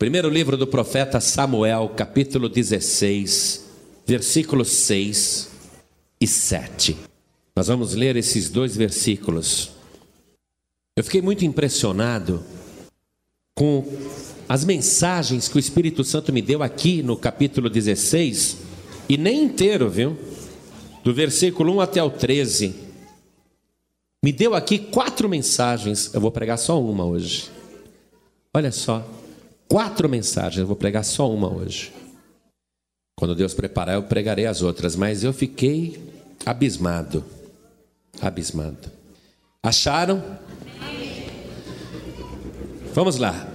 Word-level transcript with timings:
Primeiro 0.00 0.30
livro 0.30 0.56
do 0.56 0.66
profeta 0.66 1.20
Samuel, 1.20 1.90
capítulo 1.94 2.48
16, 2.48 3.66
versículos 4.06 4.68
6 4.70 5.50
e 6.18 6.26
7. 6.26 6.96
Nós 7.54 7.66
vamos 7.66 7.92
ler 7.92 8.16
esses 8.16 8.48
dois 8.48 8.74
versículos. 8.74 9.72
Eu 10.96 11.04
fiquei 11.04 11.20
muito 11.20 11.44
impressionado 11.44 12.42
com 13.54 13.84
as 14.48 14.64
mensagens 14.64 15.48
que 15.48 15.58
o 15.58 15.60
Espírito 15.60 16.02
Santo 16.02 16.32
me 16.32 16.40
deu 16.40 16.62
aqui 16.62 17.02
no 17.02 17.14
capítulo 17.14 17.68
16, 17.68 18.56
e 19.06 19.18
nem 19.18 19.44
inteiro, 19.44 19.90
viu? 19.90 20.16
Do 21.04 21.12
versículo 21.12 21.74
1 21.74 21.80
até 21.82 22.02
o 22.02 22.08
13. 22.08 22.74
Me 24.24 24.32
deu 24.32 24.54
aqui 24.54 24.78
quatro 24.78 25.28
mensagens, 25.28 26.14
eu 26.14 26.22
vou 26.22 26.32
pregar 26.32 26.56
só 26.56 26.82
uma 26.82 27.04
hoje. 27.04 27.50
Olha 28.54 28.72
só, 28.72 29.06
quatro 29.70 30.08
mensagens, 30.08 30.58
eu 30.58 30.66
vou 30.66 30.74
pregar 30.74 31.04
só 31.04 31.32
uma 31.32 31.48
hoje. 31.48 31.92
Quando 33.16 33.36
Deus 33.36 33.54
preparar, 33.54 33.94
eu 33.94 34.02
pregarei 34.02 34.46
as 34.46 34.62
outras, 34.62 34.96
mas 34.96 35.22
eu 35.22 35.32
fiquei 35.32 36.00
abismado. 36.44 37.24
Abismado. 38.20 38.90
Acharam? 39.62 40.22
Vamos 42.92 43.16
lá. 43.16 43.48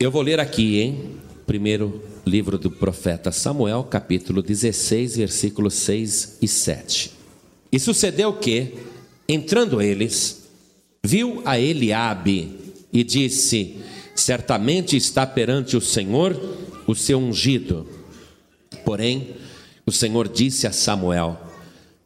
Eu 0.00 0.10
vou 0.10 0.22
ler 0.22 0.40
aqui, 0.40 0.80
hein? 0.80 1.16
Primeiro 1.46 2.02
livro 2.26 2.58
do 2.58 2.70
profeta 2.70 3.30
Samuel, 3.30 3.84
capítulo 3.84 4.42
16, 4.42 5.18
versículos 5.18 5.74
6 5.74 6.38
e 6.42 6.48
7. 6.48 7.12
E 7.70 7.78
sucedeu 7.78 8.32
que, 8.32 8.74
entrando 9.28 9.80
eles, 9.80 10.48
viu 11.04 11.42
a 11.44 11.60
Eliabe 11.60 12.58
e 12.92 13.04
disse: 13.04 13.78
Certamente 14.20 14.98
está 14.98 15.26
perante 15.26 15.78
o 15.78 15.80
Senhor 15.80 16.38
o 16.86 16.94
seu 16.94 17.18
ungido. 17.18 17.86
Porém, 18.84 19.30
o 19.86 19.90
Senhor 19.90 20.28
disse 20.28 20.66
a 20.66 20.72
Samuel: 20.72 21.40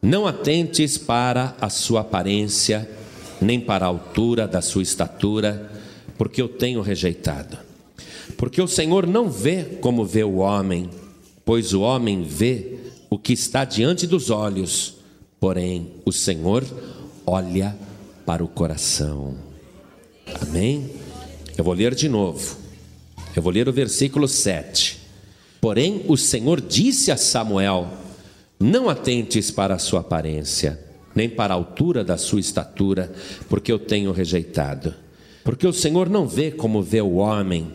Não 0.00 0.24
atentes 0.24 0.96
para 0.96 1.56
a 1.60 1.68
sua 1.68 2.02
aparência, 2.02 2.88
nem 3.40 3.60
para 3.60 3.84
a 3.84 3.88
altura 3.88 4.46
da 4.46 4.62
sua 4.62 4.84
estatura, 4.84 5.72
porque 6.16 6.40
eu 6.40 6.48
tenho 6.48 6.80
rejeitado. 6.82 7.58
Porque 8.36 8.62
o 8.62 8.68
Senhor 8.68 9.08
não 9.08 9.28
vê 9.28 9.64
como 9.80 10.04
vê 10.04 10.22
o 10.22 10.36
homem, 10.36 10.88
pois 11.44 11.74
o 11.74 11.80
homem 11.80 12.22
vê 12.22 12.78
o 13.10 13.18
que 13.18 13.32
está 13.32 13.64
diante 13.64 14.06
dos 14.06 14.30
olhos, 14.30 14.98
porém 15.40 15.94
o 16.04 16.12
Senhor 16.12 16.64
olha 17.26 17.76
para 18.24 18.44
o 18.44 18.48
coração. 18.48 19.34
Amém? 20.40 21.03
Eu 21.56 21.62
vou 21.62 21.74
ler 21.74 21.94
de 21.94 22.08
novo. 22.08 22.56
Eu 23.34 23.42
vou 23.42 23.52
ler 23.52 23.69
o 23.69 23.72
versículo 23.72 24.27
7. 24.27 25.00
Porém, 25.61 26.05
o 26.08 26.16
Senhor 26.16 26.61
disse 26.61 27.11
a 27.11 27.16
Samuel: 27.16 27.88
Não 28.58 28.88
atentes 28.88 29.50
para 29.50 29.74
a 29.74 29.78
sua 29.78 30.00
aparência, 30.00 30.80
nem 31.14 31.28
para 31.28 31.55
a 31.55 31.56
altura 31.56 32.02
da 32.05 32.16
sua 32.16 32.41
estatura, 32.41 33.12
porque 33.48 33.70
eu 33.70 33.78
tenho 33.78 34.12
rejeitado. 34.12 34.94
Porque 35.44 35.66
o 35.66 35.72
Senhor 35.72 36.08
não 36.08 36.27
vê 36.27 36.50
como 36.50 36.83
vê 36.83 37.00
o 37.00 37.14
homem, 37.14 37.72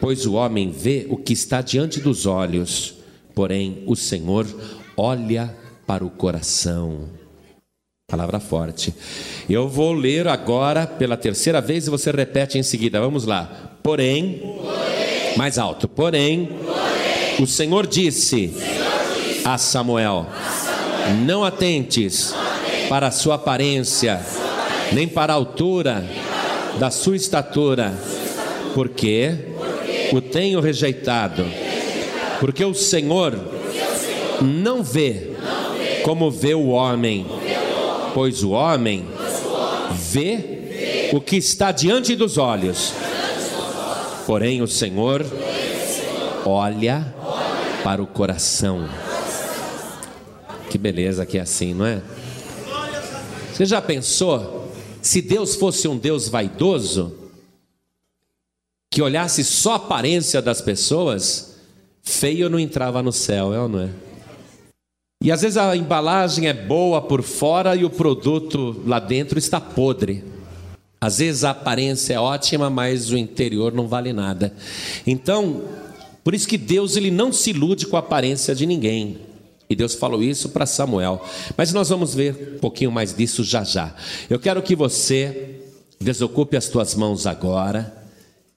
pois 0.00 0.26
o 0.26 0.34
homem 0.34 0.70
vê 0.70 1.06
o 1.08 1.16
que 1.16 1.32
está 1.32 1.62
diante 1.62 2.00
dos 2.00 2.26
olhos, 2.26 2.94
porém 3.34 3.82
o 3.86 3.96
Senhor 3.96 4.46
olha 4.96 5.56
para 5.86 6.04
o 6.04 6.10
coração. 6.10 7.21
Palavra 8.12 8.38
forte. 8.38 8.92
Eu 9.48 9.66
vou 9.66 9.94
ler 9.94 10.28
agora 10.28 10.86
pela 10.86 11.16
terceira 11.16 11.62
vez 11.62 11.86
e 11.86 11.90
você 11.90 12.10
repete 12.10 12.58
em 12.58 12.62
seguida. 12.62 13.00
Vamos 13.00 13.24
lá. 13.24 13.72
Porém, 13.82 14.38
porém 14.54 15.34
mais 15.38 15.56
alto. 15.56 15.88
Porém, 15.88 16.44
porém 16.44 17.42
o 17.42 17.46
Senhor 17.46 17.86
disse, 17.86 18.48
Senhor 18.48 19.06
disse 19.16 19.46
a, 19.46 19.56
Samuel, 19.56 20.26
a 20.28 20.50
Samuel: 20.50 21.24
Não 21.24 21.42
atentes, 21.42 22.34
não 22.34 22.88
para 22.90 23.06
a 23.06 23.10
sua 23.10 23.36
aparência, 23.36 24.20
sua 24.22 24.92
nem 24.92 25.08
para 25.08 25.32
a 25.32 25.36
altura 25.36 26.04
para 26.04 26.78
da 26.78 26.90
sua 26.90 27.16
estatura, 27.16 27.94
sua 27.94 28.74
porque, 28.74 29.32
porque 29.70 30.14
o 30.14 30.20
tenho 30.20 30.60
rejeitado. 30.60 31.46
Porque 32.40 32.62
o 32.62 32.74
Senhor, 32.74 33.32
porque 33.32 33.78
o 33.78 33.96
Senhor 33.96 34.42
não, 34.42 34.82
vê 34.82 35.12
não 35.12 35.78
vê 35.78 36.02
como 36.02 36.30
vê 36.30 36.52
o 36.52 36.68
homem 36.68 37.24
pois 38.14 38.42
o 38.42 38.50
homem 38.50 39.06
vê 39.92 41.10
o 41.12 41.20
que 41.20 41.36
está 41.36 41.72
diante 41.72 42.16
dos 42.16 42.38
olhos, 42.38 42.92
porém 44.26 44.62
o 44.62 44.66
Senhor 44.66 45.24
olha 46.44 47.14
para 47.82 48.02
o 48.02 48.06
coração. 48.06 48.88
Que 50.70 50.78
beleza 50.78 51.26
que 51.26 51.38
é 51.38 51.42
assim, 51.42 51.74
não 51.74 51.86
é? 51.86 52.02
Você 53.52 53.66
já 53.66 53.82
pensou 53.82 54.70
se 55.02 55.20
Deus 55.20 55.56
fosse 55.56 55.88
um 55.88 55.98
Deus 55.98 56.28
vaidoso, 56.28 57.14
que 58.90 59.02
olhasse 59.02 59.42
só 59.42 59.72
a 59.72 59.76
aparência 59.76 60.40
das 60.40 60.60
pessoas, 60.60 61.56
feio 62.02 62.48
não 62.48 62.58
entrava 62.58 63.02
no 63.02 63.12
céu, 63.12 63.52
é 63.52 63.58
ou 63.58 63.68
não 63.68 63.80
é? 63.80 64.11
E 65.22 65.30
às 65.30 65.42
vezes 65.42 65.56
a 65.56 65.76
embalagem 65.76 66.48
é 66.48 66.52
boa 66.52 67.00
por 67.00 67.22
fora 67.22 67.76
e 67.76 67.84
o 67.84 67.90
produto 67.90 68.82
lá 68.84 68.98
dentro 68.98 69.38
está 69.38 69.60
podre. 69.60 70.24
Às 71.00 71.18
vezes 71.18 71.44
a 71.44 71.50
aparência 71.50 72.14
é 72.14 72.18
ótima, 72.18 72.68
mas 72.68 73.10
o 73.10 73.16
interior 73.16 73.72
não 73.72 73.86
vale 73.86 74.12
nada. 74.12 74.52
Então, 75.06 75.62
por 76.24 76.34
isso 76.34 76.48
que 76.48 76.58
Deus 76.58 76.96
ele 76.96 77.10
não 77.10 77.32
se 77.32 77.50
ilude 77.50 77.86
com 77.86 77.96
a 77.96 78.00
aparência 78.00 78.52
de 78.52 78.66
ninguém. 78.66 79.18
E 79.70 79.76
Deus 79.76 79.94
falou 79.94 80.20
isso 80.20 80.48
para 80.48 80.66
Samuel. 80.66 81.24
Mas 81.56 81.72
nós 81.72 81.88
vamos 81.88 82.14
ver 82.14 82.54
um 82.56 82.58
pouquinho 82.58 82.90
mais 82.90 83.14
disso 83.14 83.44
já 83.44 83.62
já. 83.62 83.94
Eu 84.28 84.40
quero 84.40 84.60
que 84.60 84.74
você 84.74 85.60
desocupe 86.00 86.56
as 86.56 86.66
tuas 86.68 86.96
mãos 86.96 87.28
agora 87.28 87.94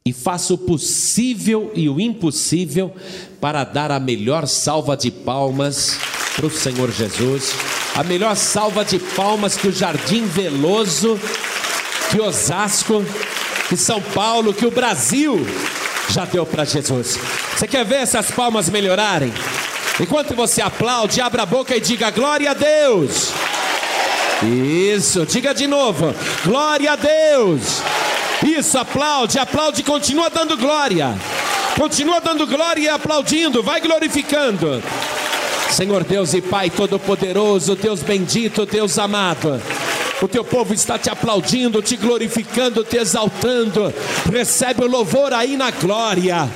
e 0.03 0.11
faça 0.11 0.53
o 0.53 0.57
possível 0.57 1.71
e 1.75 1.87
o 1.87 2.01
impossível 2.01 2.91
para 3.39 3.63
dar 3.63 3.91
a 3.91 3.99
melhor 3.99 4.47
salva 4.47 4.97
de 4.97 5.11
palmas 5.11 5.97
para 6.35 6.46
o 6.46 6.51
Senhor 6.51 6.91
Jesus. 6.91 7.53
A 7.96 8.03
melhor 8.03 8.35
salva 8.35 8.84
de 8.84 9.00
palmas 9.00 9.56
que 9.56 9.68
o 9.68 9.72
Jardim 9.72 10.25
Veloso, 10.25 11.19
que 12.12 12.19
Osasco, 12.19 13.06
que 13.69 13.78
São 13.78 14.01
Paulo, 14.01 14.53
que 14.53 14.66
o 14.66 14.72
Brasil 14.72 15.46
já 16.09 16.25
deu 16.25 16.46
para 16.46 16.66
Jesus. 16.66 17.18
Você 17.56 17.68
quer 17.68 17.85
ver 17.85 18.01
essas 18.01 18.29
palmas 18.31 18.69
melhorarem? 18.69 19.34
Enquanto 20.00 20.35
você 20.35 20.62
aplaude, 20.62 21.22
abra 21.22 21.44
a 21.44 21.46
boca 21.46 21.75
e 21.75 21.79
diga 21.79 22.09
glória 22.12 22.52
a 22.52 22.53
Deus. 22.53 23.31
Isso, 24.44 25.25
diga 25.25 25.53
de 25.53 25.66
novo, 25.67 26.13
glória 26.44 26.91
a 26.91 26.96
Deus. 26.97 27.81
Isso, 28.44 28.78
aplaude, 28.78 29.40
aplaude, 29.40 29.81
continua 29.81 30.29
dando 30.29 30.57
glória. 30.57 31.16
Continua 31.79 32.19
dando 32.19 32.46
glória 32.46 32.81
e 32.81 32.90
aplaudindo, 32.90 33.63
vai 33.63 33.79
glorificando. 33.79 34.84
Senhor 35.71 36.03
Deus 36.03 36.33
e 36.33 36.41
Pai 36.41 36.69
Todo-Poderoso, 36.69 37.75
Deus 37.75 38.01
bendito, 38.01 38.65
Deus 38.65 38.97
amado. 38.97 39.61
O 40.21 40.27
teu 40.27 40.43
povo 40.43 40.73
está 40.73 40.97
te 40.97 41.09
aplaudindo, 41.09 41.81
te 41.81 41.97
glorificando, 41.97 42.83
te 42.83 42.97
exaltando. 42.97 43.93
Recebe 44.31 44.85
o 44.85 44.87
louvor 44.87 45.33
aí 45.33 45.57
na 45.57 45.71
glória. 45.71 46.49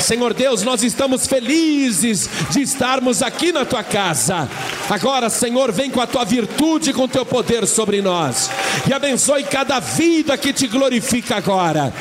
Senhor 0.00 0.32
Deus, 0.32 0.62
nós 0.62 0.82
estamos 0.82 1.26
felizes 1.26 2.28
de 2.50 2.62
estarmos 2.62 3.22
aqui 3.22 3.52
na 3.52 3.64
tua 3.64 3.82
casa. 3.82 4.48
Agora, 4.88 5.28
Senhor, 5.28 5.72
vem 5.72 5.90
com 5.90 6.00
a 6.00 6.06
tua 6.06 6.24
virtude, 6.24 6.92
com 6.92 7.04
o 7.04 7.08
teu 7.08 7.26
poder 7.26 7.66
sobre 7.66 8.00
nós. 8.00 8.50
E 8.88 8.92
abençoe 8.92 9.44
cada 9.44 9.80
vida 9.80 10.36
que 10.38 10.52
te 10.52 10.66
glorifica 10.66 11.36
agora. 11.36 11.92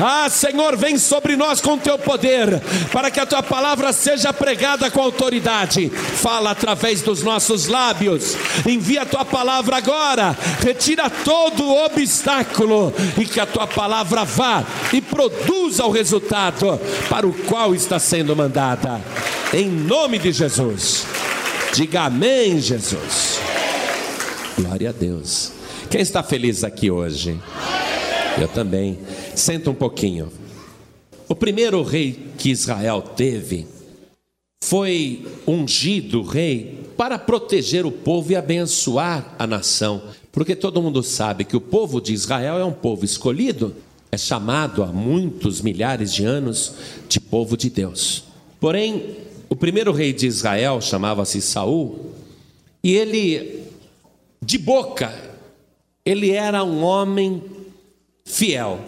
Ah, 0.00 0.28
Senhor, 0.28 0.76
vem 0.76 0.98
sobre 0.98 1.36
nós 1.36 1.60
com 1.60 1.74
o 1.74 1.78
teu 1.78 1.96
poder, 1.96 2.60
para 2.92 3.10
que 3.10 3.20
a 3.20 3.26
tua 3.26 3.42
palavra 3.42 3.92
seja 3.92 4.32
pregada 4.32 4.90
com 4.90 5.00
autoridade. 5.00 5.88
Fala 5.88 6.50
através 6.50 7.00
dos 7.00 7.22
nossos 7.22 7.68
lábios. 7.68 8.36
Envia 8.66 9.02
a 9.02 9.06
tua 9.06 9.24
palavra 9.24 9.76
agora. 9.76 10.36
Retira 10.60 11.08
todo 11.08 11.72
obstáculo 11.72 12.92
e 13.16 13.24
que 13.24 13.38
a 13.38 13.46
tua 13.46 13.66
palavra 13.66 14.24
vá 14.24 14.64
e 14.92 15.00
produza 15.00 15.84
o 15.84 15.90
resultado 15.90 16.80
para 17.08 17.26
o 17.26 17.32
qual 17.48 17.74
está 17.74 17.98
sendo 17.98 18.34
mandada. 18.34 19.00
Em 19.52 19.68
nome 19.68 20.18
de 20.18 20.32
Jesus. 20.32 21.06
Diga 21.74 22.02
amém, 22.02 22.60
Jesus. 22.60 23.38
Glória 24.58 24.90
a 24.90 24.92
Deus. 24.92 25.52
Quem 25.90 26.00
está 26.00 26.22
feliz 26.22 26.64
aqui 26.64 26.90
hoje? 26.90 27.38
Eu 28.40 28.48
também. 28.48 28.98
Senta 29.34 29.70
um 29.70 29.74
pouquinho. 29.74 30.32
O 31.28 31.34
primeiro 31.34 31.82
rei 31.82 32.30
que 32.36 32.50
Israel 32.50 33.02
teve 33.02 33.66
foi 34.62 35.26
ungido 35.46 36.22
rei 36.22 36.80
para 36.96 37.18
proteger 37.18 37.84
o 37.84 37.92
povo 37.92 38.32
e 38.32 38.36
abençoar 38.36 39.34
a 39.38 39.46
nação, 39.46 40.02
porque 40.32 40.56
todo 40.56 40.80
mundo 40.80 41.02
sabe 41.02 41.44
que 41.44 41.56
o 41.56 41.60
povo 41.60 42.00
de 42.00 42.12
Israel 42.12 42.58
é 42.58 42.64
um 42.64 42.72
povo 42.72 43.04
escolhido, 43.04 43.74
é 44.14 44.18
chamado 44.18 44.82
há 44.82 44.86
muitos 44.86 45.60
milhares 45.60 46.12
de 46.14 46.24
anos 46.24 46.74
de 47.08 47.20
povo 47.20 47.56
de 47.56 47.68
Deus. 47.68 48.24
Porém, 48.60 49.16
o 49.48 49.56
primeiro 49.56 49.92
rei 49.92 50.12
de 50.12 50.26
Israel 50.26 50.80
chamava-se 50.80 51.40
Saul, 51.40 52.12
e 52.82 52.92
ele 52.92 53.64
de 54.42 54.58
boca 54.58 55.12
ele 56.04 56.30
era 56.30 56.62
um 56.62 56.82
homem 56.82 57.42
fiel, 58.24 58.78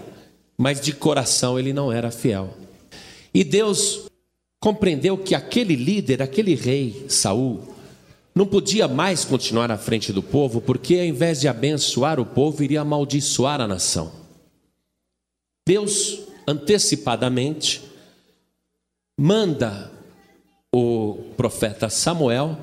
mas 0.56 0.80
de 0.80 0.92
coração 0.92 1.58
ele 1.58 1.72
não 1.72 1.90
era 1.90 2.10
fiel. 2.10 2.54
E 3.32 3.42
Deus 3.42 4.06
compreendeu 4.60 5.16
que 5.16 5.34
aquele 5.34 5.74
líder, 5.74 6.22
aquele 6.22 6.54
rei 6.54 7.06
Saul, 7.08 7.62
não 8.34 8.46
podia 8.46 8.86
mais 8.86 9.24
continuar 9.24 9.70
à 9.70 9.78
frente 9.78 10.12
do 10.12 10.22
povo, 10.22 10.60
porque 10.60 10.94
ao 10.96 11.04
invés 11.04 11.40
de 11.40 11.48
abençoar 11.48 12.20
o 12.20 12.26
povo, 12.26 12.62
iria 12.62 12.82
amaldiçoar 12.82 13.62
a 13.62 13.66
nação. 13.66 14.25
Deus, 15.66 16.20
antecipadamente, 16.46 17.82
manda 19.18 19.90
o 20.72 21.32
profeta 21.36 21.90
Samuel 21.90 22.56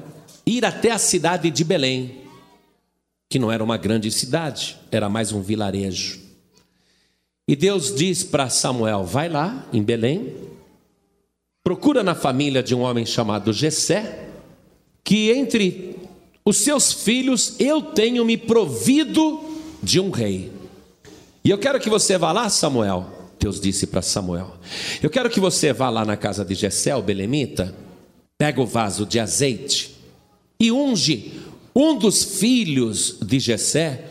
ir 0.45 0.63
até 0.63 0.91
a 0.91 0.97
cidade 0.97 1.51
de 1.51 1.65
Belém, 1.65 2.21
que 3.29 3.37
não 3.37 3.51
era 3.51 3.61
uma 3.61 3.75
grande 3.75 4.09
cidade, 4.09 4.77
era 4.89 5.09
mais 5.09 5.33
um 5.33 5.41
vilarejo. 5.41 6.21
E 7.45 7.57
Deus 7.57 7.93
diz 7.93 8.23
para 8.23 8.49
Samuel: 8.49 9.03
vai 9.03 9.27
lá 9.27 9.67
em 9.73 9.83
Belém, 9.83 10.33
procura 11.61 12.03
na 12.03 12.15
família 12.15 12.63
de 12.63 12.73
um 12.73 12.81
homem 12.81 13.05
chamado 13.05 13.51
Jessé, 13.51 14.29
que 15.03 15.29
entre 15.29 15.97
os 16.45 16.55
seus 16.57 16.93
filhos 16.93 17.59
eu 17.59 17.81
tenho 17.81 18.23
me 18.23 18.37
provido 18.37 19.41
de 19.81 19.99
um 19.99 20.09
rei. 20.09 20.62
E 21.43 21.49
eu 21.49 21.57
quero 21.57 21.79
que 21.79 21.89
você 21.89 22.17
vá 22.17 22.31
lá, 22.31 22.49
Samuel. 22.49 23.23
Deus 23.39 23.59
disse 23.59 23.85
para 23.87 24.01
Samuel: 24.01 24.55
Eu 25.01 25.09
quero 25.09 25.29
que 25.29 25.39
você 25.39 25.73
vá 25.73 25.89
lá 25.89 26.05
na 26.05 26.15
casa 26.15 26.45
de 26.45 26.55
Jessé, 26.55 26.95
o 26.95 27.01
belemita, 27.01 27.75
pega 28.37 28.61
o 28.61 28.65
vaso 28.65 29.05
de 29.05 29.19
azeite 29.19 29.93
e 30.59 30.71
unge 30.71 31.41
um 31.75 31.97
dos 31.97 32.23
filhos 32.39 33.17
de 33.21 33.39
Jessé 33.39 34.05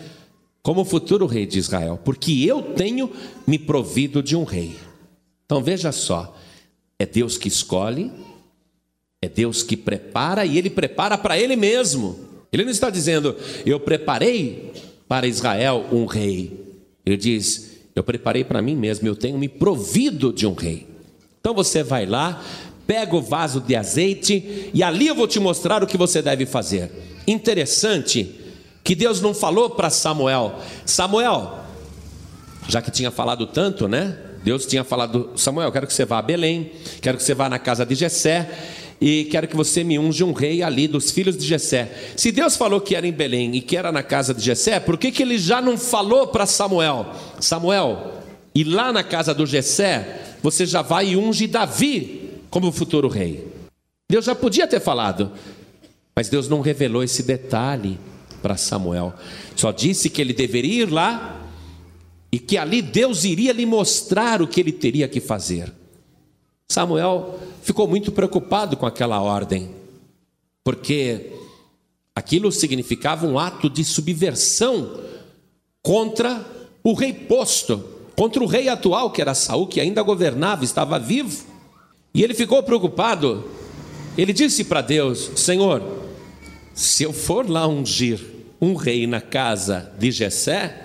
como 0.62 0.84
futuro 0.84 1.26
rei 1.26 1.46
de 1.46 1.58
Israel, 1.58 1.98
porque 2.04 2.44
eu 2.44 2.62
tenho 2.62 3.10
me 3.46 3.58
provido 3.58 4.22
de 4.22 4.36
um 4.36 4.44
rei. 4.44 4.76
Então 5.46 5.62
veja 5.62 5.90
só, 5.92 6.36
é 6.98 7.06
Deus 7.06 7.38
que 7.38 7.48
escolhe, 7.48 8.12
é 9.20 9.28
Deus 9.28 9.62
que 9.62 9.76
prepara 9.76 10.44
e 10.44 10.58
ele 10.58 10.70
prepara 10.70 11.16
para 11.16 11.38
ele 11.38 11.56
mesmo. 11.56 12.18
Ele 12.52 12.64
não 12.64 12.70
está 12.70 12.90
dizendo, 12.90 13.34
eu 13.64 13.80
preparei 13.80 14.72
para 15.08 15.26
Israel 15.26 15.86
um 15.90 16.04
rei. 16.04 16.61
Ele 17.04 17.16
diz, 17.16 17.78
eu 17.94 18.02
preparei 18.02 18.44
para 18.44 18.62
mim 18.62 18.76
mesmo, 18.76 19.06
eu 19.06 19.16
tenho 19.16 19.38
me 19.38 19.48
provido 19.48 20.32
de 20.32 20.46
um 20.46 20.54
rei. 20.54 20.86
Então 21.40 21.54
você 21.54 21.82
vai 21.82 22.06
lá, 22.06 22.42
pega 22.86 23.16
o 23.16 23.22
vaso 23.22 23.60
de 23.60 23.74
azeite 23.74 24.70
e 24.72 24.82
ali 24.82 25.08
eu 25.08 25.14
vou 25.14 25.26
te 25.26 25.40
mostrar 25.40 25.82
o 25.82 25.86
que 25.86 25.96
você 25.96 26.22
deve 26.22 26.46
fazer. 26.46 26.90
Interessante 27.26 28.40
que 28.84 28.94
Deus 28.94 29.20
não 29.20 29.34
falou 29.34 29.70
para 29.70 29.90
Samuel: 29.90 30.58
Samuel, 30.86 31.58
já 32.68 32.80
que 32.80 32.90
tinha 32.90 33.10
falado 33.10 33.46
tanto, 33.46 33.88
né? 33.88 34.16
Deus 34.44 34.66
tinha 34.66 34.84
falado: 34.84 35.30
Samuel, 35.36 35.70
quero 35.72 35.86
que 35.86 35.92
você 35.92 36.04
vá 36.04 36.18
a 36.18 36.22
Belém, 36.22 36.72
quero 37.00 37.16
que 37.16 37.24
você 37.24 37.34
vá 37.34 37.48
na 37.48 37.58
casa 37.58 37.84
de 37.84 37.94
Jessé 37.94 38.50
e 39.04 39.24
quero 39.24 39.48
que 39.48 39.56
você 39.56 39.82
me 39.82 39.98
unja 39.98 40.24
um 40.24 40.32
rei 40.32 40.62
ali 40.62 40.86
dos 40.86 41.10
filhos 41.10 41.36
de 41.36 41.44
Jessé. 41.44 41.90
Se 42.16 42.30
Deus 42.30 42.56
falou 42.56 42.80
que 42.80 42.94
era 42.94 43.04
em 43.04 43.10
Belém 43.10 43.56
e 43.56 43.60
que 43.60 43.76
era 43.76 43.90
na 43.90 44.00
casa 44.00 44.32
de 44.32 44.40
Jessé, 44.40 44.78
por 44.78 44.96
que, 44.96 45.10
que 45.10 45.24
ele 45.24 45.38
já 45.38 45.60
não 45.60 45.76
falou 45.76 46.28
para 46.28 46.46
Samuel? 46.46 47.12
Samuel, 47.40 48.22
e 48.54 48.62
lá 48.62 48.92
na 48.92 49.02
casa 49.02 49.34
do 49.34 49.44
Jessé, 49.44 50.36
você 50.40 50.64
já 50.64 50.82
vai 50.82 51.08
e 51.08 51.16
unge 51.16 51.48
Davi 51.48 52.30
como 52.48 52.70
futuro 52.70 53.08
rei. 53.08 53.44
Deus 54.08 54.24
já 54.24 54.36
podia 54.36 54.68
ter 54.68 54.78
falado, 54.78 55.32
mas 56.14 56.28
Deus 56.28 56.48
não 56.48 56.60
revelou 56.60 57.02
esse 57.02 57.24
detalhe 57.24 57.98
para 58.40 58.56
Samuel. 58.56 59.14
Só 59.56 59.72
disse 59.72 60.08
que 60.10 60.20
ele 60.20 60.32
deveria 60.32 60.84
ir 60.84 60.90
lá 60.92 61.40
e 62.30 62.38
que 62.38 62.56
ali 62.56 62.80
Deus 62.80 63.24
iria 63.24 63.52
lhe 63.52 63.66
mostrar 63.66 64.40
o 64.40 64.46
que 64.46 64.60
ele 64.60 64.70
teria 64.70 65.08
que 65.08 65.20
fazer. 65.20 65.72
Samuel 66.68 67.40
ficou 67.62 67.86
muito 67.86 68.12
preocupado 68.12 68.76
com 68.76 68.86
aquela 68.86 69.20
ordem, 69.20 69.70
porque 70.64 71.32
aquilo 72.14 72.52
significava 72.52 73.26
um 73.26 73.38
ato 73.38 73.70
de 73.70 73.84
subversão 73.84 75.00
contra 75.80 76.44
o 76.82 76.92
rei 76.92 77.12
posto, 77.12 77.82
contra 78.16 78.42
o 78.42 78.46
rei 78.46 78.68
atual, 78.68 79.10
que 79.10 79.20
era 79.22 79.34
Saul, 79.34 79.66
que 79.66 79.80
ainda 79.80 80.02
governava, 80.02 80.64
estava 80.64 80.98
vivo. 80.98 81.46
E 82.14 82.22
ele 82.22 82.34
ficou 82.34 82.62
preocupado. 82.62 83.48
Ele 84.18 84.32
disse 84.32 84.64
para 84.64 84.82
Deus: 84.82 85.30
Senhor, 85.36 85.82
se 86.74 87.04
eu 87.04 87.12
for 87.12 87.48
lá 87.48 87.66
ungir 87.66 88.20
um 88.60 88.74
rei 88.74 89.06
na 89.06 89.20
casa 89.20 89.92
de 89.98 90.10
Jessé, 90.10 90.81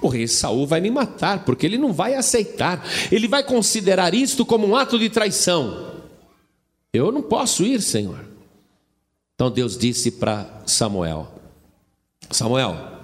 o 0.00 0.08
rei 0.08 0.28
Saul 0.28 0.66
vai 0.66 0.80
me 0.80 0.90
matar, 0.90 1.44
porque 1.44 1.66
ele 1.66 1.78
não 1.78 1.92
vai 1.92 2.14
aceitar. 2.14 2.84
Ele 3.10 3.28
vai 3.28 3.42
considerar 3.42 4.14
isto 4.14 4.44
como 4.44 4.66
um 4.66 4.76
ato 4.76 4.98
de 4.98 5.08
traição. 5.08 6.02
Eu 6.92 7.10
não 7.12 7.22
posso 7.22 7.64
ir, 7.64 7.80
Senhor. 7.82 8.24
Então 9.34 9.50
Deus 9.50 9.76
disse 9.76 10.10
para 10.10 10.62
Samuel: 10.66 11.32
Samuel, 12.30 13.00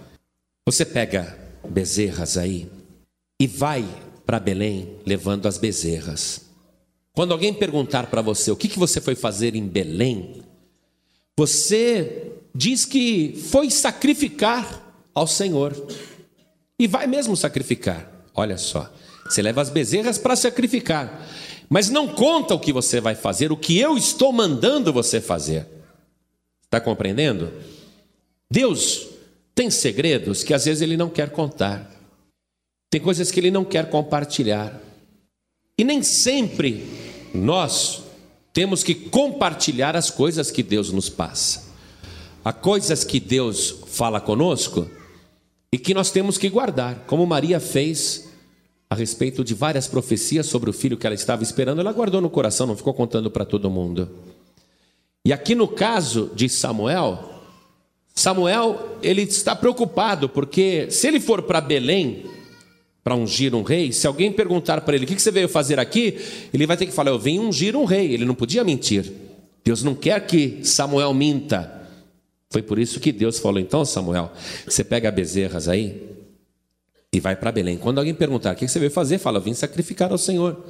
você 0.67 0.85
pega 0.85 1.39
bezerras 1.69 2.37
aí 2.37 2.69
e 3.41 3.47
vai 3.47 3.87
para 4.25 4.41
Belém 4.41 4.97
levando 5.05 5.47
as 5.47 5.59
bezerras. 5.59 6.43
Quando 7.13 7.33
alguém 7.33 7.53
perguntar 7.53 8.07
para 8.07 8.23
você 8.23 8.51
o 8.51 8.57
que, 8.57 8.69
que 8.69 8.79
você 8.79 9.01
foi 9.01 9.15
fazer 9.15 9.55
em 9.55 9.67
Belém, 9.67 10.43
você 11.37 12.33
diz 12.55 12.85
que 12.85 13.35
foi 13.51 13.71
sacrificar 13.71 14.83
ao 15.15 15.27
Senhor. 15.27 15.75
E 16.83 16.89
vai 16.89 17.07
mesmo 17.07 17.37
sacrificar. 17.37 18.11
Olha 18.35 18.59
só. 18.59 18.93
Você 19.25 19.41
leva 19.41 19.63
as 19.63 19.71
bezerras 19.71 20.19
para 20.19 20.35
sacrificar. 20.35 21.25
Mas 21.69 21.89
não 21.89 22.09
conta 22.09 22.57
o 22.57 22.59
que 22.59 22.73
você 22.73 23.01
vai 23.01 23.15
fazer, 23.15 23.53
o 23.53 23.57
que 23.57 23.79
eu 23.79 23.97
estou 23.97 24.33
mandando 24.33 24.93
você 24.93 25.21
fazer. 25.21 25.65
Está 26.65 26.81
compreendendo? 26.81 27.53
Deus 28.51 29.07
tem 29.55 29.71
segredos 29.71 30.43
que 30.43 30.53
às 30.53 30.65
vezes 30.65 30.83
Ele 30.83 30.97
não 30.97 31.09
quer 31.09 31.31
contar. 31.31 31.89
Tem 32.91 33.01
coisas 33.01 33.31
que 33.31 33.39
Ele 33.39 33.53
não 33.53 33.65
quer 33.65 33.89
compartilhar. 33.89 34.77
E 35.79 35.85
nem 35.85 36.03
sempre 36.03 36.85
nós 37.33 38.03
temos 38.53 38.83
que 38.83 38.93
compartilhar 38.93 39.95
as 39.95 40.11
coisas 40.11 40.51
que 40.51 40.65
Deus 40.65 40.91
nos 40.91 41.09
passa. 41.09 41.63
Há 42.45 42.53
coisas 42.53 43.05
que 43.05 43.21
Deus 43.21 43.73
fala 43.87 44.21
conosco 44.21 44.91
e 45.73 45.79
que 45.79 45.95
nós 45.95 46.11
temos 46.11 46.37
que 46.37 46.51
guardar, 46.51 47.05
como 47.07 47.27
Maria 47.27 47.59
fez 47.59 48.29
a 48.91 48.95
respeito 48.95 49.43
de 49.43 49.55
várias 49.55 49.89
profecias 49.89 50.45
sobre 50.45 50.69
o 50.69 50.73
filho 50.73 50.99
que 50.99 51.07
ela 51.07 51.15
estava 51.15 51.43
esperando, 51.43 51.81
ela 51.81 51.93
guardou 51.93 52.21
no 52.21 52.29
coração, 52.29 52.67
não 52.67 52.77
ficou 52.77 52.93
contando 52.93 53.31
para 53.31 53.47
todo 53.47 53.71
mundo. 53.71 54.09
E 55.25 55.33
aqui 55.33 55.55
no 55.55 55.67
caso 55.67 56.31
de 56.35 56.49
Samuel, 56.49 57.31
Samuel, 58.15 58.99
ele 59.03 59.23
está 59.23 59.57
preocupado, 59.57 60.29
porque 60.29 60.91
se 60.91 61.09
ele 61.09 61.21
for 61.21 61.43
para 61.43 61.61
Belém, 61.61 62.27
para 63.03 63.17
ungir 63.17 63.55
um 63.55 63.63
rei, 63.63 63.93
se 63.93 64.07
alguém 64.07 64.31
perguntar 64.31 64.83
para 64.83 64.95
ele 64.95 65.05
o 65.05 65.09
que 65.09 65.21
você 65.21 65.31
veio 65.31 65.49
fazer 65.49 65.81
aqui, 65.81 66.19
ele 66.53 66.67
vai 66.67 66.77
ter 66.77 66.87
que 66.87 66.93
falar: 66.93 67.11
Eu 67.11 67.19
vim 67.19 67.39
ungir 67.39 67.75
um 67.75 67.85
rei. 67.85 68.13
Ele 68.13 68.25
não 68.25 68.35
podia 68.35 68.63
mentir. 68.63 69.11
Deus 69.65 69.83
não 69.83 69.95
quer 69.95 70.25
que 70.27 70.61
Samuel 70.63 71.13
minta. 71.15 71.82
Foi 72.53 72.63
por 72.63 72.79
isso 72.79 73.01
que 73.01 73.11
Deus 73.11 73.39
falou: 73.39 73.59
Então, 73.59 73.85
Samuel, 73.85 74.31
você 74.67 74.85
pega 74.85 75.11
bezerras 75.11 75.69
aí 75.69 76.07
e 77.11 77.19
vai 77.19 77.35
para 77.35 77.51
Belém. 77.51 77.79
Quando 77.79 77.99
alguém 77.99 78.15
perguntar 78.15 78.53
o 78.53 78.57
que 78.57 78.69
você 78.69 78.79
veio 78.79 78.91
fazer, 78.91 79.19
fala: 79.19 79.41
vim 79.41 79.55
sacrificar 79.55 80.13
ao 80.13 80.19
Senhor. 80.19 80.63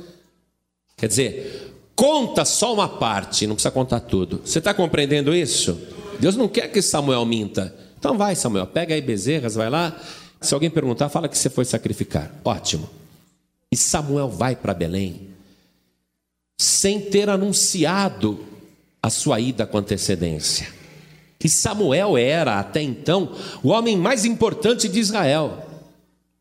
Quer 0.97 1.09
dizer, 1.09 1.75
conta 1.97 2.45
só 2.45 2.73
uma 2.73 2.89
parte, 2.89 3.47
não 3.47 3.57
precisa 3.57 3.73
contar 3.73 4.01
tudo. 4.01 4.41
Você 4.45 4.61
está 4.61 4.73
compreendendo 4.73 5.35
isso? 5.35 5.79
Deus 6.21 6.37
não 6.37 6.49
quer 6.49 6.69
que 6.69 6.81
Samuel 6.81 7.27
minta. 7.27 7.75
Então 7.99 8.17
vai, 8.17 8.37
Samuel, 8.37 8.67
pega 8.67 8.95
aí 8.95 9.01
bezerras, 9.01 9.57
vai 9.57 9.69
lá 9.69 10.01
se 10.41 10.55
alguém 10.55 10.71
perguntar, 10.71 11.09
fala 11.09 11.29
que 11.29 11.39
você 11.39 11.49
foi 11.49 11.65
sacrificar. 11.65 12.33
Ótimo. 12.45 12.89
E 13.71 13.77
Samuel 13.77 14.29
vai 14.29 14.55
para 14.55 14.75
Belém 14.75 15.31
sem 16.59 17.01
ter 17.01 17.29
anunciado 17.29 18.45
a 19.03 19.11
sua 19.11 19.41
ida 19.41 19.67
com 19.67 19.79
antecedência. 19.79 20.82
E 21.45 21.49
Samuel 21.49 22.17
era, 22.17 22.59
até 22.59 22.81
então, 22.81 23.33
o 23.63 23.69
homem 23.69 23.97
mais 23.97 24.25
importante 24.25 24.89
de 24.89 25.01
Israel. 25.01 25.67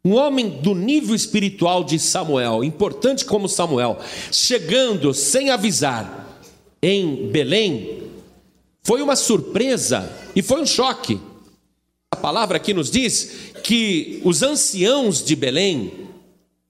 Um 0.03 0.15
homem 0.15 0.49
do 0.49 0.73
nível 0.73 1.15
espiritual 1.15 1.83
de 1.83 1.99
Samuel, 1.99 2.63
importante 2.63 3.23
como 3.23 3.47
Samuel, 3.47 3.99
chegando 4.31 5.13
sem 5.13 5.49
avisar 5.49 6.41
em 6.81 7.27
Belém, 7.27 8.03
foi 8.83 9.01
uma 9.01 9.15
surpresa 9.15 10.11
e 10.35 10.41
foi 10.41 10.61
um 10.61 10.65
choque. 10.65 11.19
A 12.11 12.15
palavra 12.15 12.57
aqui 12.57 12.73
nos 12.73 12.89
diz 12.89 13.53
que 13.63 14.21
os 14.25 14.41
anciãos 14.41 15.23
de 15.23 15.35
Belém 15.35 15.91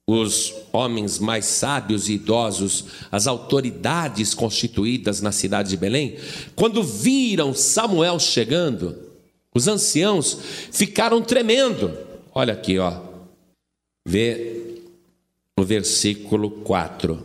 os 0.05 0.53
homens 0.73 1.19
mais 1.19 1.45
sábios 1.45 2.09
e 2.09 2.13
idosos, 2.13 2.85
as 3.11 3.27
autoridades 3.27 4.33
constituídas 4.33 5.21
na 5.21 5.31
cidade 5.31 5.69
de 5.69 5.77
Belém, 5.77 6.17
quando 6.55 6.83
viram 6.83 7.53
Samuel 7.53 8.19
chegando, 8.19 8.97
os 9.53 9.67
anciãos 9.67 10.37
ficaram 10.71 11.21
tremendo. 11.21 11.91
Olha 12.33 12.53
aqui, 12.53 12.79
ó. 12.79 13.01
Vê 14.05 14.81
no 15.57 15.65
versículo 15.65 16.49
4. 16.49 17.21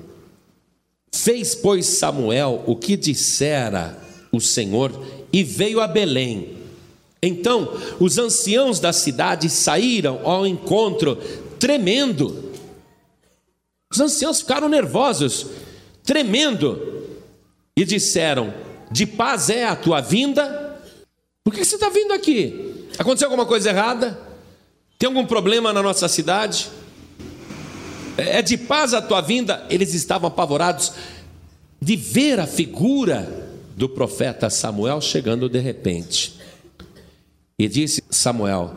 Fez, 1.14 1.54
pois, 1.54 1.86
Samuel 1.86 2.62
o 2.66 2.76
que 2.76 2.96
dissera 2.96 3.98
o 4.32 4.40
Senhor 4.40 4.92
e 5.32 5.42
veio 5.42 5.80
a 5.80 5.86
Belém. 5.86 6.56
Então 7.22 7.72
os 7.98 8.18
anciãos 8.18 8.78
da 8.78 8.92
cidade 8.92 9.48
saíram 9.48 10.20
ao 10.24 10.46
encontro, 10.46 11.16
tremendo. 11.58 12.45
Os 13.90 14.00
anciãos 14.00 14.40
ficaram 14.40 14.68
nervosos, 14.68 15.46
tremendo, 16.04 17.04
e 17.76 17.84
disseram: 17.84 18.52
De 18.90 19.06
paz 19.06 19.50
é 19.50 19.66
a 19.66 19.76
tua 19.76 20.00
vinda? 20.00 20.80
Por 21.44 21.54
que 21.54 21.64
você 21.64 21.76
está 21.76 21.88
vindo 21.88 22.12
aqui? 22.12 22.88
Aconteceu 22.98 23.28
alguma 23.28 23.46
coisa 23.46 23.70
errada? 23.70 24.18
Tem 24.98 25.06
algum 25.06 25.26
problema 25.26 25.72
na 25.72 25.82
nossa 25.82 26.08
cidade? 26.08 26.68
É 28.16 28.40
de 28.40 28.56
paz 28.56 28.94
a 28.94 29.02
tua 29.02 29.20
vinda? 29.20 29.64
Eles 29.68 29.94
estavam 29.94 30.28
apavorados 30.28 30.92
de 31.80 31.96
ver 31.96 32.40
a 32.40 32.46
figura 32.46 33.50
do 33.76 33.88
profeta 33.88 34.48
Samuel 34.48 35.00
chegando 35.00 35.48
de 35.48 35.58
repente. 35.58 36.34
E 37.58 37.68
disse 37.68 38.02
Samuel: 38.10 38.76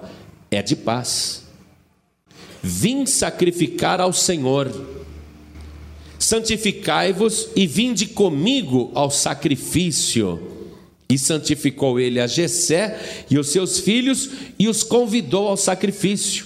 É 0.51 0.61
de 0.61 0.75
paz. 0.75 1.38
Vim 2.61 3.05
sacrificar 3.05 4.01
ao 4.01 4.11
Senhor. 4.13 4.69
Santificai-vos 6.17 7.49
e 7.55 7.65
vinde 7.65 8.07
comigo 8.07 8.91
ao 8.93 9.09
sacrifício. 9.09 10.57
E 11.09 11.17
santificou 11.17 11.99
ele 11.99 12.19
a 12.19 12.27
Jessé 12.27 13.25
e 13.31 13.39
os 13.39 13.47
seus 13.47 13.79
filhos 13.79 14.29
e 14.59 14.67
os 14.67 14.83
convidou 14.83 15.47
ao 15.47 15.57
sacrifício. 15.57 16.45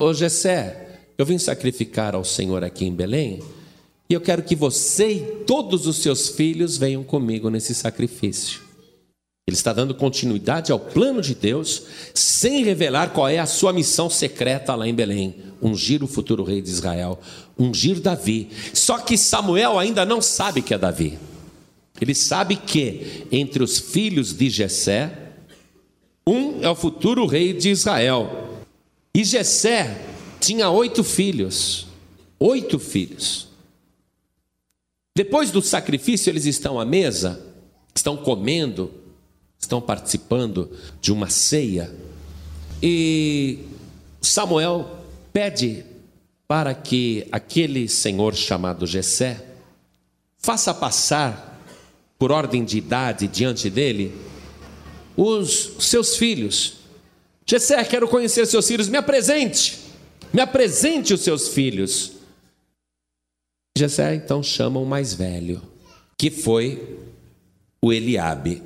Ô 0.00 0.12
Jessé, 0.12 0.98
eu 1.16 1.24
vim 1.24 1.38
sacrificar 1.38 2.14
ao 2.14 2.24
Senhor 2.24 2.64
aqui 2.64 2.84
em 2.84 2.92
Belém, 2.92 3.40
e 4.10 4.14
eu 4.14 4.20
quero 4.20 4.42
que 4.42 4.56
você 4.56 5.12
e 5.12 5.20
todos 5.46 5.86
os 5.86 5.98
seus 5.98 6.28
filhos 6.30 6.76
venham 6.76 7.04
comigo 7.04 7.48
nesse 7.48 7.72
sacrifício. 7.72 8.63
Ele 9.46 9.54
está 9.56 9.74
dando 9.74 9.94
continuidade 9.94 10.72
ao 10.72 10.80
plano 10.80 11.20
de 11.20 11.34
Deus, 11.34 11.82
sem 12.14 12.64
revelar 12.64 13.10
qual 13.12 13.28
é 13.28 13.38
a 13.38 13.46
sua 13.46 13.74
missão 13.74 14.08
secreta 14.08 14.74
lá 14.74 14.88
em 14.88 14.94
Belém: 14.94 15.36
ungir 15.60 16.02
o 16.02 16.06
futuro 16.06 16.42
rei 16.42 16.62
de 16.62 16.70
Israel, 16.70 17.20
ungir 17.58 18.00
Davi. 18.00 18.48
Só 18.72 18.98
que 18.98 19.18
Samuel 19.18 19.78
ainda 19.78 20.06
não 20.06 20.22
sabe 20.22 20.62
que 20.62 20.72
é 20.72 20.78
Davi. 20.78 21.18
Ele 22.00 22.14
sabe 22.14 22.56
que 22.56 23.26
entre 23.30 23.62
os 23.62 23.78
filhos 23.78 24.32
de 24.32 24.48
Jessé, 24.48 25.32
um 26.26 26.62
é 26.62 26.68
o 26.68 26.74
futuro 26.74 27.26
rei 27.26 27.52
de 27.52 27.68
Israel. 27.68 28.62
E 29.14 29.22
Jessé 29.22 30.00
tinha 30.40 30.70
oito 30.70 31.04
filhos. 31.04 31.86
Oito 32.40 32.78
filhos. 32.78 33.48
Depois 35.14 35.50
do 35.50 35.62
sacrifício, 35.62 36.30
eles 36.30 36.46
estão 36.46 36.80
à 36.80 36.84
mesa, 36.84 37.40
estão 37.94 38.16
comendo, 38.16 38.90
estão 39.64 39.80
participando 39.80 40.70
de 41.00 41.12
uma 41.12 41.28
ceia. 41.28 41.92
E 42.82 43.58
Samuel 44.20 44.98
pede 45.32 45.84
para 46.46 46.74
que 46.74 47.26
aquele 47.32 47.88
senhor 47.88 48.34
chamado 48.34 48.86
Jessé 48.86 49.44
faça 50.38 50.72
passar 50.74 51.60
por 52.18 52.30
ordem 52.30 52.64
de 52.64 52.78
idade 52.78 53.26
diante 53.26 53.68
dele, 53.68 54.14
os 55.16 55.72
seus 55.80 56.16
filhos. 56.16 56.76
Jessé, 57.46 57.82
quero 57.84 58.08
conhecer 58.08 58.46
seus 58.46 58.66
filhos, 58.66 58.88
me 58.88 58.96
apresente, 58.96 59.78
me 60.32 60.40
apresente 60.40 61.12
os 61.12 61.20
seus 61.22 61.48
filhos. 61.48 62.12
Jessé 63.76 64.14
então 64.14 64.42
chama 64.42 64.78
o 64.78 64.86
mais 64.86 65.14
velho, 65.14 65.60
que 66.16 66.30
foi 66.30 66.98
o 67.82 67.92
Eliabe. 67.92 68.62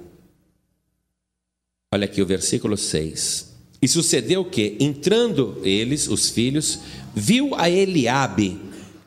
Olha 1.93 2.05
aqui 2.05 2.21
o 2.21 2.27
versículo 2.27 2.77
6. 2.77 3.49
E 3.81 3.89
sucedeu 3.89 4.45
que, 4.45 4.77
entrando 4.79 5.59
eles, 5.63 6.07
os 6.09 6.29
filhos, 6.29 6.81
viu 7.15 7.55
a 7.55 7.71
Eliabe 7.71 8.61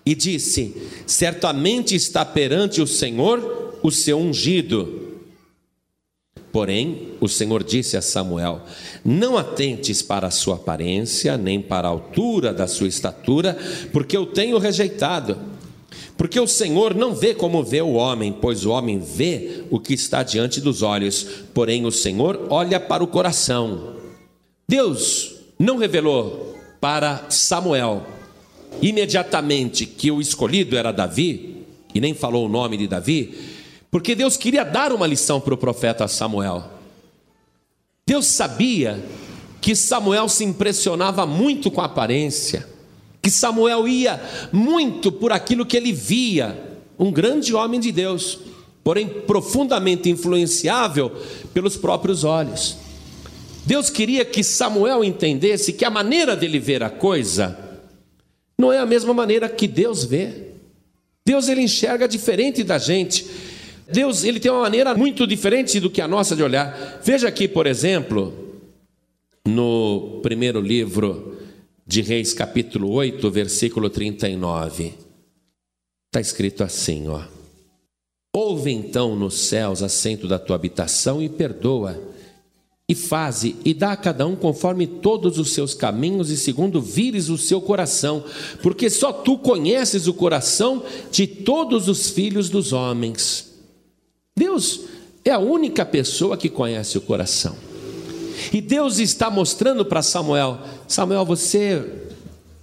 e 0.06 0.16
disse: 0.16 0.76
Certamente 1.06 1.94
está 1.94 2.26
perante 2.26 2.82
o 2.82 2.88
Senhor 2.88 3.80
o 3.84 3.92
seu 3.92 4.18
ungido. 4.18 5.00
Porém, 6.52 7.14
o 7.22 7.28
Senhor 7.28 7.64
disse 7.64 7.96
a 7.98 8.02
Samuel: 8.02 8.62
Não 9.06 9.38
atentes 9.38 10.02
para 10.02 10.28
a 10.28 10.32
sua 10.32 10.56
aparência, 10.56 11.38
nem 11.38 11.62
para 11.62 11.88
a 11.88 11.92
altura 11.92 12.54
da 12.54 12.66
sua 12.66 12.88
estatura, 12.88 13.58
porque 13.92 14.18
eu 14.18 14.26
tenho 14.26 14.58
rejeitado. 14.58 15.51
Porque 16.18 16.40
o 16.40 16.48
Senhor 16.48 16.94
não 16.94 17.16
vê 17.16 17.34
como 17.34 17.64
vê 17.64 17.82
o 17.82 17.94
homem, 17.94 18.32
pois 18.32 18.66
o 18.66 18.72
homem 18.72 19.00
vê 19.00 19.64
o 19.70 19.80
que 19.80 19.94
está 19.94 20.24
diante 20.24 20.62
dos 20.62 20.82
olhos, 20.82 21.24
porém 21.54 21.86
o 21.86 21.92
Senhor 21.92 22.48
olha 22.50 22.80
para 22.80 23.04
o 23.04 23.08
coração. 23.08 23.96
Deus 24.68 25.36
não 25.58 25.78
revelou 25.78 26.56
para 26.80 27.26
Samuel 27.30 28.06
imediatamente 28.82 29.86
que 29.86 30.12
o 30.12 30.22
escolhido 30.22 30.78
era 30.78 30.92
Davi, 30.92 31.66
e 31.94 32.00
nem 32.00 32.14
falou 32.14 32.46
o 32.46 32.50
nome 32.50 32.78
de 32.78 32.88
Davi, 32.88 33.38
porque 33.90 34.16
Deus 34.16 34.38
queria 34.38 34.64
dar 34.64 34.94
uma 34.94 35.06
lição 35.06 35.42
para 35.42 35.54
o 35.54 35.58
profeta 35.58 36.08
Samuel. 36.08 36.64
Deus 38.08 38.26
sabia 38.28 39.04
que 39.60 39.76
Samuel 39.76 40.30
se 40.30 40.44
impressionava 40.44 41.26
muito 41.26 41.70
com 41.70 41.82
a 41.82 41.86
aparência, 41.86 42.68
que 43.22 43.30
Samuel 43.30 43.88
ia 43.88 44.20
muito 44.52 45.12
por 45.12 45.32
aquilo 45.32 45.66
que 45.66 45.78
ele 45.78 45.92
via, 45.92 46.58
um 46.98 47.12
grande 47.12 47.54
homem 47.54 47.80
de 47.80 47.92
Deus, 47.92 48.40
porém 48.84 49.08
profundamente 49.08 50.10
influenciável 50.10 51.12
pelos 51.54 51.78
próprios 51.78 52.24
olhos. 52.24 52.78
Deus 53.66 53.90
queria 53.90 54.26
que 54.26 54.44
Samuel 54.44 55.04
entendesse 55.04 55.74
que 55.74 55.86
a 55.86 55.90
maneira 55.90 56.36
dele 56.36 56.60
ver 56.60 56.82
a 56.82 56.90
coisa 56.90 57.58
não 58.58 58.72
é 58.74 58.80
a 58.80 58.86
mesma 58.86 59.14
maneira 59.14 59.48
que 59.48 59.68
Deus 59.68 60.04
vê. 60.04 60.52
Deus 61.26 61.48
ele 61.48 61.62
enxerga 61.62 62.08
diferente 62.08 62.64
da 62.64 62.78
gente. 62.78 63.26
Deus 63.92 64.24
ele 64.24 64.40
tem 64.40 64.52
uma 64.52 64.62
maneira 64.62 64.96
muito 64.96 65.28
diferente 65.28 65.80
do 65.80 65.90
que 65.90 66.02
a 66.02 66.08
nossa 66.08 66.36
de 66.36 66.42
olhar. 66.42 67.00
Veja 67.04 67.28
aqui, 67.28 67.48
por 67.48 67.68
exemplo, 67.68 68.60
no 69.46 70.20
primeiro 70.24 70.60
livro 70.60 71.31
de 71.92 72.02
Reis, 72.02 72.34
capítulo 72.34 72.90
8, 72.90 73.30
versículo 73.30 73.90
39. 73.90 74.94
Está 76.08 76.22
escrito 76.22 76.64
assim, 76.64 77.10
ó. 77.10 77.22
Ouve 78.34 78.72
então 78.72 79.14
nos 79.14 79.38
céus 79.38 79.84
assento 79.84 80.26
da 80.26 80.40
tua 80.40 80.56
habitação 80.56 81.22
e 81.22 81.28
perdoa, 81.28 82.02
e 82.88 82.96
faze 82.96 83.58
e 83.66 83.74
dá 83.74 83.92
a 83.92 83.98
cada 83.98 84.26
um 84.26 84.38
conforme 84.38 84.88
todos 84.88 85.38
os 85.38 85.52
seus 85.52 85.74
caminhos 85.74 86.30
e 86.30 86.38
segundo 86.38 86.82
vires 86.82 87.28
o 87.28 87.38
seu 87.38 87.60
coração, 87.60 88.24
porque 88.64 88.90
só 88.90 89.12
tu 89.12 89.38
conheces 89.38 90.08
o 90.08 90.14
coração 90.14 90.86
de 91.12 91.28
todos 91.28 91.90
os 91.90 92.10
filhos 92.10 92.50
dos 92.50 92.72
homens. 92.72 93.54
Deus 94.34 94.80
é 95.26 95.32
a 95.32 95.40
única 95.40 95.86
pessoa 95.86 96.38
que 96.38 96.48
conhece 96.48 96.98
o 96.98 97.02
coração. 97.02 97.71
E 98.52 98.62
Deus 98.62 99.00
está 99.00 99.30
mostrando 99.30 99.86
para 99.86 100.02
Samuel: 100.02 100.60
Samuel, 100.88 101.26
você 101.26 101.84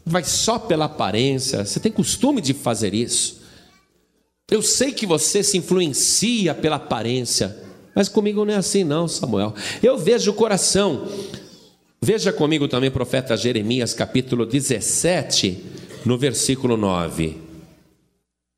vai 0.05 0.25
só 0.25 0.59
pela 0.59 0.87
aparência, 0.87 1.65
você 1.65 1.79
tem 1.79 1.93
costume 1.93 2.41
de 2.41 2.55
fazer 2.55 2.95
isso. 2.95 3.39
Eu 4.51 4.63
sei 4.63 4.93
que 4.93 5.05
você 5.05 5.43
se 5.43 5.59
influencia 5.59 6.55
pela 6.55 6.77
aparência, 6.77 7.55
mas 7.95 8.09
comigo 8.09 8.45
não 8.45 8.55
é 8.55 8.57
assim, 8.57 8.83
não, 8.83 9.07
Samuel. 9.07 9.55
Eu 9.83 9.99
vejo 9.99 10.31
o 10.31 10.35
coração. 10.35 11.07
Veja 12.01 12.33
comigo 12.33 12.69
também, 12.69 12.91
profeta 12.91 13.37
Jeremias, 13.37 13.93
capítulo 13.93 14.47
17, 14.47 15.65
no 16.07 16.17
versículo 16.17 16.77
9. 16.77 17.37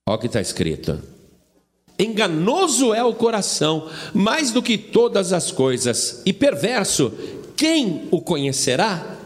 Olha 0.08 0.16
o 0.16 0.18
que 0.18 0.26
está 0.26 0.40
escrito. 0.40 1.00
Enganoso 2.00 2.94
é 2.94 3.04
o 3.04 3.12
coração, 3.12 3.88
mais 4.14 4.50
do 4.50 4.62
que 4.62 4.78
todas 4.78 5.32
as 5.32 5.52
coisas, 5.52 6.22
e 6.24 6.32
perverso, 6.32 7.12
quem 7.54 8.08
o 8.10 8.22
conhecerá? 8.22 9.18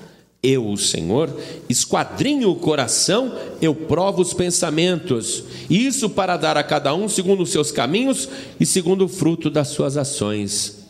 Eu, 0.42 0.68
o 0.68 0.76
Senhor, 0.76 1.34
esquadrinho 1.68 2.50
o 2.50 2.56
coração, 2.56 3.32
eu 3.62 3.74
provo 3.74 4.20
os 4.20 4.34
pensamentos, 4.34 5.44
isso 5.70 6.10
para 6.10 6.36
dar 6.36 6.56
a 6.58 6.62
cada 6.62 6.94
um 6.94 7.08
segundo 7.08 7.44
os 7.44 7.50
seus 7.50 7.70
caminhos 7.70 8.28
e 8.58 8.66
segundo 8.66 9.04
o 9.06 9.08
fruto 9.08 9.48
das 9.48 9.68
suas 9.68 9.96
ações. 9.96 10.84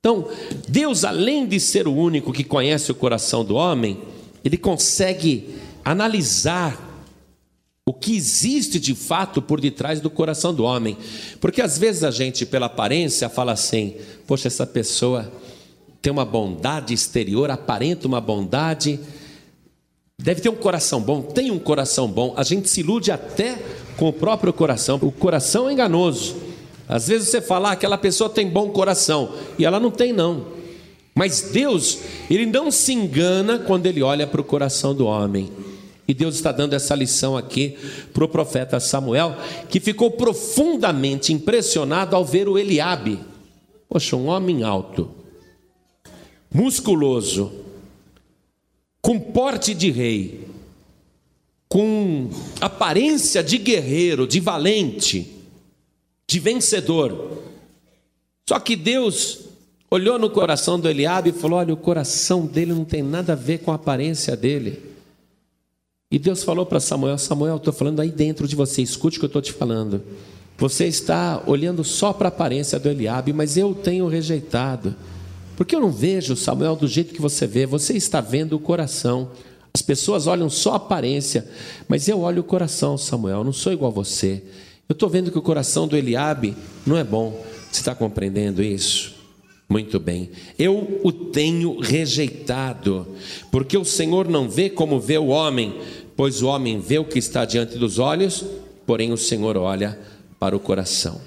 Então, 0.00 0.28
Deus, 0.68 1.04
além 1.04 1.46
de 1.46 1.58
ser 1.58 1.88
o 1.88 1.94
único 1.94 2.32
que 2.32 2.44
conhece 2.44 2.90
o 2.90 2.94
coração 2.94 3.44
do 3.44 3.54
homem, 3.54 4.00
ele 4.44 4.56
consegue 4.56 5.54
analisar 5.84 6.87
o 7.88 7.92
que 7.94 8.14
existe 8.14 8.78
de 8.78 8.94
fato 8.94 9.40
por 9.40 9.58
detrás 9.58 9.98
do 9.98 10.10
coração 10.10 10.52
do 10.52 10.62
homem. 10.62 10.94
Porque 11.40 11.62
às 11.62 11.78
vezes 11.78 12.04
a 12.04 12.10
gente, 12.10 12.44
pela 12.44 12.66
aparência, 12.66 13.30
fala 13.30 13.52
assim: 13.52 13.94
poxa, 14.26 14.46
essa 14.46 14.66
pessoa 14.66 15.32
tem 16.02 16.12
uma 16.12 16.26
bondade 16.26 16.92
exterior, 16.92 17.50
aparenta 17.50 18.06
uma 18.06 18.20
bondade, 18.20 19.00
deve 20.18 20.42
ter 20.42 20.50
um 20.50 20.54
coração 20.54 21.00
bom, 21.00 21.22
tem 21.22 21.50
um 21.50 21.58
coração 21.58 22.06
bom. 22.06 22.34
A 22.36 22.42
gente 22.42 22.68
se 22.68 22.80
ilude 22.80 23.10
até 23.10 23.56
com 23.96 24.06
o 24.06 24.12
próprio 24.12 24.52
coração. 24.52 24.98
O 25.00 25.10
coração 25.10 25.66
é 25.70 25.72
enganoso. 25.72 26.36
Às 26.86 27.08
vezes 27.08 27.30
você 27.30 27.40
fala, 27.40 27.70
ah, 27.70 27.72
aquela 27.72 27.96
pessoa 27.96 28.28
tem 28.28 28.50
bom 28.50 28.68
coração, 28.68 29.32
e 29.58 29.64
ela 29.64 29.80
não 29.80 29.90
tem, 29.90 30.12
não. 30.12 30.44
Mas 31.14 31.48
Deus, 31.52 32.00
Ele 32.28 32.44
não 32.44 32.70
se 32.70 32.92
engana 32.92 33.58
quando 33.58 33.86
Ele 33.86 34.02
olha 34.02 34.26
para 34.26 34.42
o 34.42 34.44
coração 34.44 34.94
do 34.94 35.06
homem. 35.06 35.50
E 36.08 36.14
Deus 36.14 36.36
está 36.36 36.50
dando 36.50 36.72
essa 36.72 36.94
lição 36.94 37.36
aqui 37.36 37.76
para 38.14 38.24
o 38.24 38.28
profeta 38.28 38.80
Samuel, 38.80 39.36
que 39.68 39.78
ficou 39.78 40.10
profundamente 40.10 41.34
impressionado 41.34 42.16
ao 42.16 42.24
ver 42.24 42.48
o 42.48 42.58
Eliabe. 42.58 43.20
Poxa, 43.86 44.16
um 44.16 44.28
homem 44.28 44.62
alto, 44.62 45.10
musculoso, 46.50 47.52
com 49.02 49.20
porte 49.20 49.74
de 49.74 49.90
rei, 49.90 50.48
com 51.68 52.30
aparência 52.58 53.42
de 53.42 53.58
guerreiro, 53.58 54.26
de 54.26 54.40
valente, 54.40 55.30
de 56.26 56.40
vencedor. 56.40 57.42
Só 58.48 58.58
que 58.58 58.74
Deus 58.74 59.40
olhou 59.90 60.18
no 60.18 60.30
coração 60.30 60.80
do 60.80 60.88
Eliabe 60.88 61.30
e 61.30 61.34
falou: 61.34 61.58
Olha, 61.58 61.74
o 61.74 61.76
coração 61.76 62.46
dele 62.46 62.72
não 62.72 62.86
tem 62.86 63.02
nada 63.02 63.34
a 63.34 63.36
ver 63.36 63.58
com 63.58 63.70
a 63.70 63.74
aparência 63.74 64.34
dele. 64.34 64.87
E 66.10 66.18
Deus 66.18 66.42
falou 66.42 66.64
para 66.64 66.80
Samuel: 66.80 67.18
Samuel, 67.18 67.56
estou 67.56 67.72
falando 67.72 68.00
aí 68.00 68.10
dentro 68.10 68.48
de 68.48 68.56
você, 68.56 68.80
escute 68.80 69.18
o 69.18 69.20
que 69.20 69.26
eu 69.26 69.28
estou 69.28 69.42
te 69.42 69.52
falando. 69.52 70.02
Você 70.56 70.86
está 70.86 71.42
olhando 71.46 71.84
só 71.84 72.12
para 72.12 72.28
a 72.28 72.30
aparência 72.30 72.78
do 72.78 72.88
Eliabe, 72.88 73.32
mas 73.32 73.56
eu 73.56 73.74
tenho 73.74 74.08
rejeitado. 74.08 74.96
Porque 75.54 75.76
eu 75.76 75.80
não 75.80 75.90
vejo 75.90 76.34
Samuel 76.34 76.76
do 76.76 76.88
jeito 76.88 77.12
que 77.12 77.20
você 77.20 77.46
vê, 77.46 77.66
você 77.66 77.94
está 77.94 78.20
vendo 78.20 78.54
o 78.54 78.58
coração. 78.58 79.30
As 79.72 79.82
pessoas 79.82 80.26
olham 80.26 80.48
só 80.48 80.72
a 80.72 80.76
aparência, 80.76 81.46
mas 81.86 82.08
eu 82.08 82.20
olho 82.20 82.40
o 82.40 82.44
coração, 82.44 82.96
Samuel, 82.96 83.44
não 83.44 83.52
sou 83.52 83.72
igual 83.72 83.92
a 83.92 83.94
você. 83.94 84.42
Eu 84.88 84.94
estou 84.94 85.10
vendo 85.10 85.30
que 85.30 85.38
o 85.38 85.42
coração 85.42 85.86
do 85.86 85.96
Eliabe 85.96 86.56
não 86.86 86.96
é 86.96 87.04
bom. 87.04 87.44
Você 87.70 87.80
está 87.80 87.94
compreendendo 87.94 88.62
isso? 88.62 89.18
Muito 89.68 90.00
bem, 90.00 90.30
eu 90.58 90.98
o 91.04 91.12
tenho 91.12 91.78
rejeitado, 91.78 93.06
porque 93.50 93.76
o 93.76 93.84
Senhor 93.84 94.26
não 94.26 94.48
vê 94.48 94.70
como 94.70 94.98
vê 94.98 95.18
o 95.18 95.26
homem, 95.26 95.74
pois 96.18 96.42
o 96.42 96.48
homem 96.48 96.80
vê 96.80 96.98
o 96.98 97.04
que 97.04 97.20
está 97.20 97.44
diante 97.44 97.78
dos 97.78 98.00
olhos, 98.00 98.44
porém 98.84 99.12
o 99.12 99.16
Senhor 99.16 99.56
olha 99.56 99.96
para 100.36 100.56
o 100.56 100.58
coração. 100.58 101.20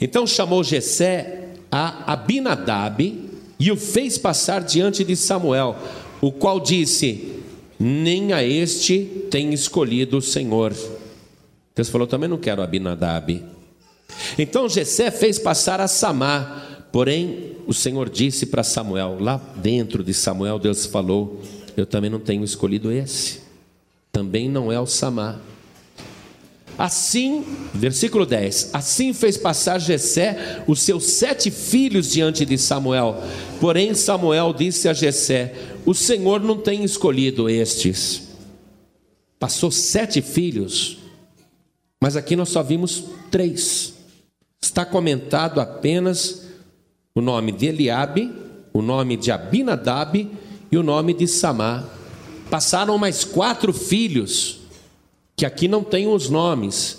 Então 0.00 0.24
chamou 0.24 0.62
Jessé 0.62 1.48
a 1.68 2.12
Abinadab 2.12 3.28
e 3.58 3.72
o 3.72 3.76
fez 3.76 4.16
passar 4.16 4.62
diante 4.62 5.02
de 5.02 5.16
Samuel, 5.16 5.74
o 6.20 6.30
qual 6.30 6.60
disse: 6.60 7.40
Nem 7.76 8.32
a 8.32 8.44
este 8.44 9.26
tem 9.32 9.52
escolhido 9.52 10.18
o 10.18 10.22
Senhor. 10.22 10.72
Deus 11.74 11.88
falou: 11.88 12.06
Também 12.06 12.28
não 12.28 12.38
quero 12.38 12.62
Abinadab. 12.62 13.42
Então 14.38 14.68
Jessé 14.68 15.10
fez 15.10 15.40
passar 15.40 15.80
a 15.80 15.88
Samar 15.88 16.74
Porém, 16.94 17.56
o 17.66 17.74
Senhor 17.74 18.08
disse 18.08 18.46
para 18.46 18.62
Samuel, 18.62 19.16
lá 19.18 19.36
dentro 19.56 20.04
de 20.04 20.14
Samuel, 20.14 20.60
Deus 20.60 20.86
falou: 20.86 21.42
Eu 21.76 21.84
também 21.84 22.08
não 22.08 22.20
tenho 22.20 22.44
escolhido 22.44 22.92
esse, 22.92 23.40
também 24.14 24.48
não 24.48 24.70
é 24.70 24.78
o 24.78 24.86
Samar. 24.86 25.40
Assim, 26.78 27.44
versículo 27.74 28.24
10: 28.24 28.70
Assim 28.72 29.12
fez 29.12 29.36
passar 29.36 29.80
Jessé 29.80 30.62
os 30.68 30.80
seus 30.80 31.04
sete 31.04 31.50
filhos 31.50 32.12
diante 32.12 32.46
de 32.46 32.56
Samuel. 32.56 33.20
Porém, 33.60 33.92
Samuel 33.92 34.52
disse 34.52 34.88
a 34.88 34.92
Jessé: 34.92 35.54
O 35.84 35.92
Senhor 35.92 36.40
não 36.40 36.56
tem 36.56 36.84
escolhido 36.84 37.50
estes. 37.50 38.28
Passou 39.38 39.70
sete 39.70 40.22
filhos, 40.22 40.98
mas 42.00 42.16
aqui 42.16 42.36
nós 42.36 42.48
só 42.50 42.62
vimos 42.62 43.04
três. 43.32 43.94
Está 44.62 44.84
comentado 44.84 45.60
apenas 45.60 46.46
o 47.14 47.20
nome 47.20 47.50
de 47.50 47.66
Eliabe, 47.66 48.32
o 48.72 48.80
nome 48.80 49.16
de 49.16 49.32
Abinadab 49.32 50.30
e 50.70 50.76
o 50.76 50.82
nome 50.84 51.12
de 51.14 51.26
Samar. 51.26 51.93
Passaram 52.54 52.96
mais 52.96 53.24
quatro 53.24 53.72
filhos, 53.72 54.60
que 55.34 55.44
aqui 55.44 55.66
não 55.66 55.82
tem 55.82 56.06
os 56.06 56.30
nomes. 56.30 56.98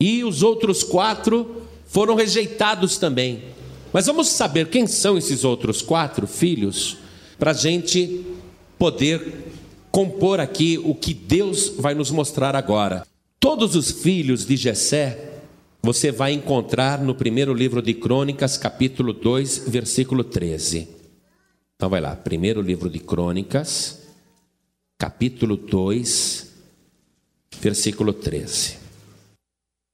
E 0.00 0.22
os 0.22 0.44
outros 0.44 0.84
quatro 0.84 1.62
foram 1.88 2.14
rejeitados 2.14 2.98
também. 2.98 3.42
Mas 3.92 4.06
vamos 4.06 4.28
saber 4.28 4.68
quem 4.68 4.86
são 4.86 5.18
esses 5.18 5.42
outros 5.42 5.82
quatro 5.82 6.24
filhos, 6.24 6.98
para 7.36 7.50
a 7.50 7.54
gente 7.54 8.24
poder 8.78 9.50
compor 9.90 10.38
aqui 10.38 10.78
o 10.78 10.94
que 10.94 11.12
Deus 11.12 11.72
vai 11.76 11.92
nos 11.92 12.12
mostrar 12.12 12.54
agora. 12.54 13.04
Todos 13.40 13.74
os 13.74 13.90
filhos 13.90 14.46
de 14.46 14.56
Jessé 14.56 15.32
você 15.82 16.12
vai 16.12 16.32
encontrar 16.32 17.02
no 17.02 17.12
primeiro 17.12 17.52
livro 17.52 17.82
de 17.82 17.92
Crônicas, 17.92 18.56
capítulo 18.56 19.12
2, 19.12 19.64
versículo 19.66 20.22
13. 20.22 20.95
Então 21.76 21.90
vai 21.90 22.00
lá, 22.00 22.16
primeiro 22.16 22.62
livro 22.62 22.88
de 22.88 22.98
Crônicas, 22.98 23.98
capítulo 24.96 25.58
2, 25.58 26.50
versículo 27.60 28.14
13. 28.14 28.78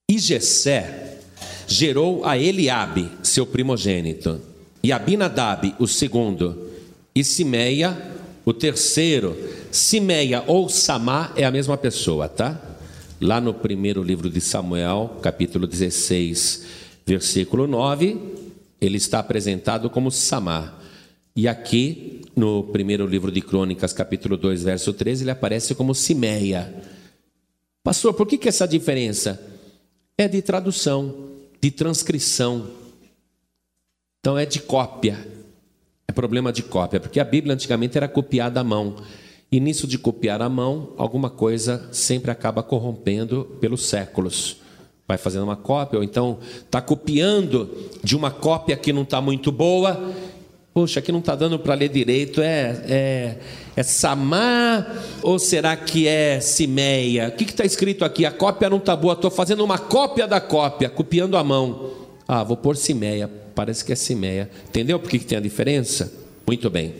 E 0.09 0.17
Jessé 0.17 1.19
gerou 1.67 2.25
a 2.25 2.39
Eliabe, 2.39 3.11
seu 3.25 3.45
primogênito, 3.45 4.41
e 4.81 4.93
Abinadab, 4.93 5.75
o 5.81 5.89
segundo, 5.89 6.71
e 7.13 7.25
Simeia, 7.25 8.01
o 8.45 8.53
terceiro. 8.53 9.37
Simeia 9.73 10.45
ou 10.47 10.69
Samá 10.69 11.33
é 11.35 11.45
a 11.45 11.51
mesma 11.51 11.77
pessoa, 11.77 12.29
tá? 12.29 12.61
Lá 13.21 13.41
no 13.41 13.53
primeiro 13.53 14.05
livro 14.05 14.31
de 14.31 14.41
Samuel, 14.41 15.19
capítulo 15.21 15.67
16, 15.67 16.65
versículo 17.05 17.67
9, 17.67 18.21
ele 18.81 18.99
está 18.99 19.19
apresentado 19.19 19.91
como 19.91 20.13
Samar. 20.13 20.82
E 21.35 21.49
aqui, 21.49 22.21
no 22.37 22.65
primeiro 22.65 23.07
livro 23.07 23.33
de 23.33 23.41
Crônicas, 23.41 23.93
capítulo 23.93 24.37
2, 24.37 24.65
verso 24.65 24.93
13, 24.93 25.25
ele 25.25 25.31
aparece 25.31 25.75
como 25.75 25.95
Simeia. 25.95 26.75
Pastor, 27.83 28.13
por 28.13 28.27
que, 28.27 28.37
que 28.37 28.49
essa 28.49 28.69
diferença? 28.69 29.41
É 30.19 30.29
de 30.29 30.43
tradução, 30.43 31.31
de 31.61 31.71
transcrição. 31.71 32.69
Então 34.21 34.37
é 34.37 34.45
de 34.45 34.61
cópia. 34.61 35.27
É 36.07 36.13
problema 36.13 36.53
de 36.53 36.63
cópia, 36.63 37.01
porque 37.01 37.19
a 37.19 37.25
Bíblia 37.25 37.55
antigamente 37.55 37.97
era 37.97 38.07
copiada 38.07 38.61
à 38.61 38.65
mão. 38.65 38.97
E 39.51 39.59
nisso 39.59 39.87
de 39.87 39.99
copiar 39.99 40.43
à 40.43 40.49
mão, 40.49 40.93
alguma 40.99 41.31
coisa 41.31 41.89
sempre 41.93 42.31
acaba 42.31 42.63
corrompendo 42.63 43.57
pelos 43.59 43.87
séculos. 43.87 44.59
Vai 45.09 45.19
fazendo 45.19 45.45
uma 45.45 45.57
cópia, 45.57 45.99
ou 45.99 46.05
então 46.05 46.39
está 46.59 46.81
copiando 46.81 47.91
de 48.05 48.15
uma 48.15 48.31
cópia 48.31 48.77
que 48.77 48.93
não 48.93 49.03
está 49.03 49.21
muito 49.21 49.51
boa. 49.51 50.13
Poxa, 50.75 51.01
aqui 51.01 51.13
não 51.13 51.19
está 51.19 51.35
dando 51.35 51.59
para 51.59 51.75
ler 51.75 51.91
direito. 51.91 52.41
É, 52.41 52.83
é, 52.89 53.37
é 53.77 53.83
Samar 53.83 55.05
ou 55.23 55.39
será 55.39 55.77
que 55.77 56.09
é 56.09 56.41
Simeia? 56.41 57.29
O 57.29 57.33
que 57.33 57.45
está 57.45 57.65
escrito 57.65 58.05
aqui? 58.05 58.25
A 58.25 58.31
cópia 58.31 58.71
não 58.71 58.79
está 58.79 58.97
boa. 58.97 59.13
Estou 59.13 59.31
fazendo 59.31 59.63
uma 59.63 59.79
cópia 59.79 60.27
da 60.27 60.41
cópia, 60.41 60.89
copiando 60.89 61.37
à 61.37 61.45
mão. 61.45 61.93
Ah, 62.27 62.43
vou 62.43 62.57
pôr 62.57 62.77
Simeia. 62.77 63.31
Parece 63.55 63.85
que 63.85 63.93
é 63.93 63.97
Simeia. 63.97 64.51
Entendeu 64.69 64.99
por 64.99 65.11
que, 65.11 65.19
que 65.19 65.27
tem 65.27 65.37
a 65.37 65.43
diferença? 65.43 66.11
Muito 66.47 66.71
bem. 66.71 66.95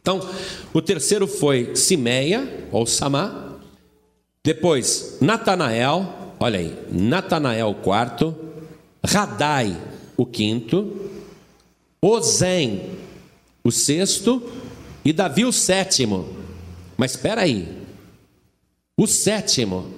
Então, 0.00 0.20
o 0.72 0.80
terceiro 0.80 1.26
foi 1.26 1.76
Simeia, 1.76 2.66
ou 2.72 2.86
Samá. 2.86 3.52
Depois, 4.42 5.18
Natanael, 5.20 6.06
olha 6.38 6.58
aí, 6.58 6.74
Natanael 6.90 7.74
quarto. 7.82 8.34
Radai, 9.04 9.76
o 10.16 10.24
quinto. 10.24 11.13
Ozem, 12.06 12.90
o 13.62 13.70
sexto. 13.70 14.42
E 15.04 15.12
Davi, 15.12 15.44
o 15.44 15.52
sétimo. 15.52 16.28
Mas 16.96 17.12
espera 17.12 17.42
aí, 17.42 17.68
o 18.96 19.06
sétimo. 19.06 19.92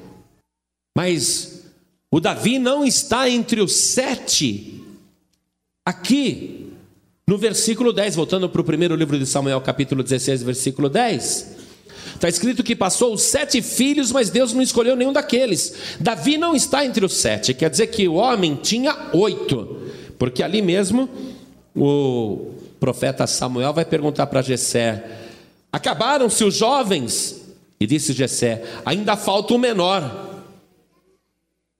Mas 0.97 1.65
o 2.11 2.21
Davi 2.21 2.59
não 2.59 2.85
está 2.85 3.29
entre 3.29 3.61
os 3.61 3.73
sete 3.73 4.83
aqui 5.85 6.73
no 7.29 7.37
versículo 7.37 7.93
10, 7.93 8.15
voltando 8.15 8.49
para 8.49 8.61
o 8.61 8.65
primeiro 8.65 8.95
livro 8.95 9.19
de 9.19 9.27
Samuel, 9.27 9.61
capítulo 9.61 10.03
16, 10.03 10.45
versículo 10.45 10.89
10, 10.89 11.57
está 12.15 12.29
escrito 12.29 12.63
que 12.63 12.77
passou 12.77 13.13
os 13.13 13.23
sete 13.23 13.61
filhos, 13.61 14.13
mas 14.13 14.31
Deus 14.31 14.53
não 14.53 14.63
escolheu 14.63 14.95
nenhum 14.95 15.13
daqueles. 15.13 15.75
Davi 15.99 16.39
não 16.39 16.55
está 16.55 16.87
entre 16.87 17.05
os 17.05 17.15
sete, 17.15 17.53
quer 17.53 17.69
dizer 17.69 17.89
que 17.89 18.07
o 18.07 18.15
homem 18.15 18.55
tinha 18.55 19.11
oito, 19.13 19.83
porque 20.17 20.41
ali 20.41 20.63
mesmo 20.63 21.11
o 21.77 22.55
profeta 22.81 23.27
Samuel 23.27 23.73
vai 23.73 23.85
perguntar 23.85 24.27
para 24.27 24.43
Jessé: 24.43 25.05
acabaram-se 25.73 26.43
os 26.43 26.55
jovens? 26.55 27.43
E 27.79 27.87
disse 27.87 28.13
Jessé: 28.13 28.65
Ainda 28.85 29.17
falta 29.17 29.53
o 29.53 29.59
menor. 29.59 30.25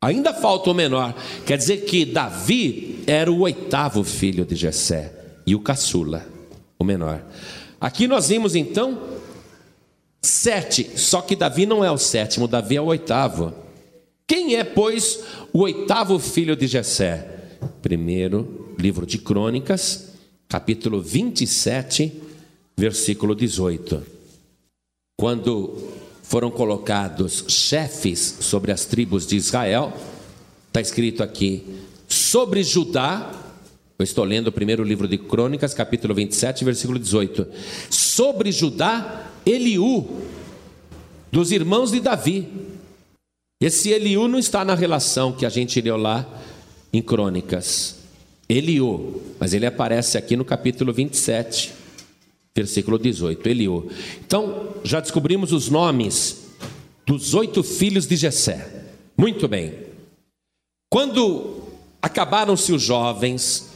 Ainda 0.03 0.35
falta 0.35 0.71
o 0.71 0.75
menor. 0.75 1.15
Quer 1.47 1.57
dizer 1.57 1.79
que 1.79 2.05
Davi 2.05 3.03
era 3.07 3.33
o 3.33 3.41
oitavo 3.41 4.05
filho 4.05 4.45
de 4.45 4.55
Jessé 4.55 5.13
e 5.47 5.55
o 5.55 5.61
caçula, 5.61 6.27
o 6.79 6.85
menor. 6.85 7.25
Aqui 7.81 8.07
nós 8.07 8.29
vimos 8.29 8.55
então 8.55 9.17
sete, 10.21 10.91
só 10.97 11.23
que 11.23 11.35
Davi 11.35 11.65
não 11.65 11.85
é 11.85 11.91
o 11.91 11.99
sétimo, 11.99 12.47
Davi 12.47 12.77
é 12.77 12.81
o 12.81 12.87
oitavo. 12.87 13.55
Quem 14.27 14.57
é, 14.57 14.65
pois, 14.65 15.21
o 15.53 15.61
oitavo 15.61 16.19
filho 16.19 16.57
de 16.57 16.67
Jessé? 16.67 17.31
Primeiro 17.81 18.66
livro 18.79 19.07
de 19.07 19.19
Crônicas, 19.19 20.13
capítulo 20.49 21.01
27, 21.01 22.13
versículo 22.77 23.35
18. 23.35 24.03
Quando 25.19 25.93
foram 26.23 26.51
colocados 26.51 27.45
chefes 27.49 28.39
sobre 28.41 28.73
as 28.73 28.85
tribos 28.85 29.27
de 29.27 29.37
Israel, 29.37 29.93
está 30.69 30.81
escrito 30.81 31.23
aqui, 31.23 31.65
sobre 32.09 32.63
Judá, 32.63 33.33
eu 33.99 34.05
estou 34.05 34.25
lendo 34.25 34.49
o 34.49 34.53
primeiro 34.53 34.85
livro 34.85 35.09
de 35.09 35.17
Crônicas, 35.17 35.73
capítulo 35.73 36.15
27, 36.15 36.65
versículo 36.65 36.99
18. 36.99 37.47
Sobre 37.89 38.53
Judá, 38.53 39.31
Eliú, 39.45 40.21
dos 41.33 41.51
irmãos 41.51 41.91
de 41.91 42.01
Davi. 42.01 42.47
Esse 43.61 43.91
Eliú 43.91 44.29
não 44.29 44.39
está 44.39 44.65
na 44.65 44.75
relação 44.75 45.33
que 45.33 45.47
a 45.47 45.49
gente 45.49 45.81
leu 45.81 45.97
lá 45.97 46.29
em 46.93 47.01
Crônicas. 47.01 47.96
Eliú, 48.49 49.23
mas 49.41 49.53
ele 49.53 49.67
aparece 49.67 50.17
aqui 50.17 50.37
no 50.37 50.45
capítulo 50.45 50.93
27, 50.93 51.73
versículo 52.55 52.99
18. 52.99 53.49
Eliú. 53.49 53.91
Então, 54.25 54.75
já 54.85 55.01
descobrimos 55.01 55.53
os 55.53 55.69
nomes 55.69 56.47
dos 57.05 57.35
oito 57.35 57.63
filhos 57.63 58.07
de 58.07 58.17
Jessé. 58.17 58.85
Muito 59.17 59.49
bem. 59.49 59.75
Quando 60.89 61.63
acabaram-se 62.01 62.73
os 62.73 62.83
jovens, 62.83 63.71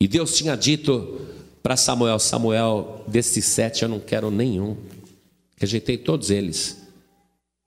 e 0.00 0.08
Deus 0.08 0.36
tinha 0.36 0.56
dito 0.56 1.20
para 1.62 1.76
Samuel: 1.76 2.18
Samuel, 2.18 3.04
desses 3.06 3.44
sete 3.44 3.82
eu 3.82 3.88
não 3.88 4.00
quero 4.00 4.30
nenhum. 4.30 4.76
Rejeitei 5.56 5.96
todos 5.96 6.30
eles. 6.30 6.81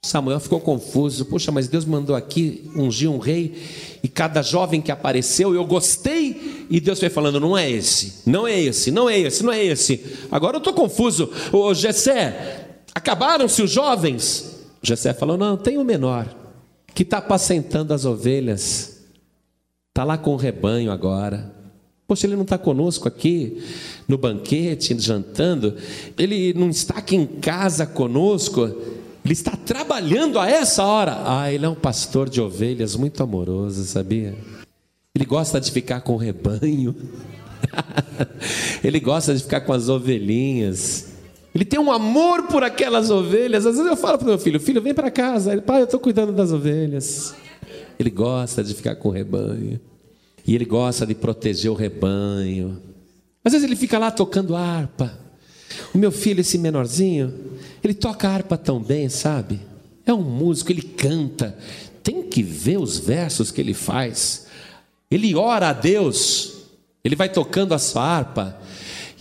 Samuel 0.05 0.39
ficou 0.39 0.59
confuso. 0.59 1.25
Poxa, 1.25 1.51
mas 1.51 1.67
Deus 1.67 1.83
mandou 1.83 2.15
aqui 2.15 2.69
ungir 2.75 3.09
um 3.09 3.17
rei 3.17 3.55
e 4.03 4.07
cada 4.07 4.41
jovem 4.41 4.81
que 4.81 4.91
apareceu 4.91 5.55
eu 5.55 5.65
gostei 5.65 6.67
e 6.69 6.79
Deus 6.79 6.99
foi 6.99 7.09
falando: 7.09 7.39
não 7.39 7.57
é 7.57 7.69
esse, 7.69 8.21
não 8.25 8.47
é 8.47 8.59
esse, 8.59 8.91
não 8.91 9.09
é 9.09 9.19
esse, 9.19 9.43
não 9.43 9.51
é 9.51 9.63
esse. 9.63 10.03
Agora 10.31 10.55
eu 10.55 10.59
estou 10.59 10.73
confuso. 10.73 11.31
Ô 11.51 11.73
Jessé, 11.73 12.83
acabaram-se 12.93 13.61
os 13.61 13.71
jovens? 13.71 14.59
Jessé 14.81 15.13
falou: 15.13 15.37
não, 15.37 15.57
tem 15.57 15.77
o 15.77 15.81
um 15.81 15.83
menor 15.83 16.27
que 16.93 17.03
está 17.03 17.17
apacentando 17.17 17.93
as 17.93 18.05
ovelhas, 18.05 19.03
está 19.89 20.03
lá 20.03 20.17
com 20.17 20.33
o 20.33 20.37
rebanho 20.37 20.91
agora. 20.91 21.53
Poxa, 22.07 22.27
ele 22.27 22.35
não 22.35 22.43
está 22.43 22.57
conosco 22.59 23.07
aqui 23.07 23.63
no 24.07 24.19
banquete, 24.19 24.95
jantando, 24.99 25.75
ele 26.17 26.53
não 26.53 26.69
está 26.69 26.99
aqui 26.99 27.15
em 27.15 27.25
casa 27.25 27.87
conosco. 27.87 28.94
Ele 29.25 29.33
está 29.33 29.57
trabalhando 29.57 30.37
a 30.37 30.47
essa 30.47 30.85
hora. 30.85 31.23
Ah, 31.25 31.51
ele 31.51 31.65
é 31.65 31.69
um 31.69 31.73
pastor 31.73 32.29
de 32.29 32.39
ovelhas 32.39 32.95
muito 32.95 33.23
amoroso, 33.23 33.83
sabia? 33.85 34.37
Ele 35.15 35.25
gosta 35.25 35.59
de 35.59 35.71
ficar 35.71 36.01
com 36.01 36.13
o 36.13 36.17
rebanho. 36.17 36.95
ele 38.83 38.99
gosta 38.99 39.33
de 39.33 39.41
ficar 39.41 39.61
com 39.61 39.73
as 39.73 39.89
ovelhinhas. 39.89 41.07
Ele 41.55 41.65
tem 41.65 41.79
um 41.79 41.91
amor 41.91 42.43
por 42.43 42.63
aquelas 42.63 43.09
ovelhas. 43.09 43.65
Às 43.65 43.77
vezes 43.77 43.89
eu 43.89 43.97
falo 43.97 44.19
para 44.19 44.27
meu 44.27 44.37
filho: 44.37 44.59
Filho, 44.59 44.79
vem 44.79 44.93
para 44.93 45.09
casa. 45.09 45.53
Ele, 45.53 45.61
pai, 45.61 45.81
eu 45.81 45.85
estou 45.85 45.99
cuidando 45.99 46.31
das 46.31 46.51
ovelhas. 46.51 47.33
Ele 47.97 48.11
gosta 48.11 48.63
de 48.63 48.75
ficar 48.75 48.95
com 48.95 49.09
o 49.09 49.11
rebanho. 49.11 49.79
E 50.45 50.53
ele 50.53 50.65
gosta 50.65 51.03
de 51.03 51.15
proteger 51.15 51.71
o 51.71 51.75
rebanho. 51.75 52.79
Às 53.43 53.53
vezes 53.53 53.65
ele 53.65 53.75
fica 53.75 53.97
lá 53.97 54.11
tocando 54.11 54.55
harpa. 54.55 55.17
O 55.95 55.97
meu 55.97 56.11
filho, 56.11 56.41
esse 56.41 56.59
menorzinho, 56.59 57.33
ele 57.87 57.93
toca 57.93 58.27
harpa 58.27 58.57
tão 58.57 58.81
bem, 58.81 59.09
sabe? 59.09 59.59
É 60.05 60.13
um 60.13 60.21
músico, 60.21 60.71
ele 60.71 60.81
canta. 60.81 61.57
Tem 62.03 62.23
que 62.23 62.43
ver 62.43 62.77
os 62.77 62.97
versos 62.97 63.51
que 63.51 63.59
ele 63.59 63.73
faz. 63.73 64.47
Ele 65.09 65.35
ora 65.35 65.69
a 65.69 65.73
Deus, 65.73 66.53
ele 67.03 67.15
vai 67.15 67.29
tocando 67.29 67.73
a 67.73 67.79
sua 67.79 68.03
harpa 68.03 68.59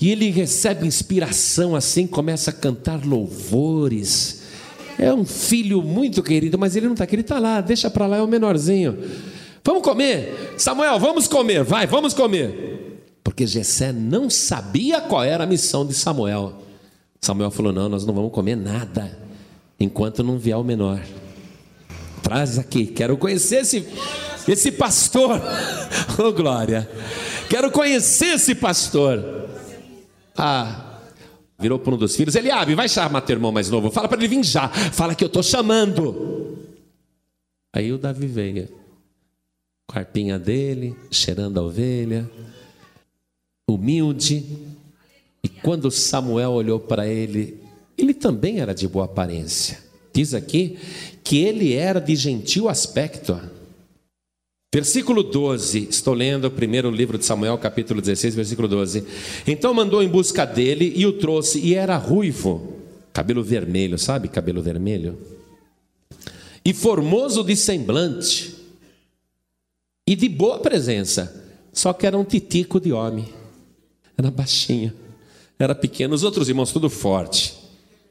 e 0.01 0.11
ele 0.11 0.31
recebe 0.31 0.87
inspiração 0.87 1.77
assim, 1.77 2.07
começa 2.07 2.51
a 2.51 2.55
cantar 2.55 3.05
louvores. 3.05 4.43
É 4.99 5.13
um 5.13 5.25
filho 5.25 5.83
muito 5.83 6.23
querido, 6.23 6.59
mas 6.59 6.77
ele 6.77 6.87
não 6.87 6.95
está 6.95 7.05
aqui, 7.05 7.15
ele 7.15 7.23
está 7.23 7.39
lá, 7.39 7.61
deixa 7.61 7.91
para 7.91 8.07
lá, 8.07 8.17
é 8.17 8.23
o 8.23 8.29
menorzinho. 8.29 8.99
Vamos 9.63 9.83
comer? 9.83 10.55
Samuel, 10.57 10.99
vamos 10.99 11.27
comer, 11.27 11.65
vai, 11.65 11.87
vamos 11.87 12.13
comer. 12.13 13.03
Porque 13.23 13.47
Jessé 13.47 13.93
não 13.93 14.29
sabia 14.29 15.01
qual 15.01 15.25
era 15.25 15.45
a 15.45 15.47
missão 15.47 15.87
de 15.87 15.95
Samuel. 15.95 16.64
Samuel 17.25 17.51
falou: 17.51 17.73
Não, 17.73 17.89
nós 17.89 18.05
não 18.05 18.15
vamos 18.15 18.33
comer 18.33 18.57
nada 18.57 19.19
enquanto 19.81 20.23
não 20.23 20.39
vier 20.39 20.57
o 20.57 20.65
menor. 20.65 21.01
Traz 22.23 22.59
aqui, 22.59 22.87
quero 22.87 23.17
conhecer 23.17 23.57
esse, 23.57 23.87
esse 24.47 24.73
pastor. 24.73 25.41
oh, 26.19 26.33
glória! 26.33 26.89
Quero 27.49 27.71
conhecer 27.71 28.35
esse 28.35 28.55
pastor. 28.55 29.49
Ah, 30.37 31.01
virou 31.59 31.79
para 31.79 31.95
um 31.95 31.99
dos 31.99 32.15
filhos: 32.15 32.35
Eliabe, 32.35 32.75
vai 32.75 32.89
chamar 32.89 33.23
teu 33.23 33.35
irmão 33.35 33.51
mais 33.53 33.71
novo. 33.71 33.91
Fala 33.91 34.09
para 34.09 34.19
ele 34.19 34.29
vir 34.29 34.45
já. 34.45 34.69
Fala 34.69 35.15
que 35.15 35.25
eu 35.25 35.29
estou 35.29 35.43
chamando. 35.43 36.59
Aí 37.73 37.91
o 37.91 37.99
Davi 37.99 38.27
veio, 38.27 38.69
com 39.89 39.99
a 39.99 40.01
arpinha 40.01 40.39
dele, 40.39 40.97
cheirando 41.11 41.59
a 41.59 41.63
ovelha 41.63 42.31
humilde. 43.69 44.74
E 45.45 45.49
quando 45.49 45.91
Samuel 45.91 46.53
olhou 46.53 46.81
para 46.81 47.07
ele, 47.07 47.61
ele 47.99 48.15
também 48.15 48.61
era 48.61 48.75
de 48.75 48.89
boa 48.89 49.05
aparência. 49.05 49.79
Diz 50.11 50.33
aqui 50.33 50.79
que 51.23 51.39
ele 51.45 51.75
era 51.75 52.01
de 52.01 52.17
gentil 52.17 52.67
aspecto. 52.67 53.39
Versículo 54.75 55.23
12, 55.23 55.89
estou 55.91 56.15
lendo 56.15 56.47
o 56.47 56.51
primeiro 56.51 56.91
livro 56.91 57.19
de 57.19 57.27
Samuel, 57.27 57.59
capítulo 57.59 58.01
16, 58.01 58.35
versículo 58.35 58.67
12. 58.67 59.05
Então 59.47 59.75
mandou 59.75 60.03
em 60.03 60.09
busca 60.09 60.47
dele 60.47 60.95
e 60.97 61.05
o 61.05 61.13
trouxe, 61.13 61.61
e 61.61 61.75
era 61.75 61.97
ruivo, 61.99 62.79
cabelo 63.13 63.45
vermelho, 63.45 63.99
sabe? 63.99 64.29
Cabelo 64.29 64.63
vermelho. 64.63 65.19
E 66.65 66.73
formoso 66.73 67.45
de 67.45 67.55
semblante, 67.55 68.55
e 70.07 70.17
de 70.17 70.29
boa 70.29 70.59
presença, 70.59 71.45
só 71.71 71.93
que 71.93 72.07
era 72.07 72.17
um 72.17 72.25
titico 72.25 72.81
de 72.81 72.93
homem. 72.93 73.29
Era 74.17 74.31
baixinho, 74.31 74.93
era 75.59 75.75
pequeno. 75.75 76.15
Os 76.15 76.23
outros 76.23 76.49
irmãos, 76.49 76.73
tudo 76.73 76.91
forte. 76.91 77.55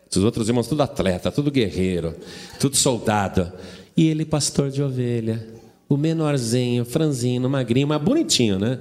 Os 0.10 0.24
outros 0.24 0.48
irmãos, 0.48 0.68
tudo 0.68 0.84
atleta, 0.84 1.32
tudo 1.32 1.52
guerreiro, 1.52 2.16
tudo 2.60 2.76
soldado. 2.76 3.52
E 3.98 4.08
ele, 4.08 4.26
pastor 4.26 4.70
de 4.70 4.82
ovelha. 4.82 5.46
O 5.90 5.98
menorzinho, 5.98 6.86
franzino, 6.86 7.50
magrinho, 7.50 7.88
mas 7.88 8.02
bonitinho, 8.02 8.60
né? 8.60 8.80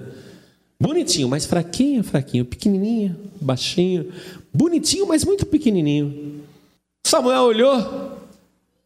Bonitinho, 0.81 1.29
mas 1.29 1.47
fraquinho, 1.47 2.03
fraquinho, 2.03 2.45
pequenininho, 2.45 3.17
baixinho, 3.41 4.13
bonitinho, 4.53 5.07
mas 5.07 5.25
muito 5.25 5.47
pequenininho. 5.47 6.43
Samuel 7.07 7.43
olhou. 7.43 8.19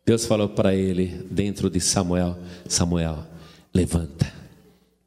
Deus 0.04 0.24
falou 0.24 0.48
para 0.48 0.74
ele, 0.74 1.26
dentro 1.30 1.70
de 1.70 1.80
Samuel: 1.80 2.36
Samuel, 2.68 3.24
levanta, 3.72 4.32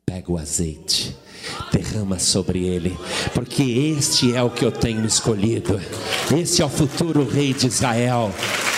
pega 0.06 0.32
o 0.32 0.38
azeite 0.38 1.16
derrama 1.72 2.20
sobre 2.20 2.66
ele, 2.66 2.98
porque 3.34 3.64
este 3.64 4.36
é 4.36 4.42
o 4.42 4.50
que 4.50 4.66
eu 4.66 4.72
tenho 4.72 5.06
escolhido. 5.06 5.80
Esse 6.36 6.62
é 6.62 6.66
o 6.66 6.70
futuro 6.70 7.28
rei 7.28 7.54
de 7.54 7.68
Israel. 7.68 8.34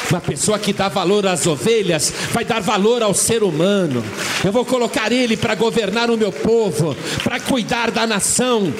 Uma 0.09 0.19
pessoa 0.19 0.59
que 0.59 0.73
dá 0.73 0.89
valor 0.89 1.25
às 1.25 1.47
ovelhas 1.47 2.11
vai 2.31 2.43
dar 2.43 2.59
valor 2.61 3.01
ao 3.01 3.13
ser 3.13 3.43
humano. 3.43 4.03
Eu 4.43 4.51
vou 4.51 4.65
colocar 4.65 5.11
ele 5.11 5.37
para 5.37 5.55
governar 5.55 6.09
o 6.09 6.17
meu 6.17 6.31
povo, 6.31 6.95
para 7.23 7.39
cuidar 7.39 7.91
da 7.91 8.05
nação. 8.05 8.73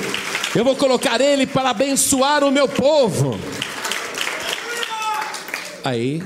Eu 0.54 0.66
vou 0.66 0.76
colocar 0.76 1.22
ele 1.22 1.48
para 1.48 1.70
abençoar 1.70 2.44
o 2.44 2.52
meu 2.52 2.68
povo. 2.68 3.40
Aí 5.84 6.22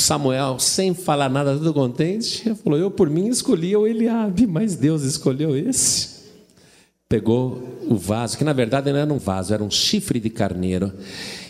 Samuel, 0.00 0.58
sem 0.58 0.94
falar 0.94 1.28
nada, 1.28 1.56
tudo 1.56 1.72
contente, 1.72 2.54
falou: 2.56 2.78
Eu 2.78 2.90
por 2.90 3.08
mim 3.08 3.28
escolhi 3.28 3.76
o 3.76 3.86
Eliabe, 3.86 4.46
mas 4.46 4.76
Deus 4.76 5.02
escolheu 5.02 5.56
esse. 5.56 6.14
Pegou 7.08 7.78
o 7.88 7.96
vaso, 7.96 8.36
que 8.36 8.44
na 8.44 8.52
verdade 8.52 8.90
não 8.92 8.98
era 8.98 9.12
um 9.12 9.18
vaso, 9.18 9.54
era 9.54 9.62
um 9.62 9.70
chifre 9.70 10.18
de 10.18 10.30
carneiro, 10.30 10.92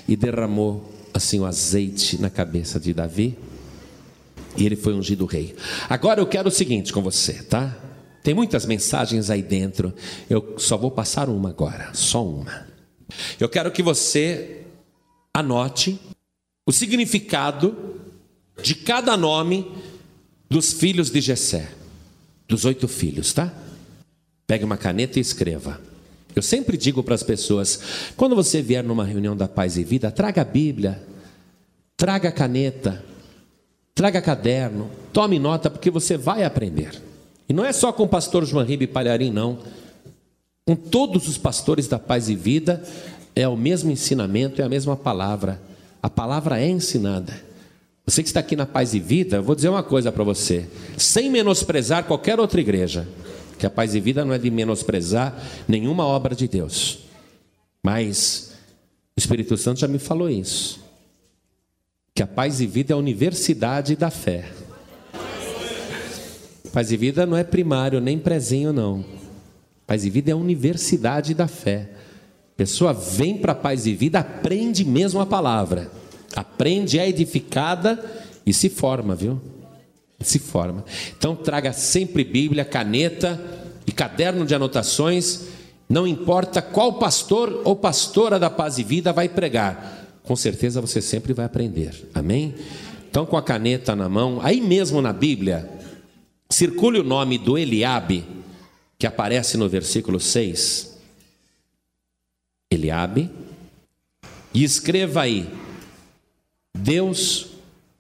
e 0.07 0.17
derramou 0.17 0.93
assim 1.13 1.41
o 1.41 1.47
azeite 1.47 2.21
na 2.21 2.29
cabeça 2.29 2.79
de 2.81 2.93
Davi, 2.93 3.39
e 4.57 4.67
ele 4.67 4.77
foi 4.77 4.95
ungido 4.95 5.25
rei. 5.25 5.55
Agora 5.89 6.21
eu 6.21 6.27
quero 6.27 6.49
o 6.49 6.53
seguinte 6.53 6.93
com 6.93 7.01
você, 7.01 7.35
tá? 7.35 7.77
Tem 8.23 8.35
muitas 8.35 8.67
mensagens 8.67 9.31
aí 9.31 9.43
dentro, 9.43 9.93
eu 10.29 10.55
só 10.59 10.77
vou 10.77 10.91
passar 10.91 11.29
uma 11.29 11.51
agora, 11.51 11.91
só 11.93 12.25
uma. 12.25 12.67
Eu 13.39 13.49
quero 13.49 13.71
que 13.71 13.83
você 13.83 14.63
anote 15.33 16.01
o 16.67 16.73
significado 16.73 18.04
de 18.63 18.75
cada 18.75 19.17
nome 19.17 19.71
dos 20.49 20.73
filhos 20.73 21.11
de 21.11 21.21
Jessé, 21.21 21.71
dos 22.49 22.65
oito 22.65 22.87
filhos, 22.87 23.33
tá? 23.33 23.53
Pegue 24.47 24.65
uma 24.65 24.77
caneta 24.77 25.19
e 25.19 25.23
escreva. 25.23 25.81
Eu 26.35 26.43
sempre 26.43 26.77
digo 26.77 27.03
para 27.03 27.15
as 27.15 27.23
pessoas: 27.23 27.81
quando 28.17 28.37
você 28.37 28.61
vier 28.61 28.83
numa 28.83 29.05
reunião 29.05 29.37
da 29.37 29.49
Paz 29.49 29.77
e 29.77 29.85
Vida, 29.85 30.11
traga 30.11 30.43
a 30.43 30.45
Bíblia, 30.45 31.03
traga 31.97 32.29
a 32.29 32.33
caneta, 32.33 33.05
traga 33.95 34.21
caderno, 34.21 34.91
tome 35.13 35.39
nota, 35.39 35.71
porque 35.71 35.91
você 35.91 36.17
vai 36.17 36.45
aprender. 36.45 37.01
E 37.49 37.53
não 37.53 37.65
é 37.65 37.73
só 37.73 37.93
com 37.93 38.05
o 38.05 38.09
pastor 38.09 38.45
João 38.45 38.65
Ribe 38.65 38.87
Palharim, 38.87 39.31
não. 39.31 39.59
Com 40.67 40.75
todos 40.75 41.29
os 41.29 41.37
pastores 41.37 41.87
da 41.87 41.99
Paz 41.99 42.29
e 42.29 42.35
Vida, 42.35 42.83
é 43.37 43.47
o 43.47 43.57
mesmo 43.57 43.91
ensinamento, 43.91 44.63
é 44.63 44.65
a 44.65 44.69
mesma 44.69 44.97
palavra. 44.97 45.61
A 46.03 46.09
palavra 46.09 46.61
é 46.61 46.69
ensinada. 46.69 47.35
Você 48.07 48.23
que 48.23 48.29
está 48.29 48.41
aqui 48.41 48.55
na 48.55 48.67
Paz 48.67 48.93
e 48.93 49.01
Vida, 49.01 49.41
vou 49.41 49.55
dizer 49.55 49.71
uma 49.71 49.83
coisa 49.83 50.13
para 50.13 50.23
você, 50.23 50.69
sem 50.97 51.31
menosprezar 51.31 52.05
qualquer 52.05 52.39
outra 52.39 52.61
igreja, 52.61 53.09
que 53.59 53.65
a 53.65 53.71
Paz 53.71 53.95
e 53.95 54.01
Vida 54.01 54.25
não 54.25 54.35
é 54.35 54.39
de 54.39 54.51
menosprezar 54.51 55.35
nenhuma 55.67 56.05
obra 56.05 56.35
de 56.35 56.47
Deus. 56.47 56.99
Mas 57.83 58.53
o 59.17 59.21
Espírito 59.21 59.57
Santo 59.57 59.81
já 59.81 59.89
me 59.89 59.99
falou 59.99 60.29
isso. 60.29 60.81
Que 62.15 62.23
a 62.23 62.27
Paz 62.27 62.61
e 62.61 62.67
Vida 62.67 62.93
é 62.93 62.95
a 62.95 62.99
universidade 62.99 63.97
da 63.97 64.11
fé. 64.11 64.51
Paz 66.73 66.93
e 66.93 66.97
Vida 66.97 67.25
não 67.25 67.37
é 67.37 67.45
primário 67.45 68.01
nem 68.01 68.19
prezinho, 68.19 68.73
não. 68.73 69.05
Paz 69.87 70.05
e 70.05 70.11
Vida 70.11 70.31
é 70.31 70.35
a 70.35 70.37
universidade 70.37 71.33
da 71.33 71.49
fé. 71.49 71.89
A 72.53 72.57
pessoa 72.57 72.93
vem 72.93 73.39
para 73.39 73.53
a 73.53 73.57
Paz 73.57 73.87
e 73.87 73.95
Vida, 73.95 74.19
aprende 74.19 74.85
mesmo 74.85 75.21
a 75.21 75.27
palavra. 75.27 75.91
Aprende, 76.35 76.99
é 76.99 77.09
edificada 77.09 78.03
e 78.45 78.53
se 78.53 78.69
forma, 78.69 79.15
viu? 79.15 79.41
Se 80.21 80.39
forma. 80.39 80.85
Então 81.17 81.37
traga 81.37 81.73
sempre 81.73 82.25
Bíblia, 82.25 82.65
caneta 82.65 83.41
e 83.87 83.93
caderno 83.93 84.45
de 84.47 84.55
anotações. 84.55 85.47
Não 85.89 86.07
importa 86.07 86.63
qual 86.63 86.95
pastor 86.95 87.63
ou 87.65 87.77
pastora 87.77 88.39
da 88.39 88.51
Paz 88.51 88.79
e 88.79 88.83
Vida 88.83 89.13
vai 89.13 89.29
pregar, 89.29 90.09
com 90.23 90.35
certeza 90.35 90.81
você 90.81 91.01
sempre 91.01 91.33
vai 91.33 91.45
aprender. 91.45 92.09
Amém? 92.15 92.55
Então, 93.11 93.27
com 93.27 93.37
a 93.37 93.43
caneta 93.43 93.95
na 93.95 94.09
mão, 94.09 94.41
aí 94.43 94.61
mesmo 94.61 95.01
na 95.01 95.13
Bíblia, 95.13 95.71
Circule 96.55 97.01
o 97.01 97.05
nome 97.05 97.39
do 97.39 97.59
Eliabe, 97.59 98.25
que 98.99 99.07
aparece 99.07 99.57
no 99.57 99.69
versículo 99.69 100.21
6. 100.21 100.99
Eliabe. 102.71 103.31
E 104.53 104.63
escreva 104.63 105.23
aí: 105.23 105.49
Deus 106.77 107.47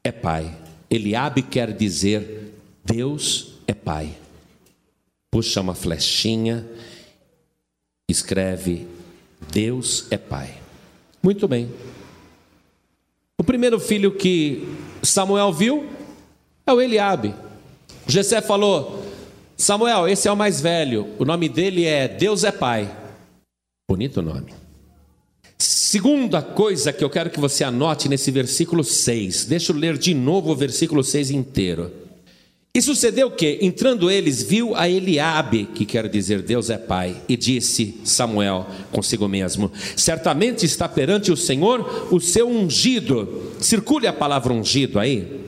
é 0.02 0.10
Pai. 0.10 0.56
Eliabe 0.90 1.42
quer 1.42 1.72
dizer 1.72 2.52
Deus 2.84 3.54
é 3.66 3.72
Pai. 3.72 4.16
Puxa 5.30 5.60
uma 5.60 5.74
flechinha, 5.74 6.66
escreve 8.08 8.86
Deus 9.52 10.06
é 10.10 10.18
Pai. 10.18 10.58
Muito 11.22 11.48
bem. 11.48 11.72
O 13.38 13.44
primeiro 13.44 13.80
filho 13.80 14.14
que 14.14 14.68
Samuel 15.02 15.52
viu 15.52 15.88
é 16.66 16.72
o 16.72 16.80
Eliabe. 16.80 17.34
Jessé 18.06 18.40
falou: 18.40 19.04
Samuel, 19.56 20.08
esse 20.08 20.28
é 20.28 20.32
o 20.32 20.36
mais 20.36 20.60
velho. 20.60 21.14
O 21.18 21.24
nome 21.24 21.48
dele 21.48 21.84
é 21.84 22.06
Deus 22.06 22.44
é 22.44 22.52
Pai. 22.52 22.94
Bonito 23.88 24.22
nome. 24.22 24.63
Segunda 25.58 26.42
coisa 26.42 26.92
que 26.92 27.04
eu 27.04 27.10
quero 27.10 27.30
que 27.30 27.40
você 27.40 27.64
anote 27.64 28.08
nesse 28.08 28.30
versículo 28.30 28.82
6. 28.82 29.46
Deixa 29.46 29.72
eu 29.72 29.76
ler 29.76 29.96
de 29.96 30.12
novo 30.14 30.50
o 30.50 30.56
versículo 30.56 31.02
6 31.02 31.30
inteiro. 31.30 31.90
E 32.76 32.82
sucedeu 32.82 33.30
que, 33.30 33.58
entrando 33.62 34.10
eles, 34.10 34.42
viu 34.42 34.74
a 34.74 34.88
Eliabe, 34.88 35.66
que 35.66 35.86
quer 35.86 36.08
dizer 36.08 36.42
Deus 36.42 36.70
é 36.70 36.76
Pai, 36.76 37.22
e 37.28 37.36
disse 37.36 38.00
Samuel 38.02 38.66
consigo 38.90 39.28
mesmo: 39.28 39.70
Certamente 39.96 40.66
está 40.66 40.88
perante 40.88 41.30
o 41.30 41.36
Senhor 41.36 42.08
o 42.12 42.20
seu 42.20 42.48
ungido. 42.48 43.52
Circule 43.60 44.08
a 44.08 44.12
palavra 44.12 44.52
ungido 44.52 44.98
aí 44.98 45.44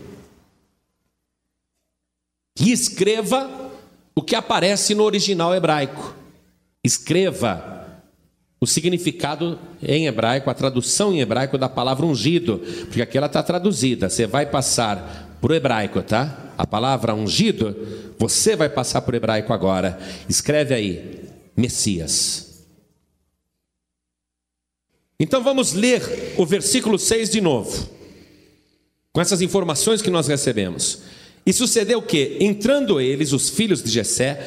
e 2.58 2.72
escreva 2.72 3.72
o 4.14 4.22
que 4.22 4.34
aparece 4.34 4.94
no 4.94 5.04
original 5.04 5.54
hebraico. 5.54 6.14
Escreva 6.82 7.75
o 8.60 8.66
significado 8.66 9.58
em 9.82 10.06
hebraico, 10.06 10.48
a 10.48 10.54
tradução 10.54 11.12
em 11.12 11.20
hebraico 11.20 11.58
da 11.58 11.68
palavra 11.68 12.06
ungido, 12.06 12.58
porque 12.86 13.02
aqui 13.02 13.18
ela 13.18 13.26
está 13.26 13.42
traduzida. 13.42 14.08
Você 14.08 14.26
vai 14.26 14.46
passar 14.46 15.38
para 15.40 15.52
o 15.52 15.54
hebraico, 15.54 16.02
tá? 16.02 16.52
A 16.56 16.66
palavra 16.66 17.14
ungido, 17.14 17.76
você 18.18 18.56
vai 18.56 18.68
passar 18.68 19.02
para 19.02 19.12
o 19.12 19.16
hebraico 19.16 19.52
agora. 19.52 19.98
Escreve 20.28 20.74
aí, 20.74 21.20
Messias. 21.54 22.64
Então 25.20 25.42
vamos 25.42 25.72
ler 25.72 26.34
o 26.36 26.44
versículo 26.44 26.98
6 26.98 27.30
de 27.30 27.40
novo, 27.40 27.88
com 29.12 29.20
essas 29.20 29.42
informações 29.42 30.00
que 30.00 30.10
nós 30.10 30.28
recebemos. 30.28 31.02
E 31.44 31.52
sucedeu 31.52 32.02
que, 32.02 32.38
entrando 32.40 33.00
eles, 33.00 33.32
os 33.32 33.48
filhos 33.48 33.82
de 33.82 33.90
Jessé, 33.90 34.46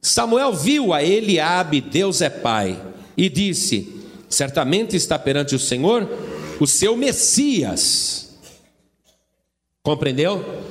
Samuel 0.00 0.54
viu 0.54 0.92
a 0.92 1.02
Eliabe, 1.04 1.80
Deus 1.80 2.20
é 2.20 2.30
pai, 2.30 2.80
e 3.16 3.28
disse: 3.28 4.02
Certamente 4.28 4.96
está 4.96 5.18
perante 5.18 5.54
o 5.54 5.58
Senhor 5.58 6.08
o 6.60 6.66
seu 6.66 6.96
Messias. 6.96 8.38
Compreendeu? 9.82 10.62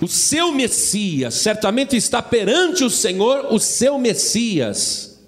O 0.00 0.06
seu 0.06 0.52
Messias, 0.52 1.34
certamente 1.34 1.96
está 1.96 2.22
perante 2.22 2.84
o 2.84 2.90
Senhor 2.90 3.52
o 3.52 3.58
seu 3.58 3.98
Messias. 3.98 5.18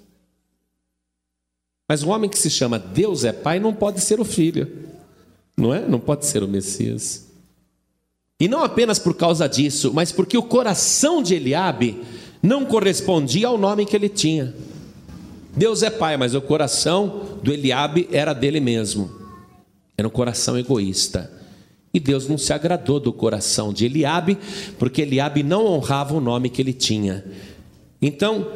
Mas 1.89 2.03
um 2.03 2.09
homem 2.09 2.29
que 2.29 2.39
se 2.39 2.49
chama 2.49 2.79
Deus 2.79 3.25
é 3.25 3.33
Pai 3.33 3.59
não 3.59 3.73
pode 3.73 3.99
ser 3.99 4.19
o 4.19 4.23
filho, 4.23 4.71
não 5.57 5.73
é? 5.73 5.85
Não 5.85 5.99
pode 5.99 6.25
ser 6.25 6.41
o 6.41 6.47
Messias. 6.47 7.27
E 8.39 8.47
não 8.47 8.63
apenas 8.63 8.97
por 8.97 9.13
causa 9.13 9.49
disso, 9.49 9.91
mas 9.93 10.11
porque 10.11 10.37
o 10.37 10.43
coração 10.43 11.21
de 11.21 11.35
Eliabe 11.35 12.01
não 12.41 12.65
correspondia 12.65 13.47
ao 13.47 13.57
nome 13.57 13.85
que 13.85 13.95
ele 13.95 14.07
tinha. 14.07 14.55
Deus 15.55 15.83
é 15.83 15.89
pai, 15.89 16.17
mas 16.17 16.33
o 16.33 16.41
coração 16.41 17.39
do 17.43 17.51
Eliabe 17.51 18.07
era 18.11 18.33
dele 18.33 18.59
mesmo. 18.59 19.11
Era 19.97 20.07
um 20.07 20.11
coração 20.11 20.57
egoísta. 20.57 21.31
E 21.93 21.99
Deus 21.99 22.27
não 22.27 22.37
se 22.37 22.53
agradou 22.53 22.99
do 22.99 23.11
coração 23.11 23.73
de 23.73 23.85
Eliabe, 23.85 24.37
porque 24.79 25.01
Eliabe 25.01 25.43
não 25.43 25.65
honrava 25.65 26.13
o 26.13 26.21
nome 26.21 26.49
que 26.49 26.61
ele 26.61 26.73
tinha. 26.73 27.25
Então, 28.01 28.47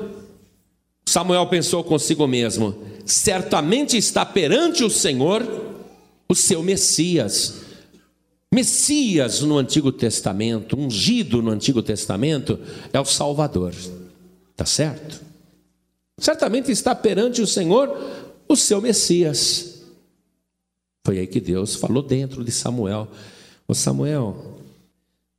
Samuel 1.06 1.46
pensou 1.48 1.84
consigo 1.84 2.26
mesmo: 2.28 2.76
certamente 3.06 3.98
está 3.98 4.26
perante 4.26 4.84
o 4.84 4.90
Senhor 4.90 5.46
o 6.28 6.34
seu 6.34 6.64
Messias 6.64 7.66
Messias 8.56 9.42
no 9.42 9.58
Antigo 9.58 9.92
Testamento, 9.92 10.80
ungido 10.80 11.42
no 11.42 11.52
Antigo 11.52 11.84
Testamento, 11.84 12.58
é 12.94 12.98
o 12.98 13.04
Salvador. 13.04 13.74
Tá 14.56 14.66
certo? 14.66 15.25
Certamente 16.18 16.72
está 16.72 16.96
perante 16.96 17.42
o 17.42 17.48
Senhor 17.48 17.96
o 18.48 18.56
seu 18.56 18.82
Messias. 18.82 19.82
Foi 21.06 21.20
aí 21.20 21.28
que 21.28 21.40
Deus 21.40 21.76
falou 21.76 22.02
dentro 22.02 22.44
de 22.44 22.52
Samuel: 22.52 23.08
Ô 23.68 23.74
Samuel, 23.74 24.60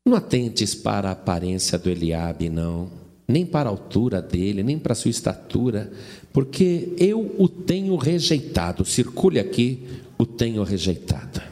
não 0.05 0.15
atentes 0.17 0.75
para 0.75 1.09
a 1.09 1.12
aparência 1.12 1.79
do 1.79 1.91
Eliabe, 1.91 2.49
não, 2.49 2.91
nem 3.27 3.45
para 3.45 3.69
a 3.69 3.73
altura 3.73 4.21
dele, 4.21 4.62
nem 4.62 4.79
para 4.79 4.93
a 4.93 4.97
sua 4.97 5.11
estatura, 5.11 5.91
porque 6.33 6.95
eu 6.99 7.35
o 7.39 7.49
tenho 7.49 7.97
rejeitado. 7.97 8.85
Circule 8.85 9.41
aqui, 9.41 9.83
o 10.19 10.27
tenho 10.27 10.62
rejeitado. 10.62 11.43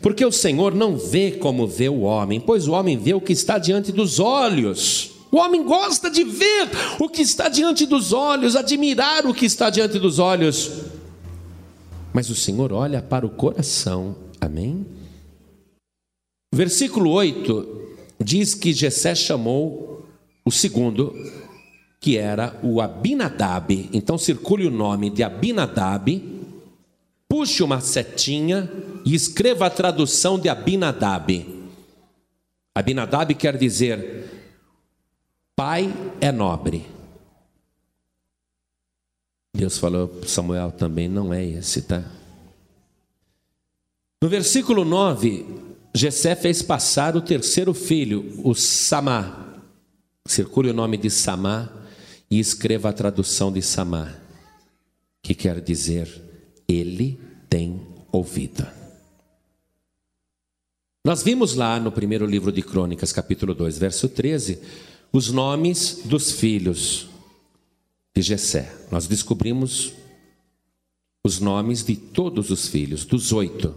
Porque 0.00 0.24
o 0.24 0.32
Senhor 0.32 0.74
não 0.74 0.96
vê 0.96 1.32
como 1.32 1.66
vê 1.66 1.88
o 1.88 2.00
homem, 2.00 2.40
pois 2.40 2.66
o 2.66 2.72
homem 2.72 2.96
vê 2.96 3.14
o 3.14 3.20
que 3.20 3.32
está 3.32 3.58
diante 3.58 3.92
dos 3.92 4.18
olhos. 4.18 5.17
O 5.30 5.36
homem 5.36 5.62
gosta 5.62 6.10
de 6.10 6.24
ver 6.24 6.68
o 6.98 7.08
que 7.08 7.22
está 7.22 7.48
diante 7.48 7.86
dos 7.86 8.12
olhos, 8.12 8.56
admirar 8.56 9.26
o 9.26 9.34
que 9.34 9.46
está 9.46 9.68
diante 9.70 9.98
dos 9.98 10.18
olhos. 10.18 10.70
Mas 12.12 12.30
o 12.30 12.34
Senhor 12.34 12.72
olha 12.72 13.02
para 13.02 13.26
o 13.26 13.30
coração. 13.30 14.16
Amém? 14.40 14.86
Versículo 16.52 17.10
8 17.10 17.76
diz 18.20 18.54
que 18.54 18.72
Jessé 18.72 19.14
chamou 19.14 20.06
o 20.44 20.50
segundo, 20.50 21.14
que 22.00 22.16
era 22.16 22.58
o 22.62 22.80
Abinadab. 22.80 23.90
Então 23.92 24.16
circule 24.16 24.66
o 24.66 24.70
nome 24.70 25.10
de 25.10 25.22
Abinadab 25.22 26.38
puxe 27.28 27.62
uma 27.62 27.80
setinha 27.80 28.70
e 29.04 29.14
escreva 29.14 29.66
a 29.66 29.70
tradução 29.70 30.38
de 30.38 30.48
Abinadab. 30.48 31.46
Abinadab 32.74 33.34
quer 33.34 33.56
dizer 33.56 34.37
pai 35.58 35.92
é 36.20 36.30
nobre. 36.30 36.86
Deus 39.52 39.76
falou 39.76 40.06
para 40.06 40.28
Samuel 40.28 40.70
também, 40.70 41.08
não 41.08 41.34
é 41.34 41.44
esse, 41.44 41.82
tá? 41.82 42.04
No 44.22 44.28
versículo 44.28 44.84
9, 44.84 45.44
Jessé 45.92 46.36
fez 46.36 46.62
passar 46.62 47.16
o 47.16 47.20
terceiro 47.20 47.74
filho, 47.74 48.40
o 48.44 48.54
Samá. 48.54 49.58
Circule 50.28 50.70
o 50.70 50.74
nome 50.74 50.96
de 50.96 51.10
Samá 51.10 51.68
e 52.30 52.38
escreva 52.38 52.90
a 52.90 52.92
tradução 52.92 53.50
de 53.50 53.60
Samá, 53.60 54.14
que 55.20 55.34
quer 55.34 55.60
dizer 55.60 56.22
ele 56.68 57.18
tem 57.50 57.84
ouvido. 58.12 58.64
Nós 61.04 61.24
vimos 61.24 61.56
lá 61.56 61.80
no 61.80 61.90
primeiro 61.90 62.26
livro 62.26 62.52
de 62.52 62.62
Crônicas, 62.62 63.12
capítulo 63.12 63.54
2, 63.54 63.76
verso 63.76 64.08
13, 64.08 64.60
os 65.12 65.30
nomes 65.30 66.02
dos 66.04 66.32
filhos 66.32 67.08
de 68.14 68.22
Jessé. 68.22 68.74
Nós 68.90 69.06
descobrimos 69.06 69.92
os 71.24 71.40
nomes 71.40 71.84
de 71.84 71.96
todos 71.96 72.50
os 72.50 72.68
filhos, 72.68 73.04
dos 73.04 73.32
oito. 73.32 73.74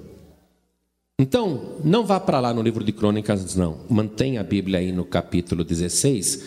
Então, 1.20 1.78
não 1.84 2.06
vá 2.06 2.20
para 2.20 2.40
lá 2.40 2.54
no 2.54 2.62
livro 2.62 2.84
de 2.84 2.92
Crônicas, 2.92 3.56
não. 3.56 3.82
Mantenha 3.90 4.42
a 4.42 4.44
Bíblia 4.44 4.80
aí 4.80 4.92
no 4.92 5.06
capítulo 5.06 5.64
16, 5.64 6.44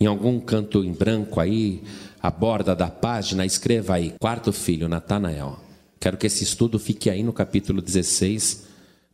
em 0.00 0.06
algum 0.06 0.38
canto 0.38 0.84
em 0.84 0.92
branco 0.92 1.40
aí, 1.40 1.82
a 2.20 2.30
borda 2.30 2.74
da 2.74 2.88
página, 2.88 3.46
escreva 3.46 3.94
aí, 3.94 4.14
quarto 4.20 4.52
filho, 4.52 4.88
Natanael. 4.88 5.58
Quero 6.00 6.16
que 6.16 6.26
esse 6.26 6.44
estudo 6.44 6.78
fique 6.78 7.08
aí 7.08 7.22
no 7.22 7.32
capítulo 7.32 7.80
16 7.80 8.66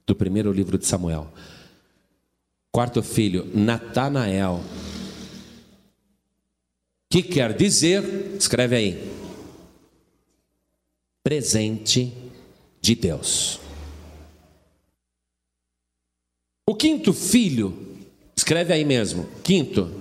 do 0.07 0.15
primeiro 0.15 0.53
livro 0.53 0.77
de 0.77 0.87
Samuel. 0.87 1.33
Quarto 2.73 3.03
filho, 3.03 3.49
Natanael. 3.55 4.61
Que 7.15 7.23
quer 7.23 7.57
dizer, 7.57 8.35
escreve 8.37 8.75
aí, 8.75 9.13
presente 11.23 12.13
de 12.81 12.97
Deus. 12.97 13.61
O 16.69 16.75
quinto 16.75 17.13
filho, 17.13 17.97
escreve 18.37 18.73
aí 18.73 18.85
mesmo, 18.85 19.29
quinto, 19.45 19.95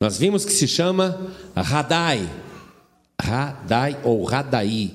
nós 0.00 0.16
vimos 0.16 0.46
que 0.46 0.52
se 0.52 0.66
chama 0.66 1.36
Radai, 1.54 2.26
Radai 3.20 4.00
ou 4.02 4.24
Radai, 4.24 4.94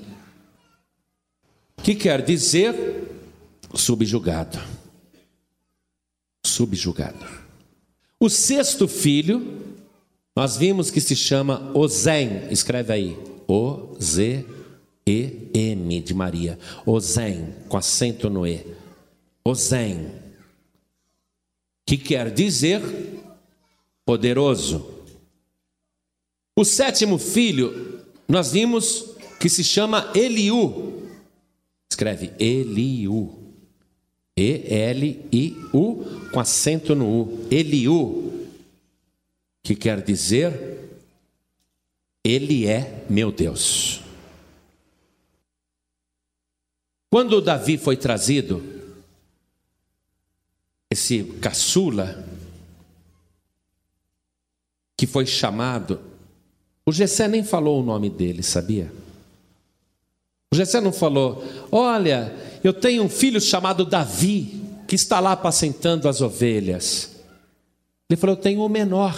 que 1.76 1.94
quer 1.94 2.24
dizer 2.24 2.74
subjugado. 3.72 4.58
Subjugado. 6.44 7.24
O 8.18 8.28
sexto 8.28 8.88
filho, 8.88 9.71
nós 10.34 10.56
vimos 10.56 10.90
que 10.90 11.00
se 11.00 11.14
chama 11.14 11.70
Ozem, 11.74 12.50
escreve 12.50 12.92
aí, 12.92 13.18
O-Z-E-M 13.46 14.50
de 16.00 16.14
Maria, 16.14 16.58
Ozem, 16.86 17.54
com 17.68 17.76
acento 17.76 18.30
no 18.30 18.46
E, 18.46 18.66
Ozem, 19.44 20.10
que 21.86 21.98
quer 21.98 22.30
dizer 22.30 22.80
poderoso. 24.06 24.90
O 26.58 26.64
sétimo 26.64 27.18
filho, 27.18 28.00
nós 28.26 28.52
vimos 28.52 29.10
que 29.38 29.50
se 29.50 29.62
chama 29.62 30.10
Eliú, 30.14 31.02
escreve 31.90 32.32
Eliú, 32.38 33.38
E-L-I-U, 34.34 36.04
com 36.32 36.40
acento 36.40 36.94
no 36.94 37.06
U, 37.06 37.46
Eliú, 37.50 38.31
que 39.62 39.74
quer 39.74 40.02
dizer 40.02 41.00
Ele 42.24 42.66
é 42.66 43.04
meu 43.08 43.30
Deus. 43.30 44.00
Quando 47.10 47.42
Davi 47.42 47.76
foi 47.76 47.96
trazido, 47.96 48.62
esse 50.90 51.24
caçula, 51.42 52.26
que 54.96 55.06
foi 55.06 55.26
chamado, 55.26 56.00
o 56.86 56.92
Gessé 56.92 57.28
nem 57.28 57.44
falou 57.44 57.80
o 57.80 57.84
nome 57.84 58.08
dele, 58.08 58.42
sabia? 58.42 58.90
O 60.50 60.56
Gessé 60.56 60.80
não 60.80 60.92
falou, 60.92 61.44
olha, 61.70 62.34
eu 62.62 62.72
tenho 62.72 63.02
um 63.02 63.08
filho 63.08 63.40
chamado 63.40 63.84
Davi, 63.84 64.62
que 64.86 64.94
está 64.94 65.18
lá 65.18 65.32
apacentando 65.32 66.08
as 66.08 66.20
ovelhas. 66.20 67.16
Ele 68.08 68.18
falou, 68.18 68.36
eu 68.36 68.40
tenho 68.40 68.60
o 68.62 68.68
menor, 68.68 69.14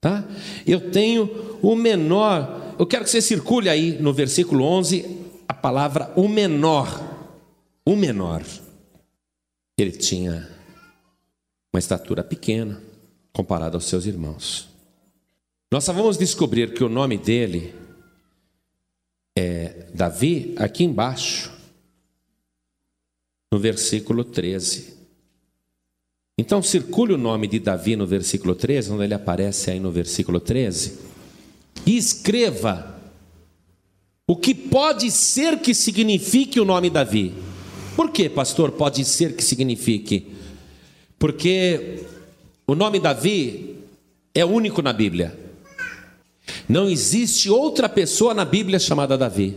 tá? 0.00 0.24
Eu 0.66 0.90
tenho 0.90 1.58
o 1.62 1.74
menor. 1.74 2.74
Eu 2.78 2.86
quero 2.86 3.04
que 3.04 3.10
você 3.10 3.20
circule 3.20 3.68
aí 3.68 4.00
no 4.00 4.12
versículo 4.12 4.64
11 4.64 5.04
a 5.48 5.54
palavra 5.54 6.12
o 6.16 6.28
menor. 6.28 6.88
O 7.84 7.96
menor. 7.96 8.42
Ele 9.78 9.92
tinha 9.92 10.48
uma 11.72 11.78
estatura 11.78 12.24
pequena 12.24 12.82
comparado 13.32 13.76
aos 13.76 13.84
seus 13.84 14.06
irmãos. 14.06 14.68
Nós 15.70 15.84
só 15.84 15.92
vamos 15.92 16.16
descobrir 16.16 16.72
que 16.72 16.82
o 16.82 16.88
nome 16.88 17.18
dele 17.18 17.74
é 19.36 19.90
Davi 19.92 20.54
aqui 20.56 20.84
embaixo, 20.84 21.52
no 23.52 23.58
versículo 23.58 24.24
13. 24.24 24.95
Então, 26.38 26.62
circule 26.62 27.14
o 27.14 27.18
nome 27.18 27.46
de 27.46 27.58
Davi 27.58 27.96
no 27.96 28.06
versículo 28.06 28.54
13, 28.54 28.92
onde 28.92 29.04
ele 29.04 29.14
aparece 29.14 29.70
aí 29.70 29.80
no 29.80 29.90
versículo 29.90 30.38
13, 30.38 30.98
e 31.86 31.96
escreva 31.96 32.94
o 34.26 34.36
que 34.36 34.54
pode 34.54 35.10
ser 35.10 35.60
que 35.60 35.72
signifique 35.72 36.60
o 36.60 36.64
nome 36.64 36.90
Davi. 36.90 37.32
Por 37.94 38.10
que, 38.10 38.28
pastor, 38.28 38.72
pode 38.72 39.02
ser 39.04 39.34
que 39.34 39.42
signifique? 39.42 40.34
Porque 41.18 42.04
o 42.66 42.74
nome 42.74 43.00
Davi 43.00 43.78
é 44.34 44.44
único 44.44 44.82
na 44.82 44.92
Bíblia. 44.92 45.38
Não 46.68 46.90
existe 46.90 47.48
outra 47.48 47.88
pessoa 47.88 48.34
na 48.34 48.44
Bíblia 48.44 48.78
chamada 48.78 49.16
Davi. 49.16 49.56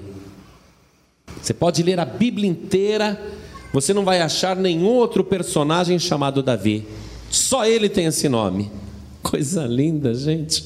Você 1.41 1.53
pode 1.53 1.83
ler 1.83 1.99
a 1.99 2.05
Bíblia 2.05 2.49
inteira, 2.49 3.21
você 3.71 3.93
não 3.93 4.03
vai 4.03 4.21
achar 4.21 4.55
nenhum 4.55 4.87
outro 4.87 5.23
personagem 5.23 5.99
chamado 5.99 6.41
Davi. 6.41 6.85
Só 7.29 7.65
ele 7.65 7.87
tem 7.87 8.05
esse 8.05 8.27
nome. 8.27 8.71
Coisa 9.21 9.65
linda, 9.65 10.13
gente. 10.13 10.65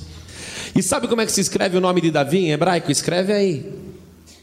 E 0.76 0.82
sabe 0.82 1.08
como 1.08 1.22
é 1.22 1.26
que 1.26 1.32
se 1.32 1.42
escreve 1.42 1.78
o 1.78 1.82
nome 1.82 2.02
de 2.02 2.10
Davi 2.10 2.40
em 2.40 2.52
hebraico? 2.52 2.92
Escreve 2.92 3.34
aí. 3.34 3.74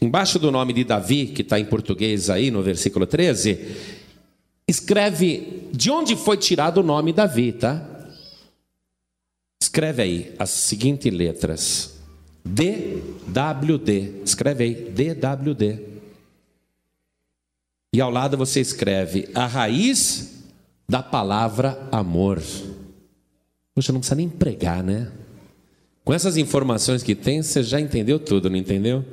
Embaixo 0.01 0.39
do 0.39 0.51
nome 0.51 0.73
de 0.73 0.83
Davi, 0.83 1.27
que 1.27 1.41
está 1.41 1.59
em 1.59 1.65
português 1.65 2.29
aí 2.29 2.49
no 2.49 2.63
versículo 2.63 3.05
13, 3.05 3.59
escreve 4.67 5.67
de 5.71 5.91
onde 5.91 6.15
foi 6.15 6.37
tirado 6.37 6.79
o 6.79 6.83
nome 6.83 7.13
Davi, 7.13 7.51
tá? 7.51 7.87
Escreve 9.61 10.01
aí 10.01 10.35
as 10.39 10.49
seguintes 10.49 11.13
letras: 11.13 11.99
DWD. 12.43 14.21
Escreve 14.25 14.63
aí, 14.63 14.73
DWD. 14.73 15.90
E 17.93 17.99
ao 17.99 18.09
lado 18.09 18.37
você 18.37 18.61
escreve 18.61 19.29
a 19.35 19.45
raiz 19.45 20.45
da 20.87 21.03
palavra 21.03 21.87
amor. 21.91 22.41
Poxa, 23.73 23.91
não 23.91 23.99
precisa 23.99 24.15
nem 24.15 24.29
pregar, 24.29 24.83
né? 24.83 25.11
Com 26.03 26.13
essas 26.13 26.37
informações 26.37 27.03
que 27.03 27.13
tem, 27.13 27.41
você 27.41 27.61
já 27.63 27.79
entendeu 27.79 28.19
tudo, 28.19 28.49
não 28.49 28.57
entendeu? 28.57 29.05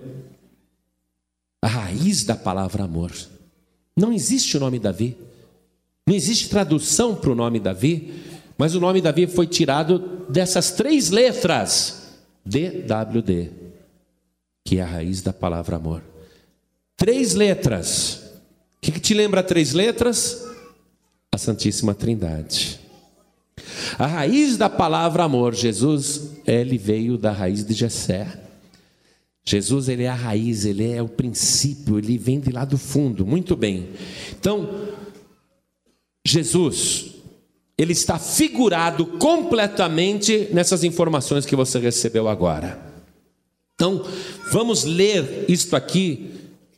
A 1.62 1.66
raiz 1.66 2.24
da 2.24 2.36
palavra 2.36 2.84
amor. 2.84 3.12
Não 3.96 4.12
existe 4.12 4.56
o 4.56 4.60
nome 4.60 4.78
Davi. 4.78 5.16
Não 6.06 6.14
existe 6.14 6.48
tradução 6.48 7.14
para 7.14 7.30
o 7.30 7.34
nome 7.34 7.60
Davi, 7.60 8.14
mas 8.56 8.74
o 8.74 8.80
nome 8.80 9.00
Davi 9.00 9.26
foi 9.26 9.46
tirado 9.46 10.26
dessas 10.28 10.70
três 10.70 11.10
letras: 11.10 12.16
DWD, 12.44 13.50
que 14.64 14.78
é 14.78 14.82
a 14.82 14.86
raiz 14.86 15.20
da 15.20 15.32
palavra 15.32 15.76
amor. 15.76 16.02
Três 16.96 17.34
letras. 17.34 18.27
O 18.78 18.80
que, 18.80 18.92
que 18.92 19.00
te 19.00 19.12
lembra 19.12 19.42
três 19.42 19.72
letras? 19.72 20.44
A 21.32 21.38
Santíssima 21.38 21.94
Trindade. 21.94 22.80
A 23.98 24.06
raiz 24.06 24.56
da 24.56 24.70
palavra 24.70 25.24
amor, 25.24 25.54
Jesus, 25.54 26.30
ele 26.46 26.78
veio 26.78 27.18
da 27.18 27.32
raiz 27.32 27.64
de 27.64 27.74
Jessé. 27.74 28.40
Jesus, 29.44 29.88
ele 29.88 30.04
é 30.04 30.08
a 30.08 30.14
raiz, 30.14 30.64
ele 30.64 30.90
é 30.90 31.02
o 31.02 31.08
princípio, 31.08 31.98
ele 31.98 32.16
vem 32.18 32.38
de 32.38 32.50
lá 32.50 32.64
do 32.64 32.78
fundo. 32.78 33.26
Muito 33.26 33.56
bem. 33.56 33.88
Então, 34.38 34.88
Jesus, 36.26 37.14
ele 37.76 37.92
está 37.92 38.18
figurado 38.18 39.06
completamente 39.18 40.48
nessas 40.52 40.84
informações 40.84 41.46
que 41.46 41.56
você 41.56 41.78
recebeu 41.78 42.28
agora. 42.28 42.78
Então, 43.74 44.04
vamos 44.52 44.84
ler 44.84 45.46
isto 45.48 45.74
aqui, 45.76 46.30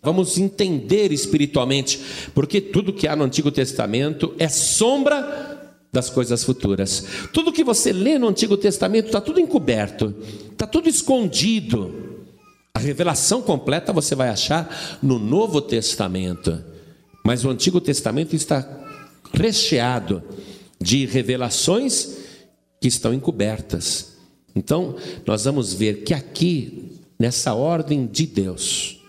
vamos 0.02 0.38
entender 0.38 1.12
espiritualmente, 1.12 2.00
porque 2.34 2.60
tudo 2.60 2.92
que 2.92 3.06
há 3.06 3.14
no 3.14 3.24
Antigo 3.24 3.50
Testamento 3.50 4.34
é 4.38 4.48
sombra 4.48 5.58
das 5.92 6.08
coisas 6.08 6.44
futuras. 6.44 7.04
Tudo 7.32 7.52
que 7.52 7.64
você 7.64 7.92
lê 7.92 8.18
no 8.18 8.28
Antigo 8.28 8.56
Testamento 8.56 9.06
está 9.06 9.20
tudo 9.20 9.40
encoberto, 9.40 10.14
está 10.50 10.66
tudo 10.66 10.88
escondido. 10.88 12.18
A 12.72 12.78
revelação 12.78 13.42
completa 13.42 13.92
você 13.92 14.14
vai 14.14 14.28
achar 14.28 14.98
no 15.02 15.18
Novo 15.18 15.60
Testamento. 15.60 16.62
Mas 17.24 17.44
o 17.44 17.50
Antigo 17.50 17.80
Testamento 17.80 18.34
está 18.34 18.66
recheado 19.32 20.22
de 20.80 21.04
revelações 21.04 22.16
que 22.80 22.88
estão 22.88 23.12
encobertas. 23.12 24.16
Então, 24.54 24.96
nós 25.26 25.44
vamos 25.44 25.74
ver 25.74 26.02
que 26.02 26.14
aqui, 26.14 26.98
nessa 27.18 27.52
ordem 27.52 28.06
de 28.06 28.26
Deus, 28.26 28.99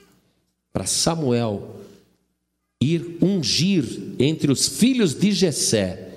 para 0.72 0.86
Samuel 0.86 1.76
ir 2.82 3.18
ungir 3.22 4.16
entre 4.20 4.52
os 4.52 4.68
filhos 4.68 5.14
de 5.14 5.32
Jessé 5.32 6.12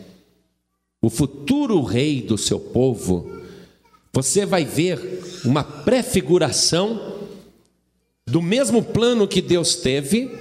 o 1.04 1.10
futuro 1.10 1.82
rei 1.82 2.22
do 2.22 2.38
seu 2.38 2.58
povo, 2.58 3.30
você 4.10 4.46
vai 4.46 4.64
ver 4.64 5.22
uma 5.44 5.62
prefiguração 5.62 7.18
do 8.26 8.40
mesmo 8.40 8.82
plano 8.82 9.28
que 9.28 9.42
Deus 9.42 9.76
teve 9.76 10.34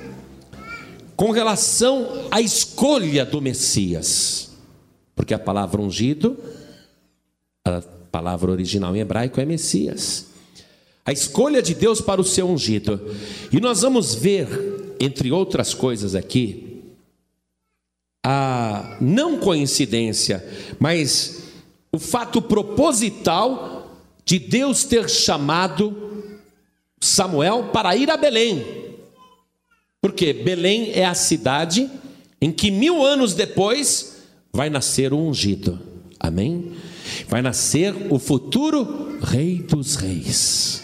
com 1.18 1.32
relação 1.32 2.28
à 2.32 2.40
escolha 2.40 3.26
do 3.26 3.42
Messias. 3.42 4.52
Porque 5.14 5.34
a 5.34 5.40
palavra 5.40 5.82
ungido, 5.82 6.38
a 7.66 7.82
palavra 8.10 8.50
original 8.50 8.96
em 8.96 9.00
hebraico 9.00 9.42
é 9.42 9.46
Messias. 9.46 10.28
A 11.06 11.12
escolha 11.12 11.62
de 11.62 11.74
Deus 11.74 12.00
para 12.00 12.22
o 12.22 12.24
seu 12.24 12.48
ungido. 12.48 13.00
E 13.52 13.60
nós 13.60 13.82
vamos 13.82 14.16
ver, 14.16 14.96
entre 15.00 15.32
outras 15.32 15.74
coisas 15.74 16.16
aqui, 16.16 16.82
a 18.26 18.98
não 19.02 19.38
coincidência, 19.38 20.44
mas 20.80 21.44
o 21.92 22.00
fato 22.00 22.42
proposital 22.42 23.92
de 24.24 24.40
Deus 24.40 24.86
ter 24.86 25.10
chamado 25.10 26.34
Samuel 27.02 27.70
para 27.74 27.96
ir 27.98 28.10
a 28.10 28.16
Belém. 28.16 28.66
Porque 30.02 30.32
Belém 30.32 30.92
é 30.94 31.06
a 31.06 31.14
cidade 31.14 31.90
em 32.42 32.52
que 32.52 32.72
mil 32.72 33.06
anos 33.06 33.34
depois 33.34 34.24
vai 34.54 34.70
nascer 34.70 35.14
o 35.14 35.18
ungido. 35.18 35.80
Amém? 36.20 36.74
Vai 37.28 37.42
nascer 37.42 37.94
o 38.10 38.18
futuro 38.18 39.20
Rei 39.22 39.60
dos 39.60 39.96
Reis. 39.96 40.83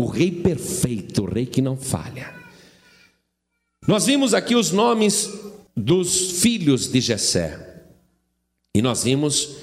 O 0.00 0.06
Rei 0.06 0.30
perfeito, 0.30 1.24
o 1.24 1.30
Rei 1.30 1.44
que 1.44 1.60
não 1.60 1.76
falha. 1.76 2.34
Nós 3.86 4.06
vimos 4.06 4.32
aqui 4.32 4.54
os 4.54 4.72
nomes 4.72 5.28
dos 5.76 6.40
filhos 6.40 6.90
de 6.90 7.02
Jessé. 7.02 7.84
E 8.74 8.80
nós 8.80 9.04
vimos 9.04 9.56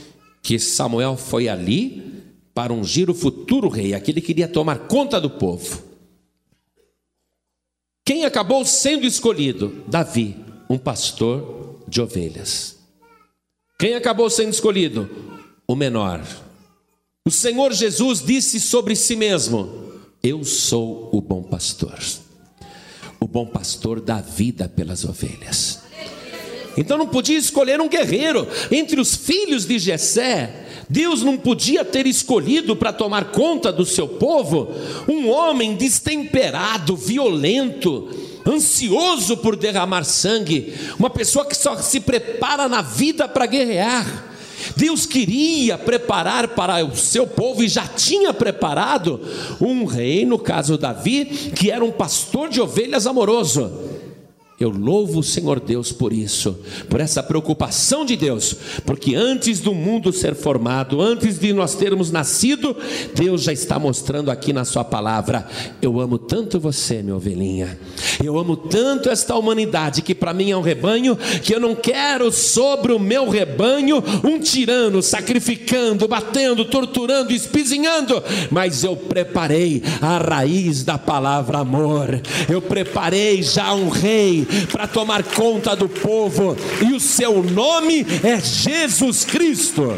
que 0.44 0.60
Samuel 0.60 1.18
foi 1.18 1.50
ali 1.50 2.24
para 2.54 2.72
ungir 2.72 3.10
o 3.10 3.16
futuro 3.16 3.68
rei, 3.68 3.96
aquele 3.96 4.22
que 4.22 4.32
iria 4.32 4.48
tomar 4.48 4.88
conta 4.88 5.20
do 5.20 5.30
povo. 5.30 5.82
Quem 8.06 8.24
acabou 8.24 8.64
sendo 8.64 9.08
escolhido? 9.08 9.84
Davi, 9.88 10.38
um 10.70 10.78
pastor 10.78 11.84
de 11.88 12.00
ovelhas. 12.00 12.78
Quem 13.80 13.96
acabou 13.96 14.30
sendo 14.30 14.52
escolhido? 14.52 15.10
O 15.68 15.76
menor. 15.76 16.24
O 17.26 17.32
Senhor 17.32 17.74
Jesus 17.74 18.22
disse 18.22 18.60
sobre 18.60 18.96
si 18.96 19.16
mesmo: 19.16 19.87
Eu 20.24 20.44
sou 20.44 21.10
o 21.14 21.22
bom 21.22 21.44
pastor. 21.44 21.98
O 23.20 23.28
bom 23.28 23.46
pastor 23.46 24.00
dá 24.00 24.22
vida 24.22 24.68
pelas 24.68 25.06
ovelhas. 25.06 25.80
Então 26.78 26.98
não 26.98 27.08
podia 27.08 27.38
escolher 27.38 27.82
um 27.82 27.90
guerreiro 27.90 28.48
entre 28.72 29.00
os 29.02 29.16
filhos 29.16 29.66
de 29.66 29.80
Jessé. 29.80 30.66
Deus 30.90 31.24
não 31.24 31.38
podia 31.38 31.84
ter 31.84 32.06
escolhido 32.06 32.76
para 32.76 32.94
tomar 32.94 33.32
conta 33.32 33.74
do 33.74 33.86
seu 33.86 34.08
povo 34.08 34.70
um 35.08 35.30
homem 35.30 35.76
destemperado, 35.76 36.96
violento, 36.96 38.08
ansioso 38.46 39.36
por 39.38 39.58
derramar 39.58 40.06
sangue, 40.06 40.74
uma 40.98 41.10
pessoa 41.10 41.46
que 41.46 41.58
só 41.58 41.76
se 41.78 42.00
prepara 42.00 42.70
na 42.70 42.82
vida 42.82 43.28
para 43.28 43.46
guerrear. 43.46 44.37
Deus 44.76 45.06
queria 45.06 45.78
preparar 45.78 46.50
para 46.50 46.84
o 46.86 46.96
seu 46.96 47.26
povo 47.26 47.64
e 47.64 47.68
já 47.68 47.88
tinha 47.88 48.34
preparado 48.34 49.20
um 49.60 49.86
rei, 49.86 50.26
no 50.26 50.40
caso 50.40 50.78
Davi, 50.78 51.26
que 51.26 51.72
era 51.72 51.84
um 51.84 51.92
pastor 51.92 52.50
de 52.50 52.62
ovelhas 52.62 53.08
amoroso. 53.08 53.87
Eu 54.60 54.70
louvo 54.72 55.20
o 55.20 55.24
Senhor 55.24 55.60
Deus 55.60 55.92
por 55.92 56.12
isso, 56.12 56.58
por 56.90 57.00
essa 57.00 57.22
preocupação 57.22 58.04
de 58.04 58.16
Deus, 58.16 58.56
porque 58.88 59.14
antes 59.14 59.60
do 59.60 59.72
mundo 59.72 60.12
ser 60.12 60.34
formado, 60.34 61.00
antes 61.00 61.38
de 61.38 61.54
nós 61.54 61.76
termos 61.76 62.12
nascido, 62.12 62.76
Deus 63.14 63.44
já 63.44 63.54
está 63.54 63.78
mostrando 63.78 64.32
aqui 64.32 64.52
na 64.52 64.66
Sua 64.66 64.84
palavra: 64.84 65.48
eu 65.80 66.02
amo 66.02 66.18
tanto 66.18 66.60
você, 66.60 67.04
minha 67.04 67.16
ovelhinha, 67.16 67.78
eu 68.24 68.40
amo 68.40 68.58
tanto 68.58 69.12
esta 69.12 69.36
humanidade 69.36 70.02
que 70.02 70.16
para 70.16 70.34
mim 70.34 70.50
é 70.50 70.58
um 70.58 70.62
rebanho, 70.62 71.16
que 71.44 71.54
eu 71.54 71.60
não 71.60 71.76
quero 71.76 72.32
sobre 72.32 72.92
o 72.92 73.00
meu 73.00 73.30
rebanho 73.30 74.04
um 74.24 74.40
tirano 74.40 75.04
sacrificando, 75.04 76.08
batendo, 76.08 76.66
torturando, 76.66 77.32
espizinhando, 77.32 78.24
mas 78.50 78.84
eu 78.84 78.96
preparei 78.96 79.84
a 80.02 80.18
raiz 80.18 80.84
da 80.84 80.98
palavra 80.98 81.60
amor, 81.60 82.20
eu 82.50 82.60
preparei 82.60 83.44
já 83.44 83.72
um 83.76 83.90
rei 83.90 84.47
para 84.72 84.88
tomar 84.88 85.24
conta 85.24 85.76
do 85.76 85.88
povo, 85.88 86.56
e 86.88 86.94
o 86.94 87.00
seu 87.00 87.44
nome 87.44 88.06
é 88.24 88.40
Jesus 88.40 89.26
Cristo. 89.26 89.94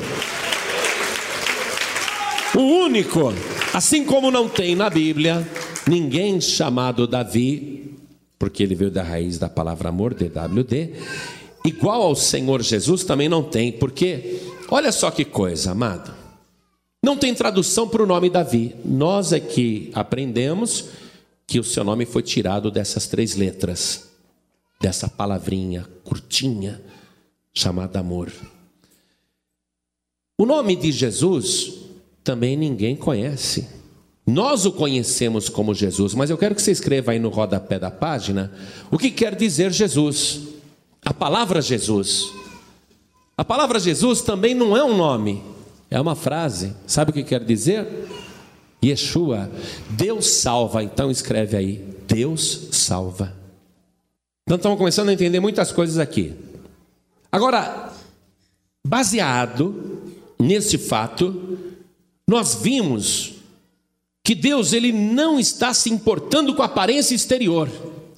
O 2.56 2.62
único, 2.62 3.34
assim 3.74 4.04
como 4.04 4.32
não 4.32 4.50
tem 4.50 4.76
na 4.76 4.90
Bíblia 4.90 5.48
ninguém 5.88 6.42
chamado 6.42 7.08
Davi, 7.08 7.96
porque 8.38 8.64
ele 8.64 8.76
veio 8.76 8.92
da 8.92 9.04
raiz 9.04 9.38
da 9.38 9.50
palavra 9.50 9.90
amor, 9.90 10.14
DWD, 10.14 10.94
igual 11.66 12.02
ao 12.02 12.16
Senhor 12.16 12.62
Jesus 12.62 13.04
também 13.04 13.30
não 13.30 13.44
tem, 13.44 13.72
porque 13.72 14.40
olha 14.70 14.92
só 14.92 15.12
que 15.12 15.26
coisa, 15.26 15.72
amado. 15.72 16.14
Não 17.04 17.16
tem 17.16 17.34
tradução 17.34 17.88
para 17.88 18.04
o 18.04 18.06
nome 18.06 18.30
Davi. 18.30 18.76
Nós 18.84 19.32
é 19.32 19.40
que 19.40 19.90
aprendemos 19.94 20.90
que 21.48 21.60
o 21.60 21.64
seu 21.64 21.84
nome 21.84 22.06
foi 22.06 22.22
tirado 22.22 22.70
dessas 22.70 23.08
três 23.08 23.36
letras 23.36 24.09
dessa 24.80 25.08
palavrinha 25.08 25.86
curtinha 26.04 26.82
chamada 27.54 28.00
amor. 28.00 28.32
O 30.38 30.46
nome 30.46 30.76
de 30.76 30.92
Jesus 30.92 31.74
também 32.24 32.56
ninguém 32.56 32.96
conhece. 32.96 33.68
Nós 34.26 34.66
o 34.66 34.72
conhecemos 34.72 35.50
como 35.50 35.74
Jesus, 35.74 36.14
mas 36.14 36.30
eu 36.30 36.38
quero 36.38 36.56
que 36.56 36.62
você 36.62 36.72
escreva 36.72 37.12
aí 37.12 37.20
no 37.20 37.30
rodapé 37.30 37.80
da 37.80 37.92
página 37.92 38.54
o 38.92 38.98
que 38.98 39.12
quer 39.12 39.36
dizer 39.36 39.72
Jesus. 39.72 40.42
A 41.04 41.14
palavra 41.14 41.62
Jesus. 41.62 42.32
A 43.36 43.44
palavra 43.44 43.80
Jesus 43.80 44.22
também 44.22 44.54
não 44.54 44.78
é 44.78 44.84
um 44.84 44.96
nome, 44.96 45.44
é 45.90 46.00
uma 46.00 46.16
frase. 46.16 46.76
Sabe 46.86 47.12
o 47.12 47.14
que 47.14 47.24
quer 47.24 47.44
dizer? 47.44 47.88
Yeshua, 48.84 49.50
Deus 49.90 50.28
salva. 50.28 50.84
Então 50.84 51.10
escreve 51.10 51.58
aí: 51.58 51.84
Deus 52.08 52.70
salva. 52.72 53.39
Então 54.50 54.58
estamos 54.58 54.80
começando 54.80 55.10
a 55.10 55.14
entender 55.14 55.40
muitas 55.40 55.72
coisas 55.72 56.00
aqui. 56.00 56.34
Agora, 57.32 57.94
baseado 58.84 60.02
nesse 60.40 60.76
fato, 60.76 61.60
nós 62.28 62.56
vimos 62.56 63.34
que 64.24 64.34
Deus 64.34 64.74
ele 64.74 64.92
não 64.92 65.40
está 65.40 65.72
se 65.72 65.92
importando 65.92 66.56
com 66.56 66.64
a 66.64 66.66
aparência 66.66 67.14
exterior, 67.14 67.70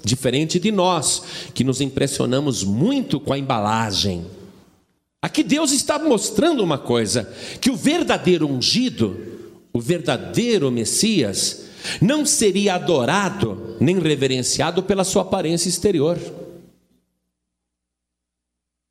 diferente 0.05 0.57
de 0.57 0.71
nós, 0.71 1.21
que 1.53 1.65
nos 1.65 1.81
impressionamos 1.81 2.63
muito 2.63 3.19
com 3.19 3.33
a 3.33 3.37
embalagem. 3.37 4.25
Aqui 5.21 5.43
Deus 5.43 5.73
está 5.73 5.99
mostrando 5.99 6.63
uma 6.63 6.77
coisa, 6.77 7.29
que 7.59 7.69
o 7.69 7.75
verdadeiro 7.75 8.47
ungido, 8.47 9.19
o 9.73 9.81
verdadeiro 9.81 10.71
Messias, 10.71 11.65
não 12.01 12.25
seria 12.25 12.75
adorado 12.75 13.77
nem 13.79 13.99
reverenciado 13.99 14.83
pela 14.83 15.03
sua 15.03 15.21
aparência 15.21 15.69
exterior. 15.69 16.17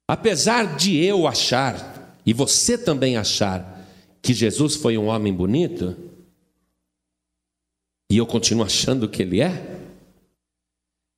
Apesar 0.09 0.77
de 0.77 0.97
eu 0.97 1.27
achar, 1.27 2.17
e 2.27 2.33
você 2.33 2.77
também 2.77 3.17
achar, 3.17 3.87
que 4.23 4.35
Jesus 4.35 4.75
foi 4.75 4.99
um 4.99 5.07
homem 5.07 5.33
bonito, 5.33 5.97
e 8.11 8.19
eu 8.19 8.27
continuo 8.27 8.65
achando 8.65 9.09
que 9.09 9.23
ele 9.23 9.41
é, 9.41 9.81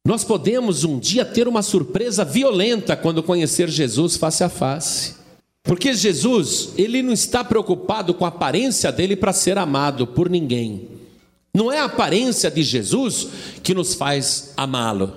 nós 0.04 0.24
podemos 0.24 0.84
um 0.84 0.98
dia 0.98 1.24
ter 1.24 1.46
uma 1.46 1.62
surpresa 1.62 2.24
violenta 2.24 2.96
quando 2.96 3.22
conhecer 3.22 3.68
Jesus 3.68 4.16
face 4.16 4.42
a 4.42 4.48
face. 4.48 5.14
Porque 5.62 5.94
Jesus, 5.94 6.72
ele 6.76 7.02
não 7.02 7.12
está 7.12 7.44
preocupado 7.44 8.12
com 8.12 8.24
a 8.24 8.28
aparência 8.28 8.90
dele 8.90 9.14
para 9.14 9.32
ser 9.32 9.56
amado 9.56 10.06
por 10.06 10.28
ninguém. 10.28 10.88
Não 11.55 11.70
é 11.70 11.78
a 11.80 11.84
aparência 11.84 12.50
de 12.50 12.62
Jesus 12.62 13.28
que 13.62 13.74
nos 13.74 13.94
faz 13.94 14.53
amá-lo. 14.57 15.12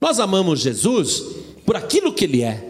Nós 0.00 0.18
amamos 0.18 0.60
Jesus 0.60 1.22
por 1.64 1.76
aquilo 1.76 2.12
que 2.12 2.24
ele 2.24 2.42
é. 2.42 2.68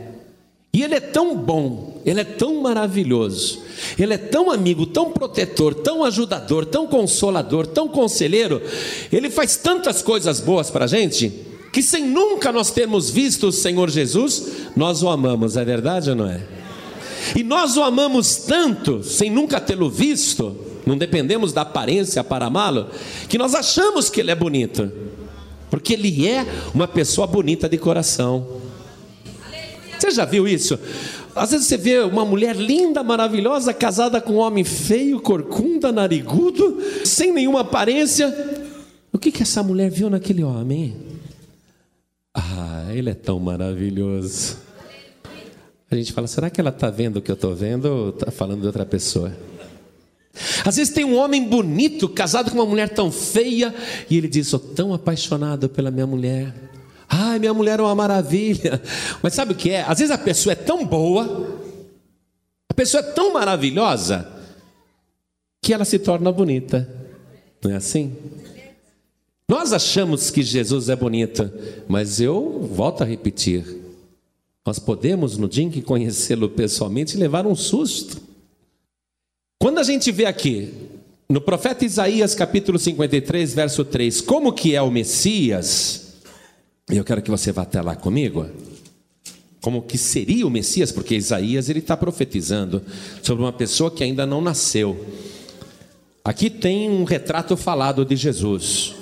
E 0.75 0.83
ele 0.83 0.95
é 0.95 1.01
tão 1.01 1.37
bom, 1.37 2.01
ele 2.05 2.21
é 2.21 2.25
tão 2.25 2.63
maravilhoso, 2.63 3.63
ele 3.99 4.15
é 4.15 4.19
tão 4.19 4.51
amigo, 4.51 4.87
tão 4.87 5.11
protetor, 5.11 5.75
tão 5.75 6.03
ajudador, 6.03 6.65
tão 6.65 6.87
consolador, 6.87 7.67
tão 7.67 7.89
conselheiro. 7.89 8.63
Ele 9.13 9.29
faz 9.29 9.57
tantas 9.57 10.01
coisas 10.01 10.41
boas 10.41 10.71
para 10.71 10.87
a 10.87 10.89
gente 10.89 11.31
que 11.73 11.83
sem 11.83 12.07
nunca 12.07 12.53
nós 12.53 12.71
termos 12.71 13.11
visto 13.11 13.49
o 13.49 13.53
Senhor 13.53 13.91
Jesus, 13.91 14.71
nós 14.77 15.03
o 15.03 15.09
amamos, 15.09 15.57
é 15.59 15.65
verdade 15.65 16.11
ou 16.11 16.17
não 16.17 16.29
é? 16.29 16.43
E 17.35 17.43
nós 17.43 17.77
o 17.77 17.83
amamos 17.83 18.37
tanto, 18.37 19.03
sem 19.03 19.31
nunca 19.31 19.61
tê-lo 19.61 19.91
visto, 19.91 20.57
não 20.87 20.97
dependemos 20.97 21.53
da 21.53 21.63
aparência 21.63 22.23
para 22.25 22.47
amá-lo, 22.47 22.89
que 23.29 23.39
nós 23.39 23.55
achamos 23.55 24.11
que 24.11 24.21
ele 24.21 24.31
é 24.31 24.35
bonito, 24.35 24.91
porque 25.71 25.95
ele 25.95 26.29
é 26.29 26.47
uma 26.75 26.89
pessoa 26.89 27.27
bonita 27.27 27.69
de 27.69 27.79
coração. 27.79 28.61
Você 29.99 30.11
já 30.11 30.25
viu 30.25 30.49
isso? 30.49 30.79
Às 31.35 31.53
vezes 31.53 31.67
você 31.67 31.77
vê 31.77 32.01
uma 32.01 32.25
mulher 32.25 32.57
linda, 32.57 33.03
maravilhosa, 33.03 33.73
casada 33.73 34.21
com 34.21 34.35
um 34.35 34.39
homem 34.39 34.65
feio, 34.65 35.21
corcunda, 35.21 35.91
narigudo, 35.91 36.79
sem 37.05 37.33
nenhuma 37.33 37.61
aparência. 37.61 38.29
O 39.13 39.19
que, 39.19 39.31
que 39.31 39.43
essa 39.43 39.63
mulher 39.63 39.91
viu 39.91 40.11
naquele 40.11 40.43
homem? 40.43 40.97
Ah, 42.35 42.87
ele 42.93 43.11
é 43.11 43.15
tão 43.15 43.39
maravilhoso. 43.39 44.57
A 45.91 45.95
gente 45.95 46.13
fala, 46.13 46.27
será 46.27 46.51
que 46.51 46.61
ela 46.61 46.71
está 46.71 46.91
vendo 46.91 47.19
o 47.19 47.23
que 47.23 47.31
eu 47.31 47.35
estou 47.35 47.55
vendo 47.55 47.85
ou 47.87 48.09
está 48.11 48.31
falando 48.31 48.63
de 48.63 48.67
outra 48.67 48.85
pessoa? 48.85 49.33
Às 50.65 50.77
vezes 50.77 50.93
tem 50.93 51.05
um 51.05 51.17
homem 51.17 51.47
bonito 51.47 52.09
casado 52.09 52.51
com 52.51 52.57
uma 52.57 52.67
mulher 52.67 52.89
tão 52.89 53.13
feia 53.13 53.75
e 54.09 54.17
ele 54.17 54.29
diz: 54.29 54.49
Sou 54.49 54.59
tão 54.59 54.95
apaixonado 54.95 55.69
pela 55.69 55.91
minha 55.91 56.07
mulher. 56.07 56.55
Ai, 57.09 57.39
minha 57.39 57.53
mulher 57.53 57.79
é 57.79 57.83
uma 57.83 57.95
maravilha. 57.95 58.81
Mas 59.23 59.35
sabe 59.35 59.53
o 59.53 59.57
que 59.57 59.71
é? 59.71 59.83
Às 59.83 59.99
vezes 59.99 60.11
a 60.11 60.19
pessoa 60.19 60.55
é 60.55 60.57
tão 60.57 60.87
boa, 60.87 61.61
a 62.69 62.75
pessoa 62.75 63.03
é 63.03 63.13
tão 63.13 63.35
maravilhosa, 63.35 64.27
que 65.61 65.75
ela 65.75 65.85
se 65.85 65.99
torna 65.99 66.33
bonita. 66.33 66.89
Não 67.63 67.71
é 67.71 67.77
assim? 67.77 68.17
Nós 69.47 69.75
achamos 69.75 70.31
que 70.31 70.43
Jesus 70.43 70.89
é 70.89 70.97
bonito, 70.97 71.51
mas 71.87 72.19
eu 72.19 72.67
volto 72.73 73.03
a 73.03 73.07
repetir: 73.07 73.65
nós 74.65 74.79
podemos, 74.79 75.37
no 75.37 75.47
dia 75.47 75.65
em 75.65 75.71
que 75.71 75.83
conhecê-lo 75.83 76.49
pessoalmente, 76.49 77.19
levar 77.19 77.47
um 77.47 77.55
susto. 77.55 78.32
Quando 79.63 79.79
a 79.79 79.85
gente 79.85 80.11
vê 80.11 80.25
aqui, 80.25 80.75
no 81.29 81.41
profeta 81.41 81.85
Isaías, 81.85 82.35
capítulo 82.35 82.81
53, 82.81 83.55
verso 83.55 83.85
3, 83.85 84.21
como 84.21 84.53
que 84.53 84.75
é 84.75 84.83
o 84.83 84.91
Messias, 84.91 86.15
eu 86.91 87.05
quero 87.05 87.23
que 87.23 87.31
você 87.31 87.53
vá 87.53 87.63
até 87.63 87.81
lá 87.81 87.95
comigo. 87.95 88.45
Como 89.61 89.83
que 89.83 89.97
seria 89.97 90.45
o 90.45 90.51
Messias, 90.51 90.91
porque 90.91 91.15
Isaías 91.15 91.69
ele 91.69 91.79
está 91.79 91.97
profetizando 91.97 92.83
sobre 93.23 93.45
uma 93.45 93.53
pessoa 93.53 93.89
que 93.89 94.03
ainda 94.03 94.27
não 94.27 94.41
nasceu. 94.41 95.07
Aqui 96.25 96.51
tem 96.51 96.91
um 96.91 97.05
retrato 97.05 97.57
falado 97.57 98.05
de 98.05 98.17
Jesus. 98.17 98.97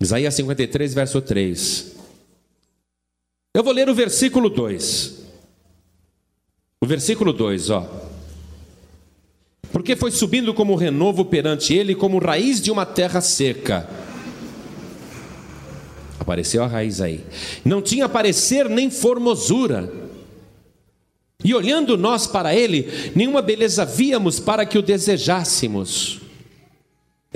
Isaías 0.00 0.32
53, 0.36 0.94
verso 0.94 1.20
3. 1.20 1.96
Eu 3.54 3.62
vou 3.62 3.74
ler 3.74 3.90
o 3.90 3.94
versículo 3.94 4.48
2. 4.48 5.16
O 6.80 6.86
versículo 6.86 7.30
2, 7.30 7.68
ó 7.68 8.05
porque 9.76 9.94
foi 9.94 10.10
subindo 10.10 10.54
como 10.54 10.74
renovo 10.74 11.22
perante 11.22 11.74
ele, 11.74 11.94
como 11.94 12.18
raiz 12.18 12.62
de 12.62 12.70
uma 12.70 12.86
terra 12.86 13.20
seca. 13.20 13.86
Apareceu 16.18 16.64
a 16.64 16.66
raiz 16.66 16.98
aí. 17.02 17.22
Não 17.62 17.82
tinha 17.82 18.08
parecer 18.08 18.70
nem 18.70 18.90
formosura. 18.90 19.92
E 21.44 21.54
olhando 21.54 21.98
nós 21.98 22.26
para 22.26 22.54
ele, 22.56 22.88
nenhuma 23.14 23.42
beleza 23.42 23.84
víamos 23.84 24.40
para 24.40 24.64
que 24.64 24.78
o 24.78 24.82
desejássemos. 24.82 26.22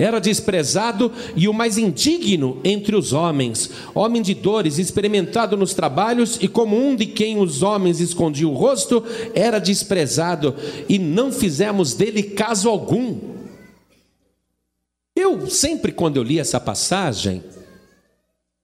Era 0.01 0.19
desprezado 0.19 1.11
e 1.35 1.47
o 1.47 1.53
mais 1.53 1.77
indigno 1.77 2.59
entre 2.63 2.95
os 2.95 3.13
homens, 3.13 3.69
homem 3.93 4.19
de 4.19 4.33
dores, 4.33 4.79
experimentado 4.79 5.55
nos 5.55 5.75
trabalhos, 5.75 6.39
e 6.41 6.47
como 6.47 6.75
um 6.75 6.95
de 6.95 7.05
quem 7.05 7.37
os 7.37 7.61
homens 7.61 7.99
escondiam 7.99 8.51
o 8.51 8.55
rosto, 8.55 9.03
era 9.35 9.59
desprezado, 9.59 10.55
e 10.89 10.97
não 10.97 11.31
fizemos 11.31 11.93
dele 11.93 12.23
caso 12.23 12.67
algum. 12.67 13.15
Eu 15.15 15.47
sempre, 15.47 15.91
quando 15.91 16.17
eu 16.17 16.23
li 16.23 16.39
essa 16.39 16.59
passagem, 16.59 17.43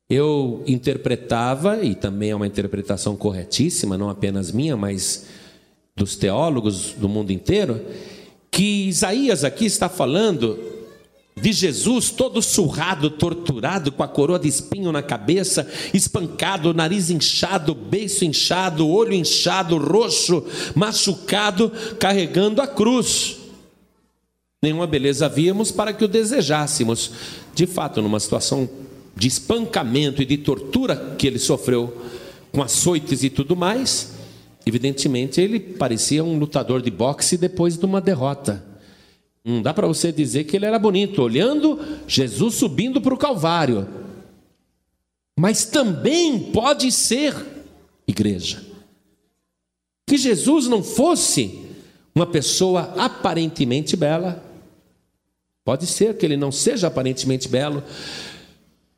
eu 0.09 0.63
interpretava, 0.65 1.83
e 1.83 1.93
também 1.93 2.31
é 2.31 2.35
uma 2.35 2.47
interpretação 2.47 3.15
corretíssima, 3.15 3.95
não 3.95 4.09
apenas 4.09 4.51
minha, 4.51 4.75
mas 4.75 5.27
dos 5.95 6.15
teólogos 6.15 6.93
do 6.93 7.07
mundo 7.07 7.29
inteiro, 7.29 7.79
que 8.49 8.87
Isaías 8.87 9.43
aqui 9.43 9.65
está 9.65 9.87
falando 9.87 10.76
de 11.41 11.53
Jesus 11.53 12.09
todo 12.09 12.41
surrado, 12.41 13.09
torturado, 13.09 13.91
com 13.91 14.03
a 14.03 14.07
coroa 14.07 14.39
de 14.39 14.47
espinho 14.47 14.91
na 14.91 15.03
cabeça, 15.03 15.69
espancado, 15.93 16.73
nariz 16.73 17.09
inchado, 17.09 17.75
beiço 17.75 18.25
inchado, 18.25 18.87
olho 18.87 19.13
inchado, 19.13 19.77
roxo, 19.77 20.43
machucado, 20.75 21.71
carregando 21.99 22.61
a 22.61 22.67
cruz. 22.67 23.37
Nenhuma 24.61 24.87
beleza 24.87 25.29
víamos 25.29 25.71
para 25.71 25.93
que 25.93 26.03
o 26.03 26.07
desejássemos. 26.07 27.11
De 27.53 27.67
fato, 27.67 28.01
numa 28.01 28.19
situação 28.19 28.67
de 29.15 29.27
espancamento 29.27 30.21
e 30.21 30.25
de 30.25 30.37
tortura 30.37 31.15
que 31.17 31.27
ele 31.27 31.39
sofreu, 31.39 31.95
com 32.51 32.63
açoites 32.63 33.23
e 33.23 33.29
tudo 33.29 33.55
mais, 33.55 34.13
evidentemente 34.65 35.39
ele 35.39 35.59
parecia 35.59 36.23
um 36.23 36.39
lutador 36.39 36.81
de 36.81 36.89
boxe 36.89 37.37
depois 37.37 37.77
de 37.77 37.85
uma 37.85 38.01
derrota. 38.01 38.66
Não 39.47 39.61
dá 39.61 39.73
para 39.73 39.87
você 39.87 40.11
dizer 40.11 40.43
que 40.43 40.57
ele 40.57 40.65
era 40.65 40.77
bonito, 40.77 41.21
olhando 41.21 41.79
Jesus 42.05 42.55
subindo 42.55 42.99
para 42.99 43.13
o 43.13 43.17
Calvário. 43.17 43.87
Mas 45.39 45.63
também 45.63 46.51
pode 46.51 46.91
ser, 46.91 47.33
igreja, 48.05 48.61
que 50.05 50.17
Jesus 50.17 50.67
não 50.67 50.83
fosse 50.83 51.61
uma 52.13 52.25
pessoa 52.25 52.93
aparentemente 52.97 53.95
bela. 53.95 54.43
Pode 55.63 55.87
ser 55.87 56.17
que 56.17 56.25
ele 56.25 56.35
não 56.35 56.51
seja 56.51 56.87
aparentemente 56.87 57.47
belo. 57.47 57.81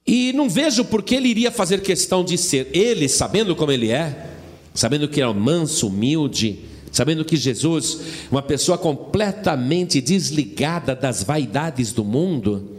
E 0.08 0.34
não 0.34 0.50
vejo 0.50 0.84
por 0.84 1.04
que 1.04 1.14
ele 1.14 1.28
iria 1.28 1.52
fazer 1.52 1.84
questão 1.84 2.26
de 2.26 2.40
ser 2.40 2.76
ele, 2.76 3.08
sabendo 3.08 3.56
como 3.56 3.72
ele 3.72 3.92
é, 3.92 4.32
sabendo 4.74 5.08
que 5.08 5.22
era 5.22 5.32
manso, 5.32 5.90
humilde, 5.90 6.62
Sabendo 7.00 7.24
que 7.24 7.38
Jesus, 7.38 7.98
uma 8.30 8.42
pessoa 8.42 8.78
completamente 8.78 10.02
desligada 10.02 10.94
das 10.94 11.24
vaidades 11.24 11.94
do 11.94 12.04
mundo, 12.04 12.76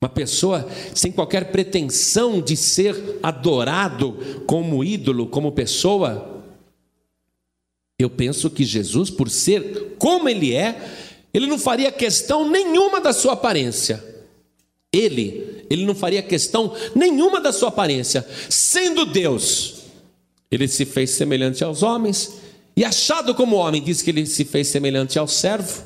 uma 0.00 0.08
pessoa 0.08 0.64
sem 0.94 1.10
qualquer 1.10 1.50
pretensão 1.50 2.40
de 2.40 2.56
ser 2.56 3.18
adorado 3.20 4.44
como 4.46 4.84
ídolo, 4.84 5.26
como 5.26 5.50
pessoa, 5.50 6.44
eu 7.98 8.08
penso 8.08 8.48
que 8.48 8.62
Jesus, 8.62 9.10
por 9.10 9.28
ser 9.28 9.96
como 9.98 10.28
ele 10.28 10.54
é, 10.54 10.80
ele 11.34 11.48
não 11.48 11.58
faria 11.58 11.90
questão 11.90 12.48
nenhuma 12.48 13.00
da 13.00 13.12
sua 13.12 13.32
aparência. 13.32 14.04
Ele, 14.92 15.64
ele 15.68 15.84
não 15.84 15.96
faria 15.96 16.22
questão 16.22 16.76
nenhuma 16.94 17.40
da 17.40 17.52
sua 17.52 17.70
aparência. 17.70 18.24
Sendo 18.48 19.04
Deus, 19.04 19.82
ele 20.48 20.68
se 20.68 20.84
fez 20.84 21.10
semelhante 21.10 21.64
aos 21.64 21.82
homens, 21.82 22.40
e 22.76 22.84
achado 22.84 23.34
como 23.34 23.56
homem, 23.56 23.82
diz 23.82 24.00
que 24.00 24.10
ele 24.10 24.26
se 24.26 24.44
fez 24.44 24.68
semelhante 24.68 25.18
ao 25.18 25.28
servo. 25.28 25.84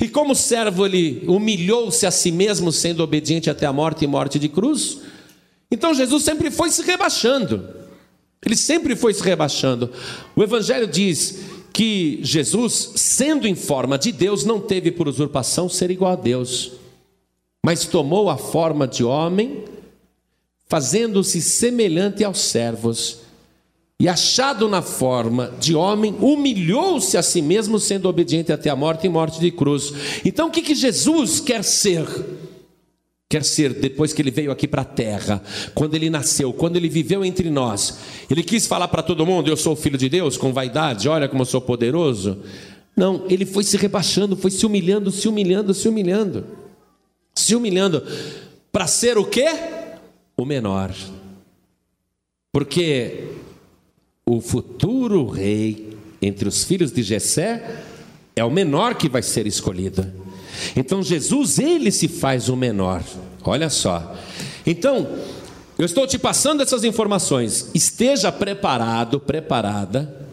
E 0.00 0.08
como 0.08 0.34
servo, 0.34 0.84
ele 0.84 1.22
humilhou-se 1.26 2.04
a 2.06 2.10
si 2.10 2.32
mesmo, 2.32 2.72
sendo 2.72 3.02
obediente 3.02 3.48
até 3.48 3.66
a 3.66 3.72
morte 3.72 4.04
e 4.04 4.08
morte 4.08 4.38
de 4.38 4.48
cruz. 4.48 4.98
Então 5.70 5.94
Jesus 5.94 6.24
sempre 6.24 6.50
foi 6.50 6.70
se 6.70 6.82
rebaixando. 6.82 7.68
Ele 8.44 8.56
sempre 8.56 8.96
foi 8.96 9.14
se 9.14 9.22
rebaixando. 9.22 9.92
O 10.34 10.42
Evangelho 10.42 10.86
diz 10.86 11.40
que 11.72 12.18
Jesus, 12.22 12.92
sendo 12.96 13.46
em 13.46 13.54
forma 13.54 13.98
de 13.98 14.10
Deus, 14.10 14.44
não 14.44 14.60
teve 14.60 14.90
por 14.90 15.06
usurpação 15.06 15.68
ser 15.68 15.90
igual 15.90 16.12
a 16.12 16.16
Deus, 16.16 16.72
mas 17.64 17.84
tomou 17.84 18.30
a 18.30 18.36
forma 18.36 18.88
de 18.88 19.04
homem, 19.04 19.64
fazendo-se 20.66 21.40
semelhante 21.40 22.24
aos 22.24 22.40
servos 22.40 23.27
e 24.00 24.08
achado 24.08 24.68
na 24.68 24.80
forma 24.80 25.52
de 25.58 25.74
homem, 25.74 26.14
humilhou-se 26.20 27.16
a 27.16 27.22
si 27.22 27.42
mesmo, 27.42 27.80
sendo 27.80 28.08
obediente 28.08 28.52
até 28.52 28.70
a 28.70 28.76
morte 28.76 29.06
e 29.06 29.10
morte 29.10 29.40
de 29.40 29.50
cruz. 29.50 29.92
Então, 30.24 30.46
o 30.46 30.50
que, 30.52 30.62
que 30.62 30.74
Jesus 30.74 31.40
quer 31.40 31.64
ser? 31.64 32.06
Quer 33.28 33.44
ser 33.44 33.74
depois 33.74 34.12
que 34.12 34.22
ele 34.22 34.30
veio 34.30 34.52
aqui 34.52 34.68
para 34.68 34.82
a 34.82 34.84
terra, 34.84 35.42
quando 35.74 35.94
ele 35.94 36.08
nasceu, 36.08 36.52
quando 36.52 36.76
ele 36.76 36.88
viveu 36.88 37.24
entre 37.24 37.50
nós. 37.50 37.98
Ele 38.30 38.42
quis 38.42 38.66
falar 38.66 38.86
para 38.86 39.02
todo 39.02 39.26
mundo: 39.26 39.50
Eu 39.50 39.56
sou 39.56 39.74
filho 39.74 39.98
de 39.98 40.08
Deus, 40.08 40.36
com 40.36 40.52
vaidade, 40.52 41.08
olha 41.08 41.28
como 41.28 41.42
eu 41.42 41.46
sou 41.46 41.60
poderoso. 41.60 42.38
Não, 42.96 43.26
ele 43.28 43.44
foi 43.44 43.64
se 43.64 43.76
rebaixando, 43.76 44.36
foi 44.36 44.50
se 44.50 44.64
humilhando, 44.64 45.10
se 45.10 45.28
humilhando, 45.28 45.74
se 45.74 45.88
humilhando. 45.88 46.46
Se 47.34 47.54
humilhando 47.54 48.02
para 48.72 48.86
ser 48.86 49.18
o 49.18 49.24
quê? 49.24 49.46
O 50.36 50.44
menor. 50.44 50.94
Porque 52.50 53.24
o 54.28 54.40
futuro 54.40 55.26
rei 55.26 55.96
entre 56.20 56.46
os 56.48 56.64
filhos 56.64 56.92
de 56.92 57.02
Jessé 57.02 57.82
é 58.36 58.44
o 58.44 58.50
menor 58.50 58.94
que 58.94 59.08
vai 59.08 59.22
ser 59.22 59.46
escolhido. 59.46 60.06
Então 60.76 61.02
Jesus 61.02 61.58
ele 61.58 61.90
se 61.90 62.08
faz 62.08 62.48
o 62.48 62.56
menor. 62.56 63.02
Olha 63.42 63.70
só. 63.70 64.14
Então, 64.66 65.08
Eu 65.78 65.86
estou 65.86 66.08
te 66.08 66.18
passando 66.18 66.60
essas 66.60 66.82
informações. 66.82 67.70
Esteja 67.72 68.32
preparado, 68.32 69.20
preparada 69.20 70.26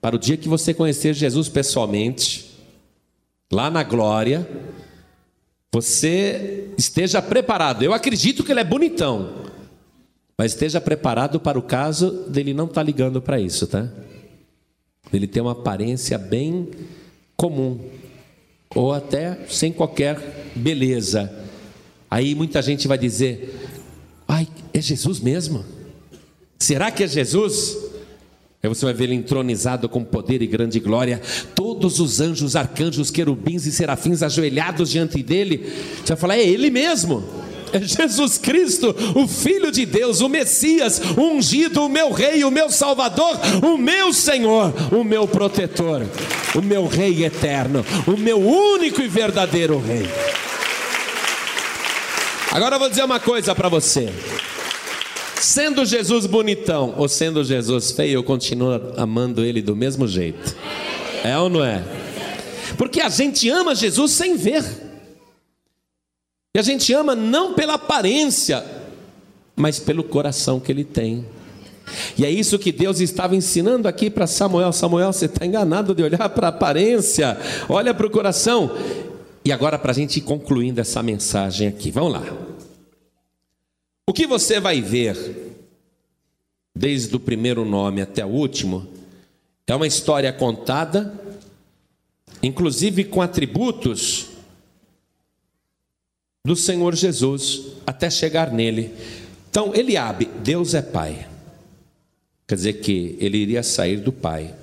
para 0.00 0.16
o 0.16 0.18
dia 0.18 0.38
que 0.38 0.48
você 0.48 0.72
conhecer 0.72 1.12
Jesus 1.12 1.50
pessoalmente, 1.50 2.50
lá 3.52 3.70
na 3.70 3.82
glória. 3.82 4.48
Você 5.70 6.70
esteja 6.78 7.20
preparado. 7.20 7.82
Eu 7.82 7.92
acredito 7.92 8.42
que 8.42 8.50
ele 8.50 8.60
é 8.60 8.64
bonitão, 8.64 9.34
mas 10.38 10.52
esteja 10.52 10.80
preparado 10.80 11.40
para 11.40 11.58
o 11.58 11.62
caso 11.62 12.10
dele 12.28 12.52
não 12.52 12.66
estar 12.66 12.80
tá 12.80 12.82
ligando 12.82 13.22
para 13.22 13.40
isso, 13.40 13.66
tá? 13.66 13.88
Ele 15.12 15.26
tem 15.26 15.42
uma 15.42 15.52
aparência 15.52 16.18
bem 16.18 16.68
comum, 17.36 17.78
ou 18.74 18.92
até 18.92 19.38
sem 19.48 19.72
qualquer 19.72 20.52
beleza. 20.54 21.32
Aí 22.10 22.34
muita 22.34 22.60
gente 22.60 22.86
vai 22.86 22.98
dizer: 22.98 23.54
ai, 24.26 24.46
é 24.74 24.80
Jesus 24.80 25.20
mesmo? 25.20 25.64
Será 26.58 26.90
que 26.90 27.04
é 27.04 27.08
Jesus? 27.08 27.76
Aí 28.62 28.68
você 28.68 28.84
vai 28.84 28.94
ver 28.94 29.04
ele 29.04 29.14
entronizado 29.14 29.88
com 29.88 30.02
poder 30.02 30.42
e 30.42 30.46
grande 30.46 30.80
glória, 30.80 31.20
todos 31.54 32.00
os 32.00 32.20
anjos, 32.20 32.56
arcanjos, 32.56 33.10
querubins 33.10 33.64
e 33.64 33.72
serafins 33.72 34.22
ajoelhados 34.22 34.90
diante 34.90 35.22
dele. 35.22 35.72
Você 35.98 36.08
vai 36.08 36.16
falar: 36.16 36.36
é 36.36 36.42
ele 36.42 36.68
mesmo. 36.68 37.24
É 37.72 37.80
Jesus 37.80 38.38
Cristo, 38.38 38.94
o 39.14 39.26
Filho 39.26 39.70
de 39.70 39.84
Deus, 39.84 40.20
o 40.20 40.28
Messias, 40.28 41.00
o 41.16 41.22
ungido, 41.22 41.82
o 41.82 41.88
meu 41.88 42.12
Rei, 42.12 42.44
o 42.44 42.50
meu 42.50 42.70
Salvador, 42.70 43.38
o 43.62 43.76
meu 43.76 44.12
Senhor, 44.12 44.72
o 44.92 45.02
meu 45.02 45.26
protetor, 45.26 46.06
o 46.54 46.62
meu 46.62 46.86
Rei 46.86 47.24
eterno, 47.24 47.84
o 48.06 48.16
meu 48.16 48.38
único 48.38 49.00
e 49.02 49.08
verdadeiro 49.08 49.78
Rei. 49.78 50.08
Agora 52.52 52.76
eu 52.76 52.80
vou 52.80 52.88
dizer 52.88 53.04
uma 53.04 53.20
coisa 53.20 53.54
para 53.54 53.68
você. 53.68 54.08
Sendo 55.38 55.84
Jesus 55.84 56.24
bonitão 56.24 56.94
ou 56.96 57.08
sendo 57.08 57.44
Jesus 57.44 57.90
feio, 57.90 58.14
eu 58.14 58.24
continuo 58.24 58.80
amando 58.96 59.44
ele 59.44 59.60
do 59.60 59.76
mesmo 59.76 60.08
jeito. 60.08 60.56
É 61.22 61.36
ou 61.36 61.50
não 61.50 61.62
é? 61.62 61.82
Porque 62.78 63.00
a 63.00 63.08
gente 63.08 63.48
ama 63.50 63.74
Jesus 63.74 64.12
sem 64.12 64.36
ver. 64.36 64.85
E 66.56 66.58
a 66.58 66.62
gente 66.62 66.90
ama 66.94 67.14
não 67.14 67.52
pela 67.52 67.74
aparência, 67.74 68.64
mas 69.54 69.78
pelo 69.78 70.02
coração 70.02 70.58
que 70.58 70.72
ele 70.72 70.84
tem. 70.84 71.26
E 72.16 72.24
é 72.24 72.30
isso 72.30 72.58
que 72.58 72.72
Deus 72.72 72.98
estava 72.98 73.36
ensinando 73.36 73.86
aqui 73.86 74.08
para 74.08 74.26
Samuel. 74.26 74.72
Samuel, 74.72 75.12
você 75.12 75.26
está 75.26 75.44
enganado 75.44 75.94
de 75.94 76.02
olhar 76.02 76.30
para 76.30 76.46
a 76.46 76.48
aparência, 76.48 77.36
olha 77.68 77.92
para 77.92 78.06
o 78.06 78.10
coração. 78.10 78.70
E 79.44 79.52
agora, 79.52 79.78
para 79.78 79.90
a 79.90 79.94
gente 79.94 80.16
ir 80.16 80.22
concluindo 80.22 80.80
essa 80.80 81.02
mensagem 81.02 81.68
aqui, 81.68 81.90
vamos 81.90 82.14
lá. 82.14 82.22
O 84.08 84.14
que 84.14 84.26
você 84.26 84.58
vai 84.58 84.80
ver, 84.80 85.58
desde 86.74 87.14
o 87.14 87.20
primeiro 87.20 87.66
nome 87.66 88.00
até 88.00 88.24
o 88.24 88.30
último, 88.30 88.88
é 89.66 89.74
uma 89.74 89.86
história 89.86 90.32
contada, 90.32 91.12
inclusive 92.42 93.04
com 93.04 93.20
atributos 93.20 94.25
do 96.46 96.54
Senhor 96.54 96.94
Jesus 96.94 97.62
até 97.84 98.08
chegar 98.08 98.52
nele. 98.52 98.92
Então, 99.50 99.74
Eliabe, 99.74 100.26
Deus 100.42 100.74
é 100.74 100.80
Pai. 100.80 101.28
Quer 102.46 102.54
dizer 102.54 102.72
que 102.74 103.16
ele 103.18 103.36
iria 103.36 103.62
sair 103.62 103.96
do 103.96 104.12
Pai. 104.12 104.54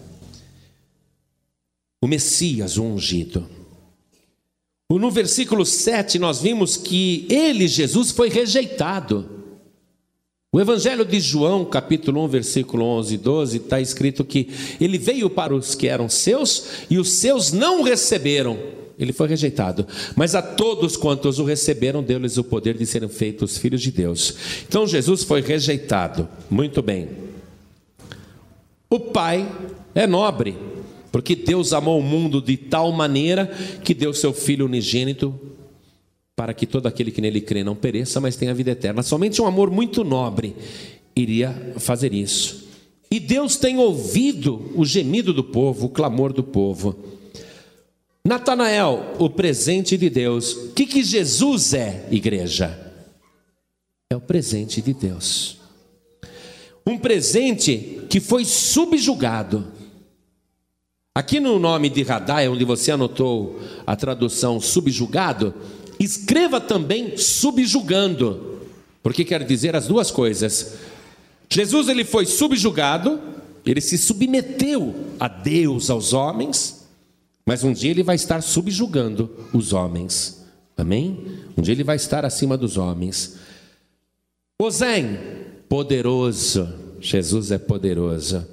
O 2.01 2.07
Messias, 2.07 2.77
o 2.77 2.83
ungido. 2.83 3.47
No 4.89 5.11
versículo 5.11 5.65
7, 5.65 6.19
nós 6.19 6.39
vimos 6.39 6.77
que 6.77 7.25
ele, 7.29 7.67
Jesus, 7.67 8.11
foi 8.11 8.29
rejeitado. 8.29 9.29
O 10.51 10.61
Evangelho 10.61 11.03
de 11.03 11.19
João, 11.19 11.65
capítulo 11.65 12.23
1, 12.23 12.27
versículo 12.27 12.85
11 12.85 13.15
e 13.15 13.17
12, 13.17 13.57
está 13.57 13.81
escrito 13.81 14.23
que 14.23 14.49
ele 14.79 14.99
veio 14.99 15.29
para 15.29 15.53
os 15.53 15.73
que 15.73 15.87
eram 15.87 16.07
seus 16.07 16.85
e 16.89 16.99
os 16.99 17.13
seus 17.13 17.51
não 17.51 17.81
receberam 17.81 18.82
ele 18.97 19.13
foi 19.13 19.27
rejeitado. 19.27 19.87
Mas 20.15 20.35
a 20.35 20.41
todos 20.41 20.95
quantos 20.95 21.39
o 21.39 21.43
receberam, 21.43 22.03
deu-lhes 22.03 22.37
o 22.37 22.43
poder 22.43 22.77
de 22.77 22.85
serem 22.85 23.09
feitos 23.09 23.57
filhos 23.57 23.81
de 23.81 23.91
Deus. 23.91 24.35
Então 24.67 24.87
Jesus 24.87 25.23
foi 25.23 25.41
rejeitado. 25.41 26.27
Muito 26.49 26.81
bem. 26.81 27.09
O 28.89 28.99
Pai 28.99 29.49
é 29.95 30.05
nobre, 30.05 30.55
porque 31.11 31.35
Deus 31.35 31.73
amou 31.73 31.99
o 31.99 32.03
mundo 32.03 32.41
de 32.41 32.55
tal 32.57 32.91
maneira 32.91 33.47
que 33.83 33.93
deu 33.93 34.13
seu 34.13 34.33
Filho 34.33 34.65
unigênito 34.65 35.33
para 36.35 36.53
que 36.53 36.65
todo 36.65 36.87
aquele 36.87 37.11
que 37.11 37.21
nele 37.21 37.41
crê 37.41 37.63
não 37.63 37.75
pereça, 37.75 38.19
mas 38.19 38.35
tenha 38.35 38.53
vida 38.53 38.71
eterna. 38.71 39.03
Somente 39.03 39.41
um 39.41 39.45
amor 39.45 39.69
muito 39.69 40.03
nobre 40.03 40.55
iria 41.15 41.73
fazer 41.77 42.13
isso. 42.13 42.63
E 43.09 43.19
Deus 43.19 43.55
tem 43.55 43.77
ouvido 43.77 44.71
o 44.75 44.83
gemido 44.83 45.31
do 45.33 45.43
povo, 45.43 45.85
o 45.85 45.89
clamor 45.89 46.33
do 46.33 46.43
povo. 46.43 46.95
Natanael, 48.25 49.15
o 49.19 49.29
presente 49.29 49.97
de 49.97 50.09
Deus. 50.09 50.53
O 50.53 50.71
que, 50.73 50.85
que 50.85 51.03
Jesus 51.03 51.73
é, 51.73 52.07
igreja? 52.09 52.79
É 54.09 54.15
o 54.15 54.21
presente 54.21 54.81
de 54.81 54.93
Deus. 54.93 55.57
Um 56.87 56.97
presente 56.97 57.99
que 58.09 58.21
foi 58.21 58.45
subjugado. 58.45 59.67
Aqui 61.13 61.41
no 61.41 61.59
nome 61.59 61.89
de 61.89 62.01
Radai, 62.01 62.47
onde 62.47 62.63
você 62.63 62.91
anotou 62.91 63.59
a 63.85 63.93
tradução 63.93 64.59
subjugado, 64.61 65.53
escreva 65.99 66.61
também 66.61 67.17
subjugando, 67.17 68.61
porque 69.03 69.25
quer 69.25 69.43
dizer 69.43 69.75
as 69.75 69.85
duas 69.85 70.09
coisas. 70.09 70.75
Jesus 71.49 71.89
ele 71.89 72.05
foi 72.05 72.25
subjugado, 72.25 73.19
ele 73.65 73.81
se 73.81 73.97
submeteu 73.97 74.95
a 75.19 75.27
Deus, 75.27 75.89
aos 75.89 76.13
homens, 76.13 76.82
mas 77.45 77.63
um 77.63 77.73
dia 77.73 77.91
ele 77.91 78.03
vai 78.03 78.15
estar 78.15 78.41
subjugando 78.41 79.29
os 79.53 79.73
homens. 79.73 80.43
Amém? 80.77 81.39
Um 81.57 81.61
dia 81.61 81.73
ele 81.73 81.83
vai 81.83 81.95
estar 81.95 82.25
acima 82.25 82.57
dos 82.57 82.77
homens. 82.77 83.37
Osém, 84.59 85.19
poderoso. 85.67 86.73
Jesus 86.99 87.51
é 87.51 87.57
poderoso. 87.57 88.47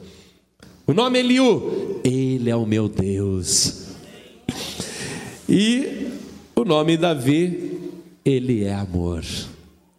O 0.87 0.93
nome 0.93 1.21
Eliú, 1.21 2.01
ele 2.03 2.51
é 2.51 2.57
o 2.57 2.67
meu 2.67 2.89
Deus. 2.89 3.87
E 5.49 6.09
o 6.57 6.65
nome 6.65 6.97
Davi, 6.97 7.81
ele 8.25 8.65
é 8.65 8.75
amor. 8.75 9.25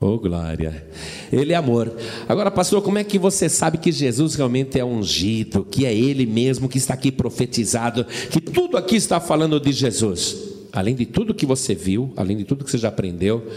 Oh, 0.04 0.18
glória. 0.18 0.84
Ele 1.32 1.54
é 1.54 1.56
amor. 1.56 1.96
Agora, 2.28 2.50
pastor, 2.50 2.82
como 2.82 2.98
é 2.98 3.04
que 3.04 3.20
você 3.20 3.48
sabe 3.48 3.78
que 3.78 3.92
Jesus 3.92 4.34
realmente 4.34 4.80
é 4.80 4.84
ungido, 4.84 5.64
que 5.64 5.86
é 5.86 5.96
Ele 5.96 6.26
mesmo 6.26 6.68
que 6.68 6.80
está 6.80 6.96
aqui 6.96 7.12
profetizado, 7.12 8.04
que 8.32 8.42
tudo 8.42 8.78
aqui 8.78 8.96
está 8.96 9.20
falando 9.20 9.60
de 9.60 9.72
Jesus? 9.72 10.36
Além 10.74 10.96
de 10.96 11.06
tudo 11.06 11.36
que 11.36 11.46
você 11.46 11.76
viu, 11.76 12.12
além 12.18 12.36
de 12.36 12.46
tudo 12.46 12.66
que 12.66 12.72
você 12.72 12.80
já 12.80 12.88
aprendeu, 12.88 13.48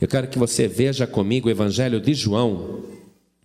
eu 0.00 0.08
quero 0.08 0.26
que 0.26 0.40
você 0.40 0.66
veja 0.66 1.06
comigo 1.06 1.46
o 1.46 1.50
Evangelho 1.52 2.00
de 2.00 2.14
João, 2.14 2.80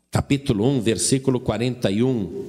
capítulo 0.10 0.66
1, 0.68 0.82
versículo 0.82 1.40
41. 1.40 2.48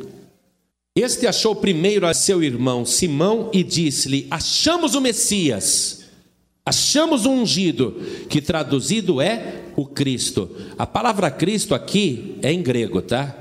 Este 0.96 1.26
achou 1.26 1.54
primeiro 1.54 2.06
a 2.06 2.14
seu 2.14 2.42
irmão 2.42 2.86
Simão 2.86 3.50
e 3.52 3.62
disse-lhe: 3.62 4.26
Achamos 4.30 4.94
o 4.94 5.02
Messias 5.02 5.97
Achamos 6.68 7.24
um 7.24 7.40
ungido, 7.40 7.92
que 8.28 8.42
traduzido 8.42 9.22
é 9.22 9.70
o 9.74 9.86
Cristo. 9.86 10.54
A 10.76 10.86
palavra 10.86 11.30
Cristo 11.30 11.74
aqui 11.74 12.36
é 12.42 12.52
em 12.52 12.62
grego, 12.62 13.00
tá? 13.00 13.34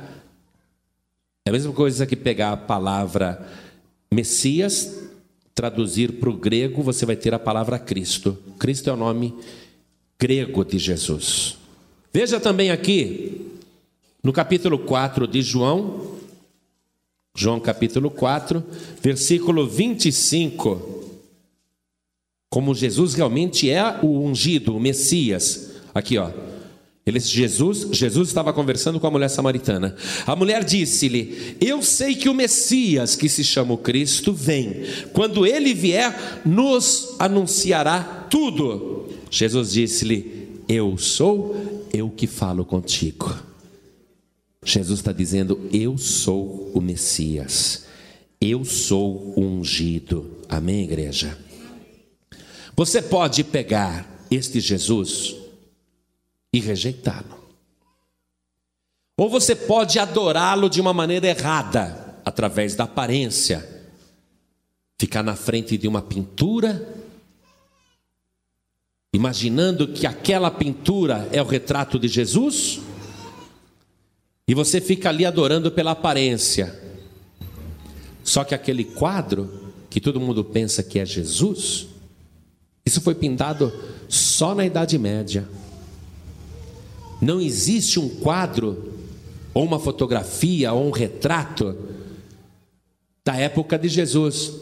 É 1.46 1.50
a 1.50 1.52
mesma 1.52 1.74
coisa 1.74 2.06
que 2.06 2.16
pegar 2.16 2.54
a 2.54 2.58
palavra 2.58 3.46
Messias, 4.10 5.10
traduzir 5.54 6.14
para 6.14 6.30
o 6.30 6.38
grego, 6.38 6.82
você 6.82 7.06
vai 7.06 7.18
ter 7.18 7.34
a 7.34 7.40
palavra 7.40 7.78
Cristo. 7.78 8.38
Cristo 8.58 8.90
é 8.90 8.94
o 8.94 8.98
nome 8.98 9.34
grego 10.18 10.64
de 10.64 10.80
Jesus. 10.80 11.58
Veja 12.14 12.40
também 12.40 12.72
aqui, 12.72 13.42
no 14.24 14.32
capítulo 14.32 14.80
4 14.80 15.28
de 15.28 15.42
João, 15.42 16.16
João 17.36 17.60
capítulo 17.60 18.10
4, 18.10 18.64
versículo 19.02 19.68
25 19.68 20.97
como 22.50 22.74
Jesus 22.74 23.14
realmente 23.14 23.70
é 23.70 24.00
o 24.02 24.20
ungido, 24.20 24.76
o 24.76 24.80
Messias. 24.80 25.72
Aqui, 25.94 26.18
ó. 26.18 26.32
Ele, 27.06 27.22
Jesus, 27.22 27.88
Jesus 27.94 28.28
estava 28.28 28.52
conversando 28.52 29.00
com 29.00 29.08
a 29.08 29.12
mulher 29.12 29.30
samaritana. 29.30 29.96
A 30.26 30.36
mulher 30.36 30.66
disse-lhe: 30.66 31.56
Eu 31.62 31.82
sei 31.82 32.16
que 32.16 32.28
o 32.28 32.34
Messias, 32.34 33.16
que 33.16 33.30
se 33.30 33.46
chama 33.46 33.74
o 33.74 33.78
Cristo, 33.78 34.34
vem. 34.34 34.84
Quando 35.14 35.46
ele 35.46 35.74
vier, 35.74 36.42
nos 36.46 37.16
anunciará 37.18 38.28
tudo. 38.30 39.08
Jesus 39.32 39.72
disse-lhe: 39.72 40.62
Eu 40.68 40.98
sou 40.98 41.88
eu 41.94 42.10
que 42.10 42.28
falo 42.28 42.66
contigo. 42.66 43.34
Jesus 44.66 45.00
está 45.00 45.14
dizendo: 45.14 45.62
Eu 45.72 45.98
sou 45.98 46.72
o 46.74 46.82
Messias. 46.82 47.86
Eu 48.40 48.66
sou 48.66 49.34
o 49.36 49.42
ungido. 49.42 50.30
Amém, 50.50 50.84
igreja? 50.84 51.38
Você 52.78 53.02
pode 53.02 53.44
pegar 53.44 54.08
este 54.30 54.60
Jesus 54.60 55.36
e 56.54 56.60
rejeitá-lo. 56.60 57.36
Ou 59.18 59.28
você 59.28 59.56
pode 59.56 59.98
adorá-lo 59.98 60.70
de 60.70 60.80
uma 60.80 60.94
maneira 60.94 61.26
errada, 61.26 62.22
através 62.24 62.76
da 62.76 62.84
aparência. 62.84 63.68
Ficar 65.00 65.24
na 65.24 65.36
frente 65.36 65.76
de 65.76 65.88
uma 65.88 66.04
pintura, 66.04 66.96
imaginando 69.12 69.88
que 69.88 70.06
aquela 70.06 70.52
pintura 70.52 71.28
é 71.32 71.42
o 71.42 71.46
retrato 71.46 71.98
de 71.98 72.08
Jesus, 72.08 72.80
e 74.48 74.54
você 74.54 74.80
fica 74.80 75.10
ali 75.10 75.26
adorando 75.26 75.72
pela 75.72 75.92
aparência. 75.92 76.80
Só 78.24 78.44
que 78.44 78.54
aquele 78.54 78.84
quadro, 78.84 79.74
que 79.90 80.00
todo 80.00 80.20
mundo 80.20 80.44
pensa 80.44 80.84
que 80.84 81.00
é 81.00 81.06
Jesus, 81.06 81.88
isso 82.88 83.02
foi 83.02 83.14
pintado 83.14 83.72
só 84.08 84.56
na 84.56 84.66
Idade 84.66 84.98
Média. 84.98 85.48
Não 87.22 87.42
existe 87.42 88.00
um 88.00 88.08
quadro, 88.08 88.94
ou 89.54 89.66
uma 89.66 89.78
fotografia, 89.78 90.72
ou 90.72 90.88
um 90.88 90.92
retrato 90.92 91.76
da 93.26 93.36
época 93.36 93.78
de 93.78 93.90
Jesus. 93.90 94.54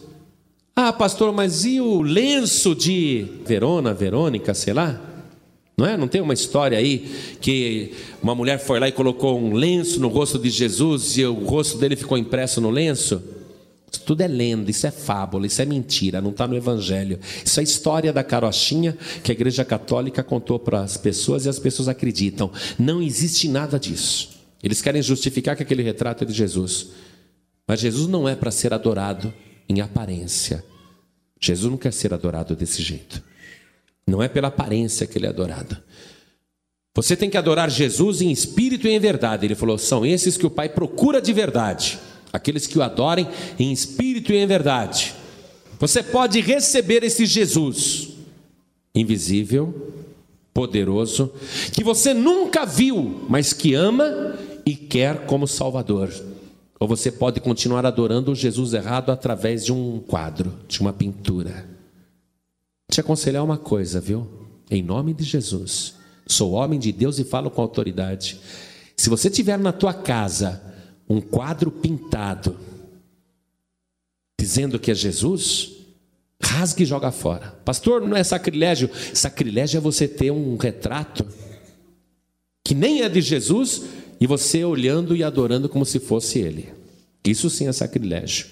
Ah, 0.75 0.91
pastor, 0.91 1.31
mas 1.31 1.65
e 1.65 1.79
o 1.79 2.01
lenço 2.01 2.73
de 2.73 3.27
Verona, 3.45 3.93
Verônica, 3.93 4.55
sei 4.55 4.73
lá? 4.73 4.99
Não 5.77 5.85
é? 5.85 5.95
Não 5.95 6.07
tem 6.07 6.19
uma 6.19 6.33
história 6.33 6.77
aí 6.79 7.37
que 7.39 7.93
uma 8.23 8.33
mulher 8.33 8.57
foi 8.57 8.79
lá 8.79 8.87
e 8.87 8.91
colocou 8.91 9.39
um 9.39 9.53
lenço 9.53 9.99
no 9.99 10.07
rosto 10.07 10.39
de 10.39 10.49
Jesus 10.49 11.15
e 11.17 11.25
o 11.25 11.33
rosto 11.33 11.77
dele 11.77 11.95
ficou 11.95 12.17
impresso 12.17 12.59
no 12.59 12.71
lenço? 12.71 13.21
Isso 13.95 14.01
tudo 14.03 14.21
é 14.21 14.27
lenda, 14.27 14.69
isso 14.69 14.85
é 14.85 14.91
fábula, 14.91 15.47
isso 15.47 15.61
é 15.61 15.65
mentira, 15.65 16.19
não 16.19 16.31
está 16.31 16.45
no 16.45 16.55
Evangelho. 16.57 17.17
Isso 17.45 17.61
é 17.61 17.63
história 17.63 18.11
da 18.11 18.25
carochinha 18.25 18.97
que 19.23 19.31
a 19.31 19.33
Igreja 19.33 19.63
Católica 19.63 20.21
contou 20.21 20.59
para 20.59 20.81
as 20.81 20.97
pessoas 20.97 21.45
e 21.45 21.49
as 21.49 21.59
pessoas 21.59 21.87
acreditam. 21.87 22.51
Não 22.77 23.01
existe 23.01 23.47
nada 23.47 23.79
disso. 23.79 24.37
Eles 24.61 24.81
querem 24.81 25.01
justificar 25.01 25.55
que 25.55 25.63
aquele 25.63 25.81
retrato 25.81 26.25
é 26.25 26.27
de 26.27 26.33
Jesus. 26.33 26.87
Mas 27.65 27.79
Jesus 27.79 28.09
não 28.09 28.27
é 28.27 28.35
para 28.35 28.51
ser 28.51 28.73
adorado 28.73 29.33
em 29.69 29.79
aparência. 29.79 30.61
Jesus 31.39 31.71
não 31.71 31.77
quer 31.77 31.93
ser 31.93 32.13
adorado 32.13 32.53
desse 32.53 32.81
jeito. 32.81 33.23
Não 34.05 34.21
é 34.21 34.27
pela 34.27 34.49
aparência 34.49 35.07
que 35.07 35.17
ele 35.17 35.25
é 35.25 35.29
adorado. 35.29 35.77
Você 36.93 37.15
tem 37.15 37.29
que 37.29 37.37
adorar 37.37 37.69
Jesus 37.69 38.21
em 38.21 38.29
espírito 38.29 38.89
e 38.89 38.91
em 38.91 38.99
verdade. 38.99 39.45
Ele 39.45 39.55
falou: 39.55 39.77
são 39.77 40.05
esses 40.05 40.35
que 40.35 40.45
o 40.45 40.51
Pai 40.51 40.67
procura 40.67 41.21
de 41.21 41.31
verdade 41.31 41.97
aqueles 42.35 42.67
que 42.67 42.77
o 42.77 42.83
adorem 42.83 43.27
em 43.57 43.71
espírito 43.71 44.31
e 44.31 44.37
em 44.37 44.47
verdade. 44.47 45.13
Você 45.79 46.01
pode 46.01 46.39
receber 46.39 47.03
esse 47.03 47.25
Jesus 47.25 48.09
invisível, 48.93 49.93
poderoso, 50.53 51.33
que 51.73 51.83
você 51.83 52.13
nunca 52.13 52.65
viu, 52.65 53.25
mas 53.27 53.51
que 53.51 53.73
ama 53.73 54.37
e 54.65 54.73
quer 54.75 55.25
como 55.25 55.47
Salvador. 55.47 56.09
Ou 56.79 56.87
você 56.87 57.11
pode 57.11 57.41
continuar 57.41 57.85
adorando 57.85 58.31
o 58.31 58.35
Jesus 58.35 58.73
errado 58.73 59.11
através 59.11 59.65
de 59.65 59.73
um 59.73 59.99
quadro, 59.99 60.53
de 60.67 60.79
uma 60.79 60.93
pintura. 60.93 61.67
Te 62.89 63.01
aconselhar 63.01 63.43
uma 63.43 63.57
coisa, 63.57 63.99
viu? 63.99 64.27
Em 64.69 64.81
nome 64.81 65.13
de 65.13 65.23
Jesus. 65.23 65.95
Sou 66.25 66.53
homem 66.53 66.79
de 66.79 66.91
Deus 66.91 67.19
e 67.19 67.23
falo 67.23 67.51
com 67.51 67.61
autoridade. 67.61 68.39
Se 68.95 69.09
você 69.09 69.29
tiver 69.29 69.59
na 69.59 69.71
tua 69.71 69.93
casa 69.93 70.61
um 71.07 71.21
quadro 71.21 71.71
pintado 71.71 72.57
dizendo 74.39 74.79
que 74.79 74.91
é 74.91 74.95
Jesus, 74.95 75.71
rasgue 76.41 76.83
e 76.83 76.85
joga 76.85 77.11
fora. 77.11 77.55
Pastor, 77.65 78.01
não 78.01 78.15
é 78.15 78.23
sacrilégio. 78.23 78.89
Sacrilégio 79.13 79.77
é 79.77 79.81
você 79.81 80.07
ter 80.07 80.31
um 80.31 80.55
retrato 80.57 81.25
que 82.63 82.75
nem 82.75 83.01
é 83.01 83.09
de 83.09 83.21
Jesus 83.21 83.83
e 84.19 84.27
você 84.27 84.63
olhando 84.63 85.15
e 85.15 85.23
adorando 85.23 85.69
como 85.69 85.85
se 85.85 85.99
fosse 85.99 86.39
ele. 86.39 86.73
Isso 87.23 87.49
sim 87.49 87.67
é 87.67 87.71
sacrilégio. 87.71 88.47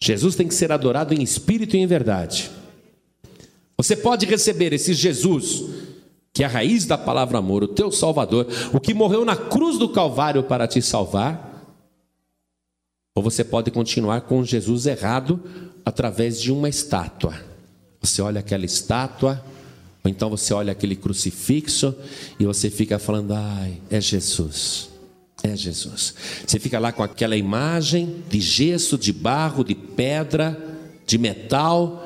Jesus 0.00 0.34
tem 0.34 0.46
que 0.46 0.54
ser 0.54 0.70
adorado 0.70 1.14
em 1.14 1.22
espírito 1.22 1.76
e 1.76 1.80
em 1.80 1.86
verdade. 1.86 2.50
Você 3.76 3.96
pode 3.96 4.26
receber 4.26 4.72
esse 4.72 4.94
Jesus, 4.94 5.64
que 6.34 6.42
é 6.42 6.46
a 6.46 6.48
raiz 6.48 6.84
da 6.84 6.98
palavra 6.98 7.38
amor, 7.38 7.62
o 7.62 7.68
teu 7.68 7.92
Salvador, 7.92 8.48
o 8.72 8.80
que 8.80 8.92
morreu 8.92 9.24
na 9.24 9.36
cruz 9.36 9.78
do 9.78 9.88
Calvário 9.88 10.42
para 10.42 10.66
te 10.66 10.82
salvar, 10.82 11.64
ou 13.14 13.22
você 13.22 13.44
pode 13.44 13.70
continuar 13.70 14.22
com 14.22 14.44
Jesus 14.44 14.86
errado 14.86 15.40
através 15.84 16.40
de 16.40 16.50
uma 16.50 16.68
estátua. 16.68 17.40
Você 18.00 18.20
olha 18.20 18.40
aquela 18.40 18.64
estátua, 18.64 19.40
ou 20.02 20.10
então 20.10 20.28
você 20.28 20.52
olha 20.52 20.72
aquele 20.72 20.96
crucifixo 20.96 21.94
e 22.38 22.44
você 22.44 22.68
fica 22.68 22.98
falando: 22.98 23.32
ai, 23.32 23.80
é 23.88 24.00
Jesus. 24.00 24.90
É 25.40 25.54
Jesus. 25.54 26.14
Você 26.44 26.58
fica 26.58 26.80
lá 26.80 26.90
com 26.90 27.02
aquela 27.02 27.36
imagem 27.36 28.24
de 28.28 28.40
gesso, 28.40 28.98
de 28.98 29.12
barro, 29.12 29.62
de 29.62 29.74
pedra, 29.74 30.60
de 31.06 31.16
metal, 31.16 32.03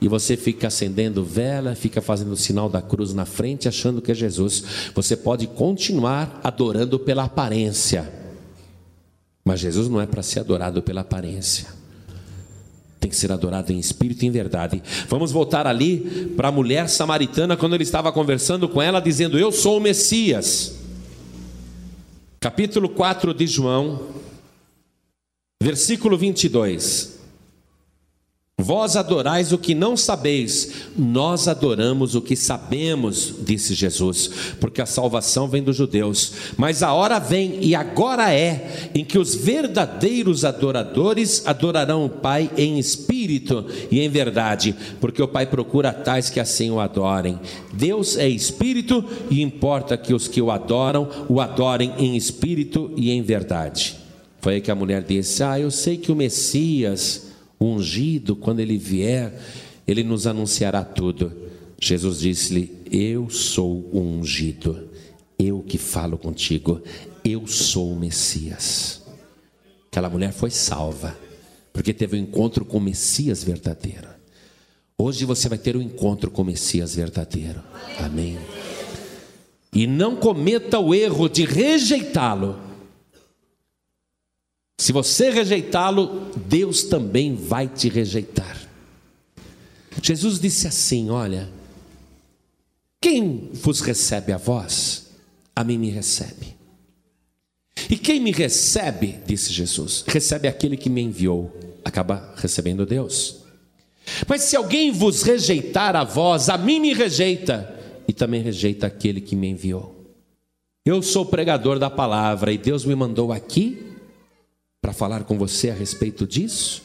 e 0.00 0.08
você 0.08 0.36
fica 0.36 0.68
acendendo 0.68 1.24
vela, 1.24 1.74
fica 1.74 2.00
fazendo 2.00 2.32
o 2.32 2.36
sinal 2.36 2.68
da 2.68 2.80
cruz 2.80 3.12
na 3.12 3.24
frente, 3.24 3.68
achando 3.68 4.00
que 4.00 4.12
é 4.12 4.14
Jesus. 4.14 4.64
Você 4.94 5.16
pode 5.16 5.46
continuar 5.46 6.40
adorando 6.42 6.98
pela 6.98 7.24
aparência 7.24 8.18
mas 9.48 9.60
Jesus 9.60 9.88
não 9.88 9.98
é 9.98 10.04
para 10.04 10.22
ser 10.22 10.40
adorado 10.40 10.82
pela 10.82 11.00
aparência. 11.00 11.68
Tem 13.00 13.08
que 13.08 13.16
ser 13.16 13.32
adorado 13.32 13.72
em 13.72 13.78
espírito 13.78 14.22
e 14.22 14.26
em 14.26 14.30
verdade. 14.30 14.82
Vamos 15.08 15.32
voltar 15.32 15.66
ali 15.66 16.34
para 16.36 16.48
a 16.48 16.52
mulher 16.52 16.86
samaritana, 16.86 17.56
quando 17.56 17.74
ele 17.74 17.82
estava 17.82 18.12
conversando 18.12 18.68
com 18.68 18.82
ela, 18.82 19.00
dizendo: 19.00 19.38
Eu 19.38 19.50
sou 19.50 19.78
o 19.78 19.80
Messias. 19.80 20.76
Capítulo 22.38 22.90
4 22.90 23.32
de 23.32 23.46
João, 23.46 24.08
versículo 25.62 26.18
22. 26.18 27.17
Vós 28.60 28.96
adorais 28.96 29.52
o 29.52 29.56
que 29.56 29.72
não 29.72 29.96
sabeis, 29.96 30.72
nós 30.96 31.46
adoramos 31.46 32.16
o 32.16 32.20
que 32.20 32.34
sabemos, 32.34 33.32
disse 33.40 33.72
Jesus, 33.72 34.28
porque 34.58 34.82
a 34.82 34.86
salvação 34.86 35.46
vem 35.46 35.62
dos 35.62 35.76
judeus. 35.76 36.32
Mas 36.56 36.82
a 36.82 36.92
hora 36.92 37.20
vem, 37.20 37.60
e 37.62 37.76
agora 37.76 38.34
é, 38.34 38.90
em 38.92 39.04
que 39.04 39.16
os 39.16 39.32
verdadeiros 39.32 40.44
adoradores 40.44 41.46
adorarão 41.46 42.04
o 42.04 42.10
Pai 42.10 42.50
em 42.56 42.80
espírito 42.80 43.64
e 43.92 44.00
em 44.00 44.08
verdade, 44.08 44.74
porque 45.00 45.22
o 45.22 45.28
Pai 45.28 45.46
procura 45.46 45.92
tais 45.92 46.28
que 46.28 46.40
assim 46.40 46.68
o 46.68 46.80
adorem. 46.80 47.38
Deus 47.72 48.16
é 48.16 48.28
espírito 48.28 49.04
e 49.30 49.40
importa 49.40 49.96
que 49.96 50.12
os 50.12 50.26
que 50.26 50.42
o 50.42 50.50
adoram 50.50 51.08
o 51.28 51.40
adorem 51.40 51.94
em 51.96 52.16
espírito 52.16 52.90
e 52.96 53.12
em 53.12 53.22
verdade. 53.22 53.96
Foi 54.40 54.54
aí 54.54 54.60
que 54.60 54.70
a 54.70 54.74
mulher 54.74 55.04
disse: 55.04 55.44
Ah, 55.44 55.60
eu 55.60 55.70
sei 55.70 55.96
que 55.96 56.10
o 56.10 56.16
Messias 56.16 57.27
o 57.58 57.66
ungido, 57.66 58.36
quando 58.36 58.60
ele 58.60 58.78
vier, 58.78 59.38
ele 59.86 60.04
nos 60.04 60.26
anunciará 60.26 60.84
tudo. 60.84 61.32
Jesus 61.80 62.20
disse-lhe: 62.20 62.82
Eu 62.90 63.28
sou 63.30 63.88
o 63.92 64.00
ungido, 64.00 64.88
eu 65.38 65.60
que 65.62 65.78
falo 65.78 66.16
contigo, 66.16 66.80
eu 67.24 67.46
sou 67.46 67.92
o 67.92 67.98
Messias. 67.98 69.02
Aquela 69.90 70.08
mulher 70.08 70.32
foi 70.32 70.50
salva, 70.50 71.18
porque 71.72 71.92
teve 71.92 72.16
um 72.16 72.22
encontro 72.22 72.64
com 72.64 72.78
o 72.78 72.80
Messias 72.80 73.42
verdadeiro. 73.42 74.08
Hoje 74.96 75.24
você 75.24 75.48
vai 75.48 75.58
ter 75.58 75.76
um 75.76 75.82
encontro 75.82 76.30
com 76.30 76.42
o 76.42 76.44
Messias 76.44 76.94
verdadeiro. 76.94 77.62
Amém. 77.98 78.36
E 79.72 79.86
não 79.86 80.16
cometa 80.16 80.78
o 80.78 80.94
erro 80.94 81.28
de 81.28 81.44
rejeitá-lo 81.44 82.67
se 84.78 84.92
você 84.92 85.28
rejeitá-lo, 85.30 86.30
Deus 86.46 86.84
também 86.84 87.34
vai 87.34 87.66
te 87.66 87.88
rejeitar. 87.88 88.56
Jesus 90.00 90.38
disse 90.38 90.68
assim: 90.68 91.10
Olha, 91.10 91.48
quem 93.00 93.50
vos 93.52 93.80
recebe 93.80 94.32
a 94.32 94.36
vós, 94.36 95.08
a 95.54 95.64
mim 95.64 95.78
me 95.78 95.90
recebe. 95.90 96.56
E 97.90 97.96
quem 97.96 98.20
me 98.20 98.30
recebe, 98.30 99.18
disse 99.26 99.52
Jesus, 99.52 100.04
recebe 100.06 100.46
aquele 100.46 100.76
que 100.76 100.90
me 100.90 101.00
enviou, 101.00 101.52
acaba 101.84 102.34
recebendo 102.36 102.86
Deus. 102.86 103.38
Mas 104.28 104.42
se 104.42 104.56
alguém 104.56 104.92
vos 104.92 105.22
rejeitar 105.22 105.96
a 105.96 106.04
vós, 106.04 106.48
a 106.48 106.56
mim 106.56 106.80
me 106.80 106.92
rejeita, 106.92 107.76
e 108.06 108.12
também 108.12 108.42
rejeita 108.42 108.86
aquele 108.86 109.20
que 109.20 109.36
me 109.36 109.48
enviou. 109.48 109.94
Eu 110.84 111.02
sou 111.02 111.26
pregador 111.26 111.78
da 111.78 111.90
palavra 111.90 112.52
e 112.52 112.58
Deus 112.58 112.84
me 112.84 112.94
mandou 112.94 113.32
aqui 113.32 113.87
para 114.88 114.94
falar 114.94 115.24
com 115.24 115.36
você 115.36 115.68
a 115.68 115.74
respeito 115.74 116.26
disso, 116.26 116.80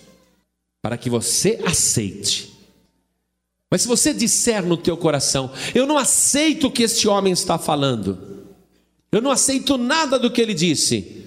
para 0.81 0.97
que 0.97 1.09
você 1.09 1.61
aceite. 1.65 2.51
Mas 3.71 3.83
se 3.83 3.87
você 3.87 4.13
disser 4.13 4.61
no 4.65 4.75
teu 4.75 4.97
coração, 4.97 5.49
eu 5.73 5.87
não 5.87 5.97
aceito 5.97 6.67
o 6.67 6.71
que 6.71 6.83
este 6.83 7.07
homem 7.07 7.31
está 7.31 7.57
falando, 7.57 8.45
eu 9.09 9.21
não 9.21 9.31
aceito 9.31 9.77
nada 9.77 10.19
do 10.19 10.29
que 10.29 10.41
ele 10.41 10.53
disse, 10.53 11.23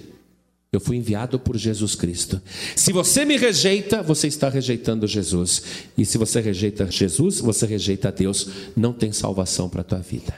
eu 0.71 0.79
fui 0.79 0.97
enviado 0.97 1.39
por 1.39 1.57
Jesus 1.57 1.95
Cristo. 1.95 2.39
Se 2.75 2.93
você 2.93 3.25
me 3.25 3.37
rejeita, 3.37 4.03
você 4.03 4.27
está 4.27 4.47
rejeitando 4.47 5.07
Jesus. 5.07 5.63
E 5.97 6.05
se 6.05 6.19
você 6.19 6.41
rejeita 6.41 6.91
Jesus, 6.91 7.39
você 7.39 7.65
rejeita 7.65 8.11
Deus. 8.11 8.49
Não 8.75 8.93
tem 8.93 9.11
salvação 9.11 9.67
para 9.67 9.81
a 9.81 9.83
tua 9.83 9.99
vida. 9.99 10.37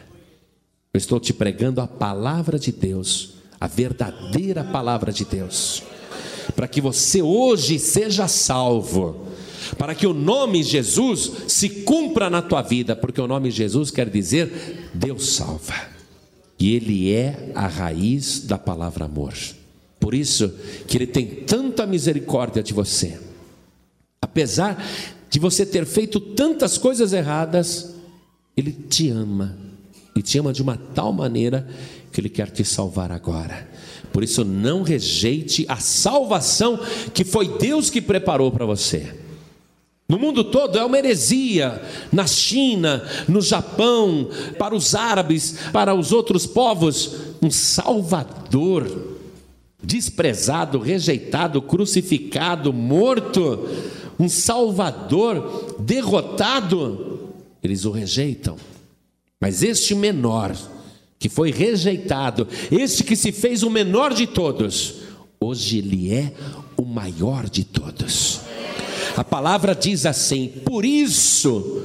Eu 0.94 1.00
estou 1.00 1.20
te 1.20 1.34
pregando 1.34 1.82
a 1.82 1.88
palavra 1.88 2.58
de 2.58 2.72
Deus 2.72 3.40
a 3.60 3.68
verdadeira 3.68 4.64
palavra 4.64 5.12
de 5.12 5.26
Deus, 5.26 5.84
para 6.56 6.68
que 6.68 6.82
você 6.82 7.22
hoje 7.22 7.80
seja 7.80 8.28
salvo, 8.28 9.28
para 9.78 9.94
que 9.94 10.08
o 10.08 10.14
nome 10.14 10.64
Jesus 10.64 11.32
se 11.48 11.70
cumpra 11.70 12.30
na 12.30 12.42
tua 12.42 12.62
vida, 12.62 12.96
porque 12.96 13.22
o 13.22 13.28
nome 13.28 13.52
Jesus 13.52 13.92
quer 13.92 14.10
dizer 14.10 14.90
Deus 14.94 15.30
salva, 15.36 15.76
e 16.60 16.76
Ele 16.76 17.14
é 17.14 17.52
a 17.56 17.68
raiz 17.68 18.42
da 18.42 18.58
palavra 18.58 19.06
amor. 19.06 19.34
Por 20.00 20.14
isso 20.14 20.54
que 20.88 20.98
Ele 20.98 21.08
tem 21.08 21.26
tanta 21.26 21.86
misericórdia 21.86 22.64
de 22.64 22.74
você, 22.74 23.20
apesar 24.22 24.84
de 25.30 25.40
você 25.40 25.66
ter 25.66 25.86
feito 25.86 26.20
tantas 26.20 26.78
coisas 26.78 27.14
erradas, 27.14 27.96
Ele 28.58 28.72
te 28.72 29.10
ama, 29.10 29.58
e 30.16 30.22
te 30.22 30.38
ama 30.40 30.52
de 30.52 30.62
uma 30.62 30.78
tal 30.78 31.14
maneira 31.14 31.68
que 32.12 32.20
Ele 32.20 32.30
quer 32.30 32.50
te 32.50 32.66
salvar 32.66 33.12
agora. 33.12 33.70
Por 34.20 34.24
isso, 34.26 34.44
não 34.44 34.84
rejeite 34.84 35.66
a 35.70 35.78
salvação 35.78 36.78
que 37.14 37.24
foi 37.24 37.58
Deus 37.58 37.90
que 37.90 38.02
preparou 38.02 38.52
para 38.52 38.66
você. 38.66 39.16
No 40.10 40.20
mundo 40.20 40.44
todo 40.44 40.78
é 40.78 40.84
uma 40.84 40.98
heresia, 40.98 41.82
na 42.12 42.28
China, 42.28 43.02
no 43.30 43.40
Japão, 43.42 44.30
para 44.58 44.76
os 44.76 44.94
árabes, 44.94 45.56
para 45.72 45.96
os 45.96 46.12
outros 46.12 46.46
povos, 46.46 47.16
um 47.42 47.50
Salvador 47.50 49.16
desprezado, 49.82 50.80
rejeitado, 50.80 51.62
crucificado, 51.62 52.74
morto, 52.74 53.70
um 54.20 54.28
Salvador 54.28 55.78
derrotado, 55.80 57.30
eles 57.64 57.86
o 57.86 57.92
rejeitam. 57.92 58.58
Mas 59.40 59.64
este 59.64 59.96
menor, 59.96 60.54
que 61.20 61.28
foi 61.28 61.52
rejeitado, 61.52 62.48
este 62.72 63.04
que 63.04 63.16
se 63.16 63.32
fez 63.34 63.62
o 63.62 63.70
menor 63.70 64.14
de 64.14 64.26
todos, 64.26 64.96
hoje 65.40 65.80
ele 65.80 66.14
é 66.14 66.34
o 66.78 66.86
maior 66.86 67.50
de 67.50 67.66
todos. 67.66 68.40
A 69.18 69.24
palavra 69.24 69.76
diz 69.76 70.06
assim: 70.06 70.48
por 70.66 70.86
isso, 70.86 71.84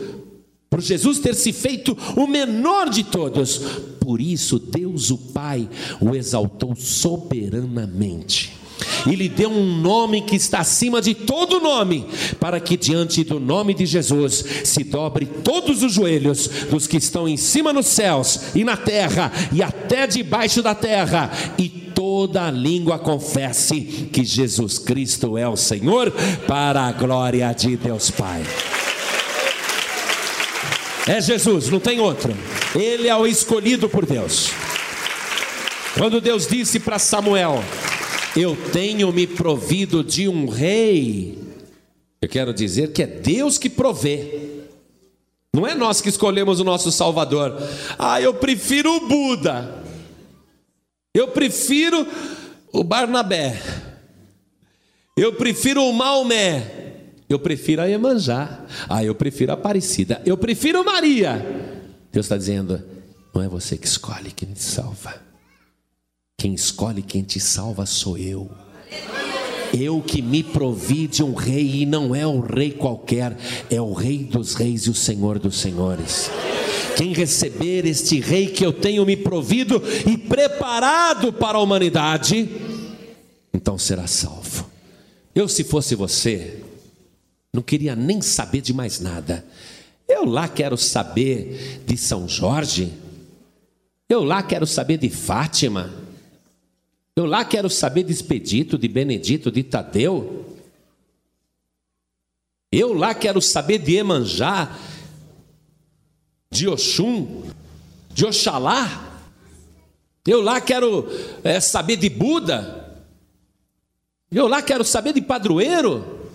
por 0.70 0.80
Jesus 0.80 1.18
ter 1.18 1.35
se 1.35 1.53
feito 1.53 1.99
o 2.16 2.28
menor 2.28 2.89
de 2.89 3.03
todos, 3.03 3.59
por 3.99 4.20
isso 4.20 4.59
Deus 4.59 5.11
o 5.11 5.18
Pai 5.18 5.68
o 6.01 6.14
exaltou 6.14 6.76
soberanamente 6.76 8.64
e 9.07 9.14
lhe 9.14 9.28
deu 9.28 9.51
um 9.51 9.76
nome 9.80 10.22
que 10.22 10.37
está 10.37 10.61
acima 10.61 11.01
de 11.01 11.14
todo 11.14 11.61
nome, 11.61 12.07
para 12.39 12.61
que 12.61 12.76
diante 12.76 13.24
do 13.24 13.39
nome 13.39 13.74
de 13.74 13.87
Jesus 13.87 14.45
se 14.64 14.85
dobre 14.85 15.26
todos 15.26 15.82
os 15.82 15.93
joelhos 15.93 16.49
dos 16.70 16.87
que 16.87 16.97
estão 16.97 17.28
em 17.28 17.37
cima 17.37 17.72
nos 17.72 17.87
céus 17.87 18.55
e 18.55 18.64
na 18.64 18.76
terra 18.76 19.32
e 19.53 19.62
até 19.62 20.07
debaixo 20.07 20.62
da 20.62 20.74
terra, 20.74 21.30
e 21.59 21.68
toda 21.68 22.51
língua 22.51 22.99
confesse 22.99 24.09
que 24.12 24.24
Jesus 24.24 24.78
Cristo 24.78 25.39
é 25.39 25.49
o 25.49 25.57
Senhor, 25.57 26.11
para 26.47 26.82
a 26.82 26.93
glória 26.93 27.53
de 27.53 27.76
Deus 27.76 28.11
Pai. 28.11 28.43
É 31.07 31.20
Jesus, 31.20 31.68
não 31.68 31.78
tem 31.78 32.01
outro. 32.01 32.35
Ele 32.74 33.09
é 33.09 33.14
o 33.14 33.26
escolhido 33.26 33.89
por 33.89 34.07
Deus. 34.07 34.51
Quando 35.99 36.20
Deus 36.20 36.47
disse 36.47 36.80
para 36.80 36.99
Samuel: 36.99 37.62
eu 38.37 38.57
tenho 38.72 39.12
me 39.12 39.26
provido 39.26 40.03
de 40.03 40.28
um 40.28 40.47
rei. 40.49 41.39
Eu 42.20 42.28
quero 42.28 42.53
dizer 42.53 42.93
que 42.93 43.03
é 43.03 43.07
Deus 43.07 43.59
que 43.59 43.68
provê. 43.70 44.64
Não 45.55 45.66
é 45.66 45.74
nós 45.74 46.01
que 46.01 46.09
escolhemos 46.09 46.59
o 46.59 46.64
nosso 46.64 46.91
Salvador. 46.91 47.57
Ah, 47.99 48.20
eu 48.20 48.35
prefiro 48.35 48.91
o 48.91 49.09
Buda. 49.09 49.85
Eu 51.14 51.28
prefiro 51.28 52.07
o 52.72 52.82
Barnabé. 52.82 53.62
Eu 55.16 55.35
prefiro 55.35 55.85
o 55.85 55.93
Maomé. 55.93 56.85
Eu 57.28 57.39
prefiro 57.39 57.82
a 57.82 57.87
Iemanjá. 57.87 58.64
Ah, 58.89 59.05
eu 59.05 59.14
prefiro 59.14 59.53
a 59.53 59.55
Aparecida. 59.55 60.20
Eu 60.26 60.37
prefiro 60.37 60.85
Maria. 60.85 61.39
Deus 62.11 62.26
está 62.26 62.37
dizendo: 62.37 62.82
não 63.32 63.43
é 63.43 63.49
você 63.49 63.76
que 63.76 63.87
escolhe 63.87 64.32
quem 64.32 64.53
te 64.53 64.62
salva. 64.62 65.14
Quem 66.45 66.53
escolhe 66.53 67.01
quem 67.01 67.22
te 67.22 67.40
salva 67.40 67.86
sou 67.86 68.18
eu. 68.18 68.51
Eu 69.72 70.03
que 70.03 70.20
me 70.20 70.42
provi 70.42 71.07
de 71.07 71.22
um 71.22 71.32
rei, 71.32 71.76
e 71.76 71.86
não 71.86 72.14
é 72.14 72.26
um 72.26 72.40
rei 72.40 72.70
qualquer, 72.70 73.34
é 73.70 73.80
o 73.80 73.95
Rei 73.95 74.24
dos 74.24 74.53
Reis 74.53 74.82
e 74.82 74.90
o 74.90 74.95
Senhor 74.95 75.38
dos 75.38 75.59
Senhores. 75.59 76.30
Quem 76.99 77.14
receber 77.14 77.86
este 77.86 78.20
rei 78.20 78.49
que 78.49 78.62
eu 78.62 78.74
tenho 78.74 79.07
me 79.07 79.16
provido 79.16 79.82
e 80.07 80.18
preparado 80.18 81.32
para 81.32 81.57
a 81.57 81.62
humanidade, 81.62 82.47
então 83.51 83.78
será 83.78 84.07
salvo. 84.07 84.68
Eu, 85.34 85.49
se 85.49 85.64
fosse 85.64 85.95
você, 85.95 86.62
não 87.55 87.62
queria 87.62 87.97
nem 87.97 88.20
saber 88.20 88.61
de 88.61 88.74
mais 88.74 89.01
nada. 89.01 89.47
Eu 90.07 90.26
lá 90.26 90.47
quero 90.47 90.76
saber 90.76 91.80
de 91.86 91.97
São 91.97 92.28
Jorge, 92.28 92.92
eu 94.11 94.22
lá 94.22 94.42
quero 94.42 94.66
saber 94.66 94.99
de 94.99 95.09
Fátima. 95.09 96.04
Eu 97.17 97.27
lá 97.27 97.45
quero 97.45 97.71
saber 97.71 98.03
de 98.03 98.12
Expedito, 98.12 98.77
de 98.77 98.89
Benedito, 98.89 99.51
de 99.51 99.62
Tadeu. 99.62 100.59
Eu 102.73 102.93
lá 102.93 103.15
quero 103.15 103.41
saber 103.41 103.79
de 103.79 103.95
Emanjá, 103.95 104.77
de 106.51 106.67
Oxum, 106.67 107.45
de 108.12 108.27
Oxalá. 108.27 109.23
Eu 110.27 110.41
lá 110.41 110.61
quero 110.61 111.07
é, 111.45 111.61
saber 111.61 111.97
de 111.97 112.09
Buda. 112.09 113.05
Eu 114.29 114.49
lá 114.49 114.61
quero 114.61 114.85
saber 114.85 115.12
de 115.12 115.23
padroeiro. 115.23 116.29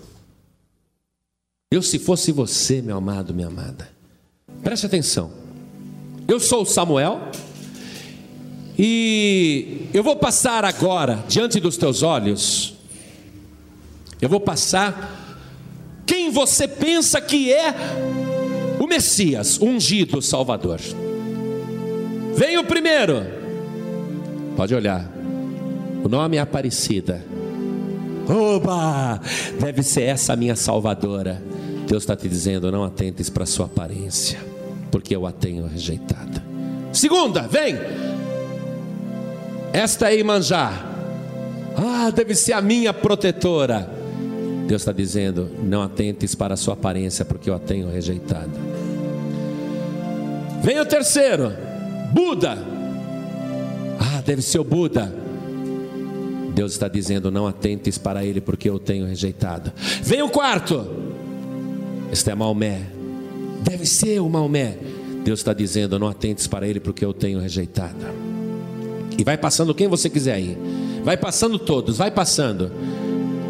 Eu, 1.70 1.82
se 1.82 1.98
fosse 1.98 2.32
você, 2.32 2.80
meu 2.80 2.96
amado, 2.96 3.34
minha 3.34 3.48
amada, 3.48 3.92
preste 4.62 4.86
atenção. 4.86 5.30
Eu 6.26 6.40
sou 6.40 6.64
Samuel. 6.64 7.30
E 8.82 9.88
eu 9.92 10.02
vou 10.02 10.16
passar 10.16 10.64
agora, 10.64 11.22
diante 11.28 11.60
dos 11.60 11.76
teus 11.76 12.02
olhos, 12.02 12.72
eu 14.22 14.26
vou 14.26 14.40
passar 14.40 15.36
quem 16.06 16.30
você 16.30 16.66
pensa 16.66 17.20
que 17.20 17.52
é 17.52 17.74
o 18.78 18.86
Messias, 18.86 19.58
o 19.58 19.66
ungido 19.66 20.22
Salvador. 20.22 20.80
Vem 22.34 22.56
o 22.56 22.64
primeiro, 22.64 23.26
pode 24.56 24.74
olhar, 24.74 25.06
o 26.02 26.08
nome 26.08 26.38
é 26.38 26.40
Aparecida. 26.40 27.22
Oba! 28.26 29.20
Deve 29.60 29.82
ser 29.82 30.04
essa 30.04 30.32
a 30.32 30.36
minha 30.36 30.56
salvadora. 30.56 31.42
Deus 31.86 32.02
está 32.04 32.16
te 32.16 32.30
dizendo: 32.30 32.72
não 32.72 32.84
atentes 32.84 33.28
para 33.28 33.44
sua 33.44 33.66
aparência, 33.66 34.38
porque 34.90 35.14
eu 35.14 35.26
a 35.26 35.32
tenho 35.32 35.66
rejeitada. 35.66 36.42
Segunda, 36.94 37.42
vem! 37.42 37.76
Esta 39.72 40.10
é 40.10 40.18
Imanjá. 40.18 40.72
Ah, 41.76 42.10
deve 42.10 42.34
ser 42.34 42.52
a 42.52 42.60
minha 42.60 42.92
protetora. 42.92 43.88
Deus 44.66 44.82
está 44.82 44.92
dizendo: 44.92 45.50
não 45.62 45.82
atentes 45.82 46.34
para 46.34 46.54
a 46.54 46.56
sua 46.56 46.74
aparência, 46.74 47.24
porque 47.24 47.50
eu 47.50 47.54
a 47.54 47.58
tenho 47.58 47.90
rejeitado. 47.90 48.50
Vem 50.62 50.78
o 50.78 50.86
terceiro, 50.86 51.52
Buda. 52.12 52.58
Ah, 53.98 54.22
deve 54.24 54.42
ser 54.42 54.58
o 54.58 54.64
Buda. 54.64 55.12
Deus 56.54 56.72
está 56.72 56.88
dizendo: 56.88 57.30
não 57.30 57.46
atentes 57.46 57.96
para 57.98 58.24
ele, 58.24 58.40
porque 58.40 58.68
eu 58.68 58.78
tenho 58.78 59.06
rejeitado. 59.06 59.72
Vem 60.02 60.22
o 60.22 60.28
quarto, 60.28 60.86
este 62.12 62.30
é 62.30 62.34
Maomé. 62.34 62.82
Deve 63.62 63.86
ser 63.86 64.20
o 64.20 64.28
Maomé. 64.28 64.76
Deus 65.24 65.40
está 65.40 65.52
dizendo: 65.52 65.98
não 65.98 66.08
atentes 66.08 66.46
para 66.46 66.66
ele, 66.66 66.80
porque 66.80 67.04
eu 67.04 67.12
tenho 67.12 67.40
rejeitado. 67.40 68.29
E 69.20 69.24
vai 69.24 69.36
passando 69.36 69.74
quem 69.74 69.86
você 69.86 70.08
quiser 70.08 70.32
aí. 70.32 70.56
Vai 71.04 71.14
passando 71.14 71.58
todos, 71.58 71.98
vai 71.98 72.10
passando. 72.10 72.72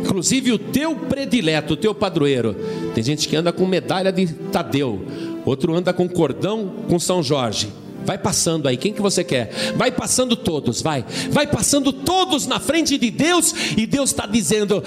Inclusive 0.03 0.51
o 0.51 0.59
teu 0.59 0.97
predileto, 0.97 1.75
o 1.75 1.77
teu 1.77 1.95
padroeiro. 1.95 2.57
Tem 2.93 3.05
gente 3.05 3.29
que 3.29 3.37
anda 3.37 3.53
com 3.53 3.64
medalha 3.64 4.11
de 4.11 4.27
Tadeu, 4.27 5.01
outro 5.45 5.73
anda 5.73 5.93
com 5.93 6.09
cordão 6.09 6.73
com 6.89 6.99
São 6.99 7.23
Jorge. 7.23 7.68
Vai 8.05 8.18
passando 8.18 8.66
aí, 8.66 8.77
quem 8.77 8.93
que 8.93 9.01
você 9.01 9.23
quer? 9.23 9.53
Vai 9.77 9.93
passando 9.93 10.35
todos, 10.35 10.83
vai. 10.83 11.05
Vai 11.31 11.47
passando 11.47 11.93
todos 11.93 12.49
na 12.49 12.59
frente 12.59 12.99
de 12.99 13.09
Deus 13.09 13.55
e 13.77 13.87
Deus 13.87 14.11
está 14.11 14.27
dizendo: 14.27 14.83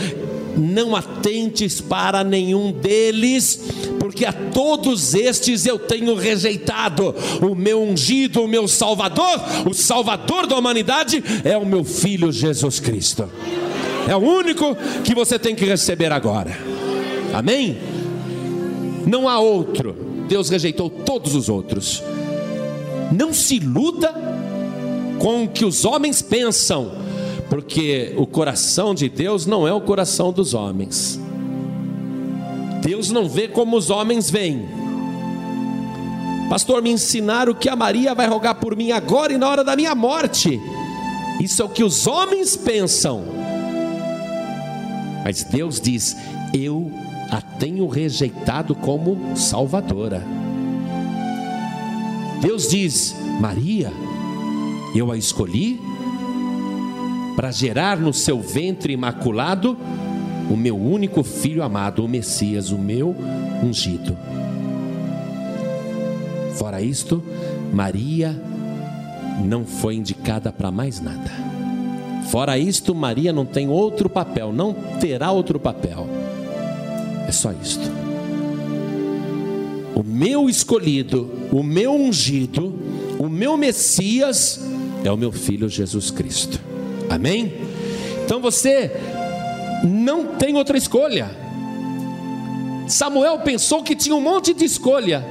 não 0.56 0.95
atentes 0.95 1.82
para 1.82 2.24
nenhum 2.24 2.72
deles, 2.72 3.60
porque 3.99 4.26
a 4.26 4.34
todos 4.34 5.14
estes 5.14 5.66
eu 5.66 5.80
tenho 5.80 6.16
rejeitado. 6.16 7.16
O 7.41 7.56
meu 7.56 7.82
ungido, 7.82 8.43
o 8.43 8.47
meu 8.47 8.68
Salvador, 8.68 9.39
o 9.70 9.74
Salvador 9.74 10.47
da 10.47 10.58
humanidade 10.58 11.24
é 11.43 11.58
o 11.58 11.66
meu 11.66 11.84
Filho 11.84 12.32
Jesus 12.32 12.80
Cristo. 12.80 13.30
É 14.08 14.16
o 14.16 14.20
único 14.20 14.76
que 15.04 15.16
você 15.16 15.39
tem 15.39 15.56
que 15.56 15.66
receber 15.66 16.12
agora. 16.12 16.58
Amém? 17.34 17.78
Não 19.06 19.28
há 19.28 19.39
outro. 19.39 19.95
Deus 20.28 20.49
rejeitou 20.49 20.89
todos 20.89 21.36
os 21.36 21.49
outros. 21.49 22.04
Não 23.12 23.34
se 23.34 23.56
iluda 23.56 24.14
com 25.20 25.43
o 25.43 25.47
que 25.47 25.64
os 25.64 25.86
homens 25.86 26.22
pensam, 26.22 26.91
porque 27.50 28.14
o 28.18 28.26
coração 28.26 28.96
de 28.96 29.10
Deus 29.10 29.46
não 29.46 29.68
é 29.68 29.74
o 29.74 29.82
coração 29.82 30.32
dos 30.32 30.54
homens. 30.54 31.20
Deus 32.82 33.10
não 33.10 33.30
vê 33.30 33.48
como 33.48 33.78
os 33.78 33.89
homens 33.89 34.30
veem. 34.30 34.68
Pastor, 36.50 36.82
me 36.82 36.91
ensinaram 36.91 37.54
que 37.54 37.70
a 37.70 37.76
Maria 37.76 38.14
vai 38.14 38.28
rogar 38.28 38.56
por 38.56 38.76
mim 38.76 38.91
agora 38.91 39.34
e 39.34 39.38
na 39.38 39.50
hora 39.50 39.64
da 39.64 39.76
minha 39.76 39.96
morte. 39.96 40.60
Isso 41.41 41.62
é 41.62 41.66
o 41.66 41.70
que 41.70 41.84
os 41.84 42.06
homens 42.06 42.56
pensam. 42.56 43.24
Mas 45.24 45.44
Deus 45.44 45.80
diz: 45.80 46.16
Eu 46.54 46.91
a 47.32 47.41
tenho 47.41 47.88
rejeitado 47.88 48.76
como 48.76 49.36
salvadora. 49.36 50.24
Deus 52.41 52.68
diz: 52.68 53.16
Maria, 53.39 53.91
eu 54.94 55.12
a 55.12 55.18
escolhi 55.18 55.80
para 57.36 57.52
gerar 57.52 57.98
no 57.98 58.14
seu 58.14 58.40
ventre 58.40 58.94
imaculado 58.94 59.78
o 60.50 60.56
meu 60.56 60.78
único 60.78 61.24
filho 61.24 61.64
amado, 61.64 62.04
o 62.04 62.08
Messias, 62.08 62.72
o 62.72 62.78
meu 62.78 63.16
ungido. 63.64 64.18
Fora 66.56 66.82
isto, 66.82 67.24
Maria 67.74 68.40
não 69.44 69.66
foi 69.66 69.96
indicada 69.96 70.52
para 70.52 70.70
mais 70.70 71.00
nada. 71.00 71.32
Fora 72.30 72.58
isto, 72.58 72.94
Maria 72.94 73.34
não 73.34 73.46
tem 73.46 73.68
outro 73.68 74.10
papel, 74.10 74.52
não 74.52 74.74
terá 75.00 75.32
outro 75.32 75.60
papel. 75.60 76.08
É 77.28 77.32
só 77.32 77.52
isto. 77.52 77.92
O 79.96 80.04
meu 80.04 80.50
escolhido, 80.50 81.32
o 81.52 81.64
meu 81.64 81.94
ungido, 81.94 82.74
o 83.20 83.30
meu 83.30 83.56
Messias 83.58 84.60
é 85.04 85.12
o 85.12 85.18
meu 85.18 85.32
filho 85.32 85.70
Jesus 85.70 86.12
Cristo. 86.12 86.72
Amém? 87.14 87.53
Então 88.26 88.39
você 88.39 88.91
não 89.84 90.26
tem 90.36 90.55
outra 90.55 90.76
escolha. 90.76 91.30
Samuel 92.88 93.39
pensou 93.39 93.84
que 93.84 93.95
tinha 93.95 94.16
um 94.16 94.22
monte 94.22 94.51
de 94.51 94.66
escolha. 94.66 95.24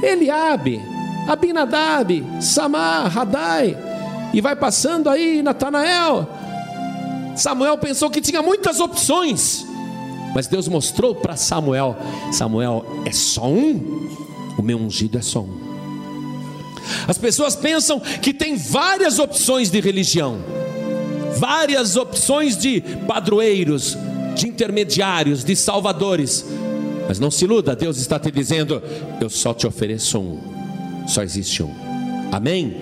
Eliabe, 0.00 0.80
Abinadab, 1.26 2.24
Samar, 2.40 3.08
Radai, 3.08 3.76
e 4.32 4.40
vai 4.40 4.54
passando 4.54 5.10
aí 5.10 5.42
Natanael. 5.42 6.28
Samuel 7.34 7.76
pensou 7.78 8.08
que 8.08 8.20
tinha 8.20 8.40
muitas 8.40 8.78
opções, 8.78 9.66
mas 10.34 10.46
Deus 10.46 10.68
mostrou 10.68 11.16
para 11.16 11.34
Samuel: 11.34 11.96
Samuel 12.30 12.84
é 13.04 13.10
só 13.10 13.46
um, 13.46 14.08
o 14.56 14.62
meu 14.62 14.78
ungido 14.78 15.18
é 15.18 15.22
só 15.22 15.40
um. 15.40 15.63
As 17.06 17.18
pessoas 17.18 17.54
pensam 17.56 18.00
que 18.00 18.32
tem 18.32 18.56
várias 18.56 19.18
opções 19.18 19.70
de 19.70 19.80
religião, 19.80 20.38
várias 21.38 21.96
opções 21.96 22.56
de 22.56 22.80
padroeiros, 23.06 23.96
de 24.34 24.48
intermediários, 24.48 25.44
de 25.44 25.54
salvadores. 25.54 26.44
Mas 27.08 27.18
não 27.18 27.30
se 27.30 27.44
iluda, 27.44 27.76
Deus 27.76 27.98
está 27.98 28.18
te 28.18 28.30
dizendo: 28.30 28.82
eu 29.20 29.28
só 29.28 29.52
te 29.52 29.66
ofereço 29.66 30.18
um, 30.18 30.38
só 31.06 31.22
existe 31.22 31.62
um. 31.62 31.70
Amém? 32.32 32.74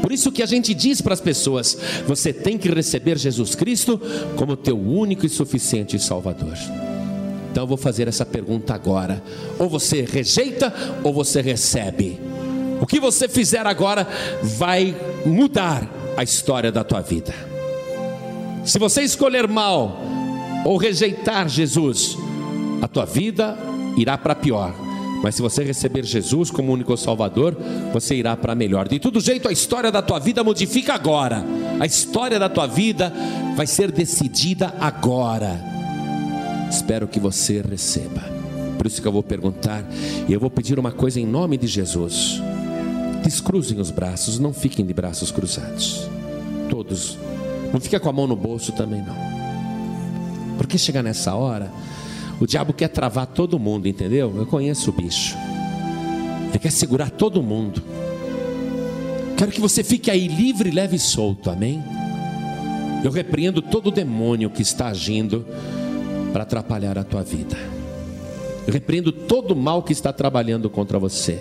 Por 0.00 0.12
isso 0.12 0.32
que 0.32 0.42
a 0.42 0.46
gente 0.46 0.72
diz 0.74 1.00
para 1.00 1.14
as 1.14 1.20
pessoas: 1.20 1.76
você 2.06 2.32
tem 2.32 2.56
que 2.56 2.68
receber 2.68 3.18
Jesus 3.18 3.54
Cristo 3.54 4.00
como 4.36 4.56
teu 4.56 4.78
único 4.78 5.26
e 5.26 5.28
suficiente 5.28 5.98
Salvador. 5.98 6.56
Então 7.50 7.64
eu 7.64 7.66
vou 7.66 7.76
fazer 7.76 8.08
essa 8.08 8.24
pergunta 8.24 8.74
agora: 8.74 9.22
ou 9.58 9.68
você 9.68 10.02
rejeita 10.02 10.72
ou 11.04 11.12
você 11.12 11.40
recebe. 11.40 12.18
O 12.80 12.86
que 12.86 12.98
você 12.98 13.28
fizer 13.28 13.66
agora 13.66 14.06
vai 14.42 14.96
mudar 15.26 15.86
a 16.16 16.22
história 16.22 16.72
da 16.72 16.82
tua 16.82 17.00
vida. 17.00 17.34
Se 18.64 18.78
você 18.78 19.02
escolher 19.02 19.48
mal 19.48 20.00
ou 20.64 20.76
rejeitar 20.76 21.48
Jesus, 21.48 22.16
a 22.82 22.88
tua 22.88 23.04
vida 23.04 23.56
irá 23.96 24.16
para 24.16 24.34
pior. 24.34 24.74
Mas 25.22 25.34
se 25.34 25.42
você 25.42 25.62
receber 25.62 26.04
Jesus 26.04 26.50
como 26.50 26.72
único 26.72 26.96
Salvador, 26.96 27.56
você 27.92 28.14
irá 28.14 28.36
para 28.36 28.54
melhor. 28.54 28.88
De 28.88 28.98
todo 28.98 29.20
jeito, 29.20 29.48
a 29.48 29.52
história 29.52 29.92
da 29.92 30.00
tua 30.00 30.18
vida 30.18 30.42
modifica 30.42 30.94
agora. 30.94 31.44
A 31.78 31.84
história 31.84 32.38
da 32.38 32.48
tua 32.48 32.66
vida 32.66 33.12
vai 33.54 33.66
ser 33.66 33.90
decidida 33.90 34.74
agora. 34.80 35.60
Espero 36.70 37.06
que 37.06 37.20
você 37.20 37.60
receba. 37.60 38.22
Por 38.78 38.86
isso 38.86 39.02
que 39.02 39.06
eu 39.08 39.12
vou 39.12 39.22
perguntar 39.22 39.84
e 40.26 40.32
eu 40.32 40.40
vou 40.40 40.50
pedir 40.50 40.78
uma 40.78 40.90
coisa 40.90 41.20
em 41.20 41.26
nome 41.26 41.58
de 41.58 41.66
Jesus. 41.66 42.40
Descruzem 43.30 43.78
os 43.78 43.92
braços, 43.92 44.40
não 44.40 44.52
fiquem 44.52 44.84
de 44.84 44.92
braços 44.92 45.30
cruzados. 45.30 46.10
Todos. 46.68 47.16
Não 47.72 47.80
fica 47.80 48.00
com 48.00 48.08
a 48.08 48.12
mão 48.12 48.26
no 48.26 48.34
bolso 48.34 48.72
também 48.72 49.00
não. 49.00 49.14
Porque 50.58 50.76
chegar 50.76 51.00
nessa 51.00 51.32
hora, 51.36 51.70
o 52.40 52.46
diabo 52.46 52.72
quer 52.72 52.88
travar 52.88 53.28
todo 53.28 53.56
mundo, 53.56 53.86
entendeu? 53.86 54.36
Eu 54.36 54.46
conheço 54.46 54.90
o 54.90 54.92
bicho. 54.92 55.36
Ele 56.48 56.58
quer 56.58 56.72
segurar 56.72 57.08
todo 57.08 57.40
mundo. 57.40 57.80
Quero 59.36 59.52
que 59.52 59.60
você 59.60 59.84
fique 59.84 60.10
aí 60.10 60.26
livre, 60.26 60.72
leve 60.72 60.96
e 60.96 60.98
solto, 60.98 61.50
amém? 61.50 61.80
Eu 63.04 63.12
repreendo 63.12 63.62
todo 63.62 63.92
demônio 63.92 64.50
que 64.50 64.62
está 64.62 64.88
agindo 64.88 65.46
para 66.32 66.42
atrapalhar 66.42 66.98
a 66.98 67.04
tua 67.04 67.22
vida. 67.22 67.56
Eu 68.66 68.72
repreendo 68.72 69.12
todo 69.12 69.54
mal 69.54 69.84
que 69.84 69.92
está 69.92 70.12
trabalhando 70.12 70.68
contra 70.68 70.98
você. 70.98 71.38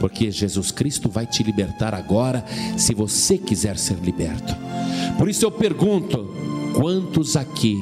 Porque 0.00 0.30
Jesus 0.30 0.70
Cristo 0.70 1.08
vai 1.08 1.26
te 1.26 1.42
libertar 1.42 1.94
agora, 1.94 2.44
se 2.76 2.94
você 2.94 3.36
quiser 3.36 3.76
ser 3.76 3.96
liberto. 3.96 4.54
Por 5.16 5.28
isso 5.28 5.44
eu 5.44 5.50
pergunto: 5.50 6.28
quantos 6.74 7.36
aqui 7.36 7.76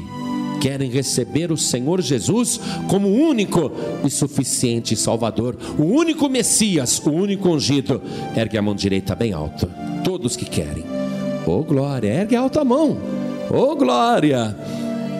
querem 0.61 0.91
receber 0.91 1.53
o 1.53 1.57
Senhor 1.57 2.01
Jesus 2.01 2.61
como 2.89 3.09
único 3.09 3.71
e 4.05 4.11
suficiente 4.11 4.97
Salvador, 4.97 5.57
o 5.79 5.83
único 5.83 6.29
Messias, 6.29 7.01
o 7.05 7.11
único 7.11 7.49
ungido. 7.49 8.03
Ergue 8.37 8.59
a 8.59 8.62
mão 8.62 8.75
direita 8.75 9.14
bem 9.14 9.33
alto. 9.33 9.69
Todos 10.03 10.37
que 10.37 10.45
querem. 10.45 10.85
Oh 11.47 11.62
glória, 11.62 12.09
ergue 12.09 12.37
alta 12.37 12.62
a 12.62 12.64
mão. 12.64 12.99
Oh 13.51 13.77
glória. 13.77 14.57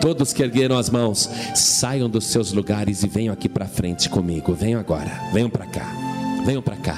Todos 0.01 0.31
que 0.31 0.43
ergueram 0.43 0.77
as 0.77 0.89
mãos, 0.89 1.29
saiam 1.55 2.09
dos 2.09 2.25
seus 2.25 2.53
lugares 2.53 3.03
e 3.03 3.07
venham 3.07 3.33
aqui 3.33 3.49
para 3.49 3.67
frente 3.67 4.09
comigo. 4.09 4.53
Venham 4.53 4.79
agora. 4.79 5.29
Venham 5.33 5.49
para 5.49 5.65
cá. 5.65 6.06
Venham 6.47 6.61
para 6.61 6.77
cá. 6.77 6.95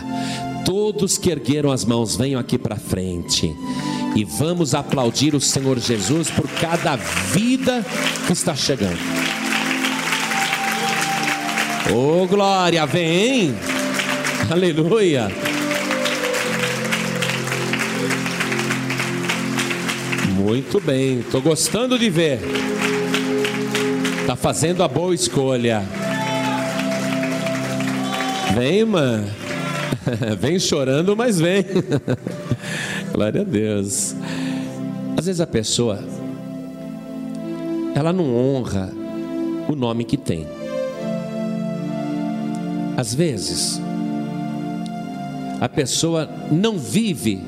Todos 0.63 1.17
que 1.17 1.31
ergueram 1.31 1.71
as 1.71 1.83
mãos, 1.83 2.15
venham 2.15 2.39
aqui 2.39 2.55
para 2.55 2.75
frente 2.75 3.51
e 4.15 4.23
vamos 4.23 4.75
aplaudir 4.75 5.33
o 5.33 5.41
Senhor 5.41 5.79
Jesus 5.79 6.29
por 6.29 6.47
cada 6.61 6.95
vida 6.95 7.83
que 8.27 8.33
está 8.33 8.55
chegando. 8.55 8.99
Oh 11.91 12.27
glória, 12.27 12.85
vem! 12.85 13.55
Aleluia! 14.51 15.31
Muito 20.35 20.79
bem, 20.79 21.21
estou 21.21 21.41
gostando 21.41 21.97
de 21.97 22.07
ver. 22.11 22.39
Está 24.21 24.35
fazendo 24.35 24.83
a 24.83 24.87
boa 24.87 25.15
escolha. 25.15 25.83
Vem, 28.53 28.85
mano. 28.85 29.27
Vem 30.39 30.59
chorando, 30.59 31.15
mas 31.15 31.39
vem. 31.39 31.63
Glória 33.13 33.41
a 33.41 33.43
Deus. 33.43 34.15
Às 35.17 35.25
vezes 35.25 35.41
a 35.41 35.47
pessoa 35.47 35.99
ela 37.93 38.13
não 38.13 38.35
honra 38.35 38.91
o 39.67 39.75
nome 39.75 40.05
que 40.05 40.17
tem. 40.17 40.47
Às 42.95 43.13
vezes 43.13 43.81
a 45.59 45.67
pessoa 45.67 46.29
não 46.49 46.77
vive 46.77 47.41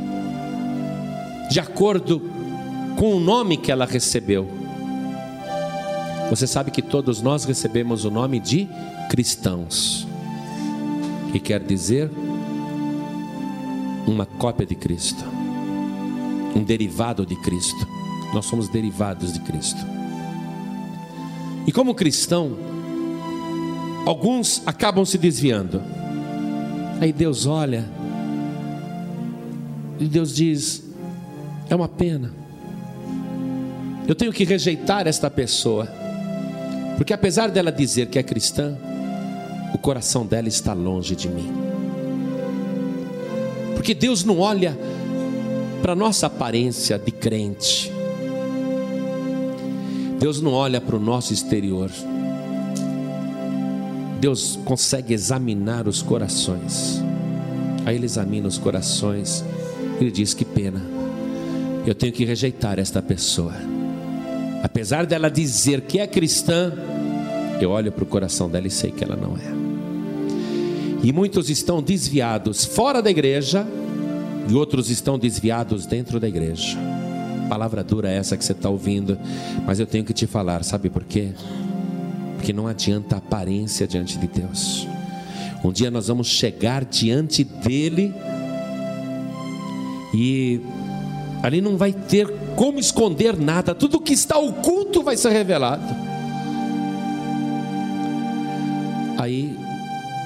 de 1.50 1.60
acordo 1.60 2.22
com 2.98 3.16
o 3.16 3.20
nome 3.20 3.58
que 3.58 3.72
ela 3.72 3.86
recebeu. 3.86 4.48
Você 6.30 6.48
sabe 6.48 6.72
que 6.72 6.82
todos 6.82 7.22
nós 7.22 7.46
recebemos 7.46 8.06
o 8.06 8.12
nome 8.12 8.40
de 8.40 8.68
cristãos, 9.10 10.08
que 11.32 11.40
quer 11.40 11.62
dizer 11.62 12.10
uma 14.08 14.26
cópia 14.26 14.66
de 14.66 14.76
Cristo 14.76 15.42
um 16.56 16.64
derivado 16.64 17.26
de 17.26 17.36
Cristo. 17.36 17.88
Nós 18.34 18.46
somos 18.46 18.70
derivados 18.70 19.34
de 19.34 19.40
Cristo. 19.40 19.80
E 21.66 21.72
como 21.72 21.94
cristão, 21.94 22.58
alguns 24.06 24.62
acabam 24.66 25.06
se 25.06 25.18
desviando. 25.18 25.82
Aí 27.00 27.12
Deus 27.12 27.46
olha 27.46 27.86
e 30.00 30.06
Deus 30.06 30.34
diz: 30.34 30.84
é 31.70 31.76
uma 31.76 31.88
pena. 31.88 32.32
Eu 34.08 34.16
tenho 34.16 34.34
que 34.34 34.44
rejeitar 34.44 35.08
esta 35.08 35.30
pessoa, 35.30 35.88
porque 36.98 37.14
apesar 37.14 37.50
dela 37.50 37.72
dizer 37.72 38.08
que 38.08 38.18
é 38.18 38.24
cristã, 38.24 38.78
o 39.74 39.78
coração 39.78 40.26
dela 40.26 40.48
está 40.48 40.74
longe 40.74 41.16
de 41.16 41.30
mim. 41.30 41.52
Porque 43.76 43.94
Deus 43.94 44.24
não 44.24 44.40
olha 44.40 44.78
para 45.82 45.96
nossa 45.96 46.28
aparência 46.28 47.00
de 47.00 47.12
crente. 47.12 47.92
Deus 50.20 50.40
não 50.40 50.54
olha 50.54 50.80
para 50.80 50.96
o 50.96 51.00
nosso 51.00 51.34
exterior. 51.34 51.90
Deus 54.20 54.60
consegue 54.64 55.16
examinar 55.16 55.88
os 55.88 56.04
corações. 56.04 57.02
Aí 57.86 57.96
ele 57.96 58.06
examina 58.06 58.48
os 58.48 58.60
corações. 58.60 59.44
Ele 60.00 60.12
diz: 60.12 60.36
Que 60.36 60.46
pena, 60.46 60.80
eu 61.86 61.96
tenho 61.96 62.14
que 62.14 62.24
rejeitar 62.24 62.78
esta 62.78 63.02
pessoa. 63.02 63.54
Apesar 64.62 65.08
dela 65.08 65.30
dizer 65.30 65.82
que 65.82 66.00
é 66.00 66.06
cristã, 66.06 66.72
eu 67.60 67.72
olho 67.72 67.92
para 67.92 68.04
o 68.04 68.08
coração 68.08 68.48
dela 68.48 68.68
e 68.68 68.72
sei 68.72 68.92
que 68.92 69.04
ela 69.04 69.16
não 69.16 69.36
é. 69.36 69.61
E 71.04 71.12
muitos 71.12 71.50
estão 71.50 71.82
desviados 71.82 72.66
fora 72.66 73.02
da 73.02 73.10
igreja, 73.10 73.66
e 74.50 74.54
outros 74.54 74.90
estão 74.90 75.18
desviados 75.18 75.86
dentro 75.86 76.20
da 76.20 76.28
igreja. 76.28 76.78
Palavra 77.50 77.84
dura 77.84 78.10
é 78.10 78.16
essa 78.16 78.38
que 78.38 78.46
você 78.46 78.54
está 78.54 78.70
ouvindo, 78.70 79.18
mas 79.66 79.80
eu 79.80 79.86
tenho 79.86 80.06
que 80.06 80.14
te 80.14 80.26
falar, 80.26 80.64
sabe 80.64 80.90
por 80.90 81.04
quê? 81.04 81.32
porque 82.42 82.52
não 82.52 82.66
adianta 82.66 83.18
aparência 83.18 83.88
diante 83.88 84.18
de 84.18 84.26
Deus. 84.26 84.88
Um 85.64 85.72
dia 85.72 85.92
nós 85.92 86.08
vamos 86.08 86.26
chegar 86.26 86.84
diante 86.84 87.44
dele 87.44 88.12
e 90.12 90.60
ali 91.44 91.62
não 91.62 91.78
vai 91.78 91.94
ter 91.94 92.28
como 92.56 92.80
esconder 92.80 93.38
nada, 93.38 93.76
tudo 93.76 94.00
que 94.00 94.14
está 94.14 94.40
oculto 94.40 95.04
vai 95.04 95.16
ser 95.16 95.30
revelado. 95.30 96.01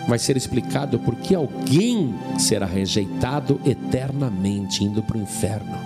Vai 0.08 0.20
ser 0.20 0.38
explicado 0.38 1.00
por 1.00 1.16
que 1.16 1.34
alguém 1.34 2.14
será 2.38 2.66
rejeitado 2.66 3.60
eternamente, 3.66 4.84
indo 4.84 5.02
para 5.02 5.18
o 5.18 5.22
inferno, 5.22 5.78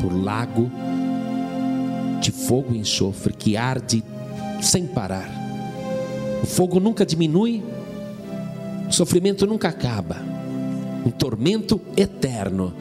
por 0.00 0.12
lago 0.12 0.70
de 2.20 2.30
fogo 2.30 2.74
e 2.74 2.78
enxofre 2.78 3.32
que 3.32 3.56
arde 3.56 4.02
sem 4.60 4.86
parar. 4.86 5.28
O 6.42 6.46
fogo 6.46 6.80
nunca 6.80 7.04
diminui, 7.06 7.62
o 8.88 8.92
sofrimento 8.92 9.46
nunca 9.46 9.68
acaba. 9.68 10.16
Um 11.04 11.10
tormento 11.10 11.80
eterno. 11.96 12.72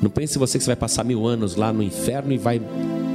Não 0.00 0.10
pense 0.10 0.38
você 0.38 0.58
que 0.58 0.64
você 0.64 0.70
vai 0.70 0.76
passar 0.76 1.04
mil 1.04 1.26
anos 1.26 1.56
lá 1.56 1.72
no 1.72 1.82
inferno 1.82 2.32
e 2.32 2.38
vai 2.38 2.60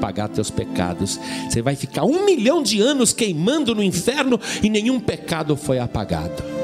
pagar 0.02 0.28
teus 0.28 0.50
pecados. 0.50 1.20
Você 1.50 1.62
vai 1.62 1.76
ficar 1.76 2.04
um 2.04 2.26
milhão 2.26 2.64
de 2.64 2.82
anos 2.82 3.14
queimando 3.14 3.76
no 3.76 3.84
inferno 3.84 4.40
e 4.62 4.70
nenhum 4.70 5.00
pecado 5.00 5.56
foi 5.56 5.80
apagado. 5.80 6.61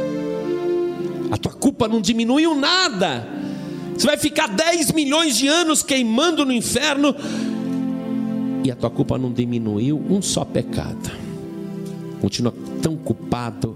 A 1.32 1.38
tua 1.38 1.54
culpa 1.54 1.88
não 1.88 2.02
diminuiu 2.02 2.56
nada. 2.56 3.28
Você 3.96 4.06
vai 4.06 4.18
ficar 4.18 4.48
10 4.48 4.92
milhões 4.92 5.38
de 5.38 5.48
anos 5.48 5.82
queimando 5.84 6.46
no 6.46 6.52
inferno 6.52 7.16
e 8.64 8.72
a 8.72 8.76
tua 8.76 8.90
culpa 8.90 9.18
não 9.18 9.32
diminuiu 9.32 9.98
um 10.10 10.22
só 10.22 10.46
pecado 10.46 11.28
continua 12.20 12.54
tão 12.82 12.96
culpado 12.96 13.76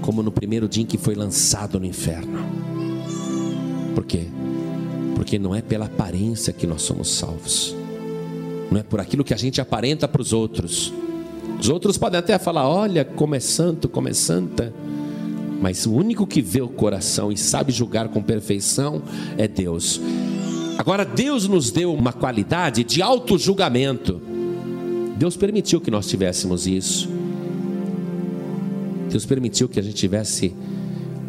como 0.00 0.22
no 0.22 0.32
primeiro 0.32 0.68
dia 0.68 0.82
em 0.82 0.86
que 0.86 0.98
foi 0.98 1.14
lançado 1.14 1.78
no 1.78 1.86
inferno. 1.86 2.40
Por 3.94 4.04
quê? 4.04 4.26
Porque 5.14 5.38
não 5.38 5.54
é 5.54 5.60
pela 5.60 5.86
aparência 5.86 6.52
que 6.52 6.66
nós 6.66 6.82
somos 6.82 7.10
salvos, 7.10 7.76
não 8.70 8.80
é 8.80 8.82
por 8.82 9.00
aquilo 9.00 9.22
que 9.22 9.34
a 9.34 9.36
gente 9.36 9.60
aparenta 9.60 10.08
para 10.08 10.22
os 10.22 10.32
outros. 10.32 10.92
Os 11.60 11.68
outros 11.68 11.98
podem 11.98 12.18
até 12.18 12.38
falar: 12.38 12.68
olha, 12.68 13.04
como 13.04 13.34
é 13.34 13.40
santo, 13.40 13.88
como 13.88 14.08
é 14.08 14.14
santa. 14.14 14.72
Mas 15.60 15.84
o 15.84 15.92
único 15.92 16.26
que 16.26 16.40
vê 16.40 16.62
o 16.62 16.68
coração 16.68 17.30
e 17.30 17.36
sabe 17.36 17.70
julgar 17.70 18.08
com 18.08 18.22
perfeição 18.22 19.02
é 19.36 19.46
Deus. 19.46 20.00
Agora, 20.78 21.04
Deus 21.04 21.46
nos 21.46 21.70
deu 21.70 21.92
uma 21.92 22.12
qualidade 22.12 22.82
de 22.82 23.02
auto-julgamento. 23.02 24.20
Deus 25.18 25.36
permitiu 25.36 25.80
que 25.80 25.90
nós 25.90 26.06
tivéssemos 26.06 26.66
isso. 26.66 27.06
Deus 29.10 29.26
permitiu 29.26 29.68
que 29.68 29.78
a 29.78 29.82
gente 29.82 29.96
tivesse 29.96 30.54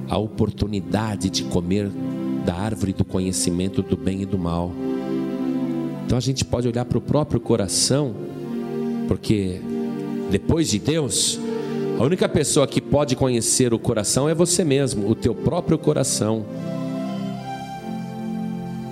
a 0.08 0.18
oportunidade 0.18 1.30
de 1.30 1.44
comer 1.44 1.90
da 2.46 2.56
árvore 2.56 2.94
do 2.94 3.04
conhecimento 3.04 3.82
do 3.82 3.98
bem 3.98 4.22
e 4.22 4.26
do 4.26 4.38
mal. 4.38 4.72
Então 6.06 6.18
a 6.18 6.22
gente 6.22 6.46
pode 6.46 6.68
olhar 6.68 6.86
para 6.86 6.98
o 6.98 7.02
próprio 7.02 7.40
coração, 7.40 8.14
porque 9.08 9.60
depois 10.30 10.70
de 10.70 10.80
Deus, 10.80 11.40
a 12.02 12.04
única 12.04 12.28
pessoa 12.28 12.66
que 12.66 12.82
pode 12.82 13.16
conhecer 13.16 13.76
o 13.76 13.78
coração 13.78 14.28
é 14.28 14.34
você 14.34 14.64
mesmo, 14.64 15.08
o 15.08 15.14
teu 15.14 15.36
próprio 15.36 15.78
coração. 15.78 16.44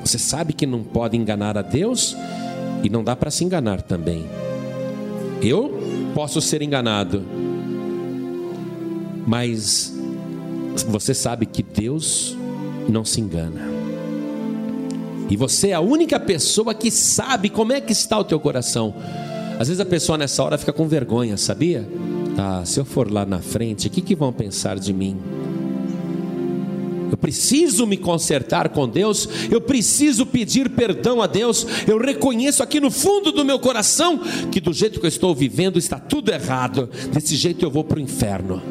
Você 0.06 0.20
sabe 0.20 0.54
que 0.54 0.68
não 0.68 0.84
pode 0.84 1.18
enganar 1.18 1.58
a 1.58 1.64
Deus 1.64 2.16
e 2.84 2.90
não 2.90 3.04
dá 3.04 3.16
para 3.16 3.32
se 3.32 3.44
enganar 3.44 3.82
também. 3.82 4.28
Eu 5.42 5.74
posso 6.14 6.40
ser 6.40 6.62
enganado, 6.62 7.24
mas 9.26 9.92
você 10.88 11.16
sabe 11.16 11.48
que 11.48 11.64
Deus 11.64 12.38
não 12.88 13.04
se 13.04 13.20
engana. 13.20 13.62
E 15.32 15.36
você 15.36 15.70
é 15.70 15.74
a 15.74 15.82
única 15.82 16.20
pessoa 16.20 16.76
que 16.76 16.92
sabe 16.92 17.50
como 17.50 17.74
é 17.74 17.82
que 17.82 17.92
está 17.92 18.20
o 18.20 18.24
teu 18.24 18.40
coração. 18.40 18.94
Às 19.58 19.68
vezes 19.68 19.82
a 19.82 19.86
pessoa 19.86 20.16
nessa 20.16 20.44
hora 20.44 20.60
fica 20.60 20.72
com 20.72 20.88
vergonha, 20.88 21.38
sabia? 21.38 21.90
Ah, 22.38 22.64
se 22.66 22.80
eu 22.80 22.86
for 22.86 23.12
lá 23.12 23.26
na 23.26 23.40
frente, 23.40 23.88
o 23.88 23.90
que, 23.90 24.02
que 24.02 24.16
vão 24.16 24.32
pensar 24.32 24.80
de 24.80 24.94
mim? 24.94 25.18
Eu 27.12 27.18
preciso 27.18 27.88
me 27.88 27.98
consertar 27.98 28.70
com 28.70 28.88
Deus, 28.88 29.28
eu 29.50 29.60
preciso 29.60 30.26
pedir 30.26 30.70
perdão 30.70 31.22
a 31.22 31.28
Deus. 31.28 31.66
Eu 31.88 31.98
reconheço 31.98 32.62
aqui 32.62 32.80
no 32.80 32.92
fundo 32.92 33.32
do 33.32 33.44
meu 33.44 33.60
coração 33.60 34.20
que 34.52 34.62
do 34.62 34.72
jeito 34.72 35.00
que 35.00 35.06
eu 35.06 35.10
estou 35.10 35.34
vivendo 35.34 35.80
está 35.80 35.98
tudo 36.00 36.32
errado. 36.32 36.90
Desse 37.12 37.36
jeito 37.36 37.66
eu 37.66 37.72
vou 37.72 37.84
para 37.84 37.98
o 37.98 38.02
inferno. 38.02 38.62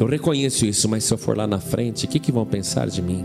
Eu 0.00 0.06
reconheço 0.06 0.64
isso, 0.64 0.88
mas 0.88 1.04
se 1.04 1.12
eu 1.12 1.18
for 1.18 1.36
lá 1.36 1.46
na 1.46 1.60
frente, 1.60 2.06
o 2.06 2.08
que, 2.08 2.18
que 2.18 2.32
vão 2.32 2.46
pensar 2.46 2.88
de 2.88 3.02
mim? 3.02 3.22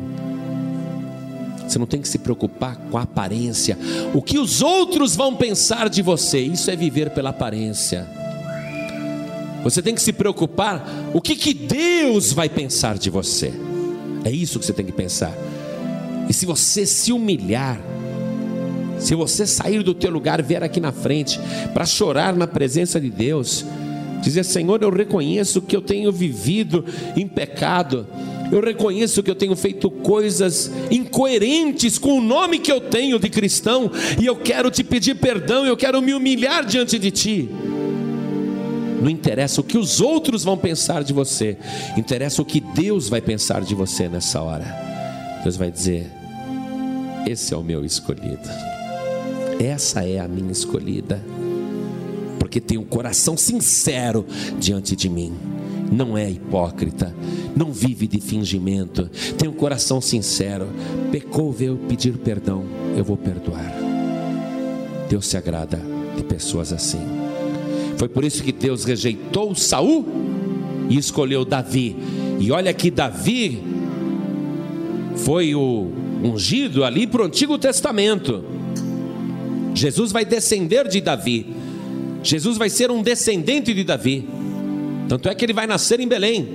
Você 1.65 1.79
não 1.79 1.87
tem 1.87 2.01
que 2.01 2.07
se 2.07 2.19
preocupar 2.19 2.75
com 2.91 2.97
a 2.97 3.03
aparência. 3.03 3.77
O 4.13 4.21
que 4.21 4.37
os 4.37 4.61
outros 4.61 5.15
vão 5.15 5.33
pensar 5.35 5.89
de 5.89 6.01
você, 6.01 6.39
isso 6.39 6.69
é 6.69 6.75
viver 6.75 7.11
pela 7.11 7.29
aparência. 7.29 8.07
Você 9.65 9.81
tem 9.81 9.95
que 9.95 10.01
se 10.01 10.13
preocupar 10.13 10.87
o 11.11 11.19
que, 11.19 11.35
que 11.35 11.51
Deus 11.51 12.31
vai 12.31 12.47
pensar 12.47 12.99
de 12.99 13.09
você. 13.09 13.51
É 14.23 14.31
isso 14.31 14.59
que 14.59 14.65
você 14.65 14.73
tem 14.73 14.85
que 14.85 14.91
pensar. 14.91 15.35
E 16.29 16.33
se 16.33 16.45
você 16.45 16.85
se 16.85 17.11
humilhar, 17.11 17.81
se 18.99 19.15
você 19.15 19.45
sair 19.47 19.81
do 19.81 19.95
teu 19.95 20.11
lugar 20.11 20.41
vier 20.43 20.63
aqui 20.63 20.79
na 20.79 20.91
frente 20.91 21.39
para 21.73 21.83
chorar 21.83 22.35
na 22.35 22.45
presença 22.45 23.01
de 23.01 23.09
Deus, 23.09 23.65
Dizer, 24.25 24.43
Senhor, 24.43 24.81
eu 24.81 24.89
reconheço 24.89 25.61
que 25.61 25.75
eu 25.75 25.81
tenho 25.81 26.11
vivido 26.11 26.83
em 27.15 27.27
pecado. 27.27 28.07
Eu 28.51 28.59
reconheço 28.59 29.21
que 29.21 29.29
eu 29.29 29.35
tenho 29.35 29.55
feito 29.55 29.87
coisas 29.91 30.71
incoerentes 30.89 31.99
com 31.99 32.17
o 32.17 32.21
nome 32.21 32.57
que 32.57 32.71
eu 32.71 32.81
tenho 32.81 33.19
de 33.19 33.29
cristão, 33.29 33.91
e 34.19 34.25
eu 34.25 34.35
quero 34.35 34.71
te 34.71 34.83
pedir 34.83 35.15
perdão, 35.15 35.65
eu 35.65 35.77
quero 35.77 36.01
me 36.01 36.11
humilhar 36.11 36.65
diante 36.65 36.97
de 36.97 37.11
ti. 37.11 37.49
Não 39.01 39.09
interessa 39.09 39.61
o 39.61 39.63
que 39.63 39.77
os 39.77 39.99
outros 40.01 40.43
vão 40.43 40.57
pensar 40.57 41.03
de 41.03 41.13
você, 41.13 41.57
interessa 41.97 42.41
o 42.41 42.45
que 42.45 42.59
Deus 42.59 43.09
vai 43.09 43.21
pensar 43.21 43.61
de 43.61 43.75
você 43.75 44.07
nessa 44.07 44.41
hora. 44.41 44.65
Deus 45.43 45.57
vai 45.57 45.69
dizer: 45.69 46.09
Esse 47.27 47.53
é 47.53 47.57
o 47.57 47.63
meu 47.63 47.83
escolhido, 47.83 48.49
essa 49.59 50.03
é 50.03 50.19
a 50.19 50.27
minha 50.27 50.51
escolhida 50.51 51.21
porque 52.55 52.61
tem 52.61 52.77
um 52.77 52.85
coração 52.85 53.35
sincero 53.35 54.25
diante 54.59 54.95
de 54.95 55.09
mim. 55.09 55.33
Não 55.91 56.17
é 56.17 56.29
hipócrita, 56.29 57.13
não 57.55 57.73
vive 57.73 58.07
de 58.07 58.21
fingimento, 58.21 59.09
tem 59.37 59.49
um 59.49 59.53
coração 59.53 59.99
sincero. 59.99 60.67
Pecou, 61.11 61.51
veio 61.51 61.75
pedir 61.89 62.17
perdão, 62.17 62.63
eu 62.95 63.03
vou 63.03 63.17
perdoar. 63.17 63.73
Deus 65.09 65.27
se 65.27 65.35
agrada 65.35 65.81
de 66.15 66.23
pessoas 66.23 66.71
assim. 66.71 67.24
Foi 67.97 68.07
por 68.07 68.23
isso 68.23 68.43
que 68.43 68.51
Deus 68.51 68.83
rejeitou 68.83 69.55
Saul 69.55 70.05
e 70.89 70.97
escolheu 70.97 71.45
Davi. 71.45 71.95
E 72.39 72.51
olha 72.51 72.73
que 72.73 72.91
Davi 72.91 73.61
foi 75.15 75.55
o 75.55 75.91
ungido 76.23 76.83
ali 76.83 77.07
para 77.07 77.21
o 77.21 77.25
Antigo 77.25 77.57
Testamento. 77.57 78.43
Jesus 79.73 80.11
vai 80.11 80.25
descender 80.25 80.87
de 80.87 81.01
Davi. 81.01 81.47
Jesus 82.23 82.57
vai 82.57 82.69
ser 82.69 82.89
um 82.91 83.01
descendente 83.01 83.73
de 83.73 83.83
Davi. 83.83 84.27
Tanto 85.07 85.29
é 85.29 85.35
que 85.35 85.45
ele 85.45 85.53
vai 85.53 85.67
nascer 85.67 85.99
em 85.99 86.07
Belém. 86.07 86.47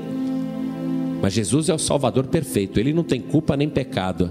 Mas 1.22 1.34
Jesus 1.34 1.68
é 1.68 1.74
o 1.74 1.78
Salvador 1.78 2.26
perfeito, 2.26 2.80
ele 2.80 2.92
não 2.92 3.04
tem 3.04 3.20
culpa 3.20 3.56
nem 3.56 3.68
pecado. 3.68 4.30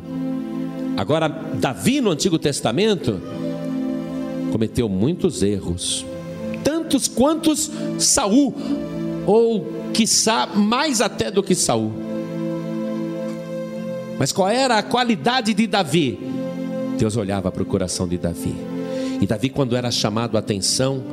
Agora, 0.97 1.27
Davi 1.27 2.01
no 2.01 2.09
Antigo 2.09 2.39
Testamento 2.39 3.21
cometeu 4.51 4.89
muitos 4.89 5.43
erros, 5.43 6.05
tantos 6.89 7.07
quantos 7.07 7.69
Saul, 7.99 8.55
ou 9.27 9.71
quiçá 9.93 10.47
mais 10.47 11.01
até 11.01 11.29
do 11.29 11.43
que 11.43 11.53
Saul. 11.53 11.93
Mas 14.17 14.31
qual 14.31 14.49
era 14.49 14.79
a 14.79 14.83
qualidade 14.83 15.53
de 15.53 15.67
Davi? 15.67 16.19
Deus 16.97 17.15
olhava 17.15 17.51
para 17.51 17.61
o 17.61 17.65
coração 17.65 18.07
de 18.07 18.17
Davi. 18.17 18.55
E 19.21 19.27
Davi, 19.27 19.49
quando 19.49 19.75
era 19.75 19.91
chamado 19.91 20.35
a 20.35 20.39
atenção, 20.39 21.03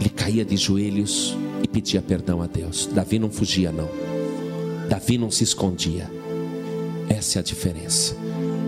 ele 0.00 0.08
caía 0.08 0.44
de 0.44 0.56
joelhos 0.56 1.36
e 1.62 1.68
pedia 1.68 2.00
perdão 2.00 2.40
a 2.40 2.46
Deus. 2.46 2.86
Davi 2.86 3.18
não 3.18 3.30
fugia, 3.30 3.72
não. 3.72 3.88
Davi 4.88 5.18
não 5.18 5.30
se 5.30 5.42
escondia. 5.42 6.08
Essa 7.08 7.38
é 7.38 7.40
a 7.40 7.42
diferença. 7.42 8.16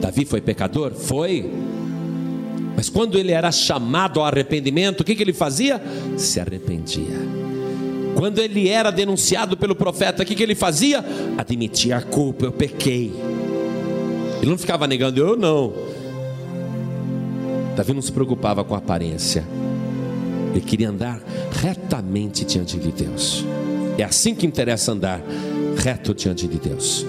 Davi 0.00 0.24
foi 0.24 0.40
pecador? 0.40 0.92
Foi. 0.92 1.50
Mas 2.76 2.88
quando 2.88 3.18
ele 3.18 3.32
era 3.32 3.52
chamado 3.52 4.20
ao 4.20 4.26
arrependimento, 4.26 5.00
o 5.00 5.04
que, 5.04 5.14
que 5.14 5.22
ele 5.22 5.32
fazia? 5.32 5.80
Se 6.16 6.40
arrependia. 6.40 7.44
Quando 8.14 8.38
ele 8.38 8.68
era 8.68 8.90
denunciado 8.90 9.56
pelo 9.56 9.74
profeta, 9.74 10.22
o 10.22 10.26
que, 10.26 10.34
que 10.34 10.42
ele 10.42 10.54
fazia? 10.54 11.04
Admitia 11.36 11.96
a 11.96 12.02
culpa, 12.02 12.46
eu 12.46 12.52
pequei. 12.52 13.12
Ele 14.40 14.50
não 14.50 14.58
ficava 14.58 14.86
negando, 14.86 15.20
eu 15.20 15.36
não. 15.36 15.72
Davi 17.76 17.92
não 17.92 18.02
se 18.02 18.12
preocupava 18.12 18.62
com 18.62 18.74
a 18.74 18.78
aparência. 18.78 19.44
Ele 20.52 20.60
queria 20.60 20.90
andar 20.90 21.20
retamente 21.60 22.44
diante 22.44 22.78
de 22.78 22.92
Deus. 22.92 23.44
É 23.98 24.04
assim 24.04 24.34
que 24.34 24.46
interessa 24.46 24.92
andar 24.92 25.20
reto 25.76 26.14
diante 26.14 26.46
de 26.46 26.58
Deus. 26.58 27.04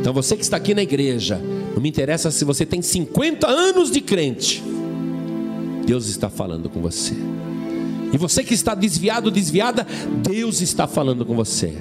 Então 0.00 0.12
você 0.12 0.36
que 0.36 0.42
está 0.42 0.56
aqui 0.56 0.74
na 0.74 0.82
igreja, 0.82 1.40
não 1.74 1.82
me 1.82 1.88
interessa 1.88 2.30
se 2.30 2.44
você 2.44 2.66
tem 2.66 2.82
50 2.82 3.46
anos 3.46 3.90
de 3.90 4.00
crente. 4.00 4.62
Deus 5.86 6.08
está 6.08 6.30
falando 6.30 6.68
com 6.68 6.80
você. 6.80 7.14
E 8.12 8.18
você 8.18 8.44
que 8.44 8.54
está 8.54 8.74
desviado, 8.74 9.30
desviada, 9.30 9.86
Deus 10.22 10.60
está 10.60 10.86
falando 10.86 11.24
com 11.24 11.34
você. 11.34 11.74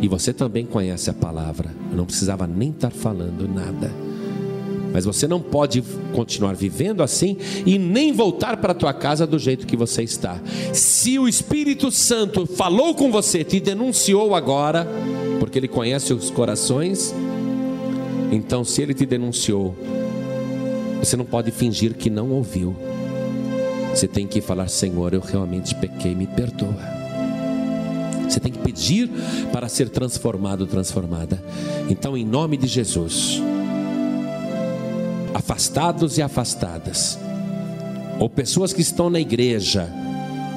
E 0.00 0.08
você 0.08 0.32
também 0.32 0.64
conhece 0.64 1.10
a 1.10 1.14
palavra. 1.14 1.74
Eu 1.90 1.96
não 1.96 2.06
precisava 2.06 2.46
nem 2.46 2.70
estar 2.70 2.90
falando 2.90 3.48
nada. 3.48 3.90
Mas 4.92 5.04
você 5.04 5.26
não 5.26 5.40
pode 5.40 5.82
continuar 6.14 6.54
vivendo 6.54 7.02
assim 7.02 7.36
e 7.66 7.78
nem 7.78 8.12
voltar 8.12 8.56
para 8.58 8.72
a 8.72 8.74
tua 8.74 8.94
casa 8.94 9.26
do 9.26 9.38
jeito 9.38 9.66
que 9.66 9.76
você 9.76 10.02
está. 10.02 10.40
Se 10.72 11.18
o 11.18 11.28
Espírito 11.28 11.90
Santo 11.90 12.46
falou 12.46 12.94
com 12.94 13.10
você, 13.10 13.44
te 13.44 13.60
denunciou 13.60 14.34
agora, 14.34 14.88
porque 15.40 15.58
ele 15.58 15.68
conhece 15.68 16.14
os 16.14 16.30
corações, 16.30 17.14
então 18.30 18.64
se 18.64 18.82
ele 18.82 18.94
te 18.94 19.06
denunciou, 19.06 19.74
você 20.98 21.16
não 21.16 21.24
pode 21.24 21.50
fingir 21.50 21.94
que 21.94 22.10
não 22.10 22.30
ouviu. 22.30 22.74
Você 23.94 24.08
tem 24.08 24.26
que 24.26 24.40
falar: 24.40 24.68
Senhor, 24.68 25.14
eu 25.14 25.20
realmente 25.20 25.74
pequei, 25.74 26.14
me 26.14 26.26
perdoa. 26.26 26.96
Você 28.28 28.40
tem 28.40 28.50
que 28.50 28.58
pedir 28.58 29.08
para 29.52 29.68
ser 29.68 29.88
transformado, 29.88 30.66
transformada. 30.66 31.42
Então, 31.88 32.16
em 32.16 32.24
nome 32.24 32.56
de 32.56 32.66
Jesus, 32.66 33.40
afastados 35.32 36.18
e 36.18 36.22
afastadas, 36.22 37.18
ou 38.18 38.28
pessoas 38.28 38.72
que 38.72 38.82
estão 38.82 39.08
na 39.08 39.20
igreja 39.20 39.88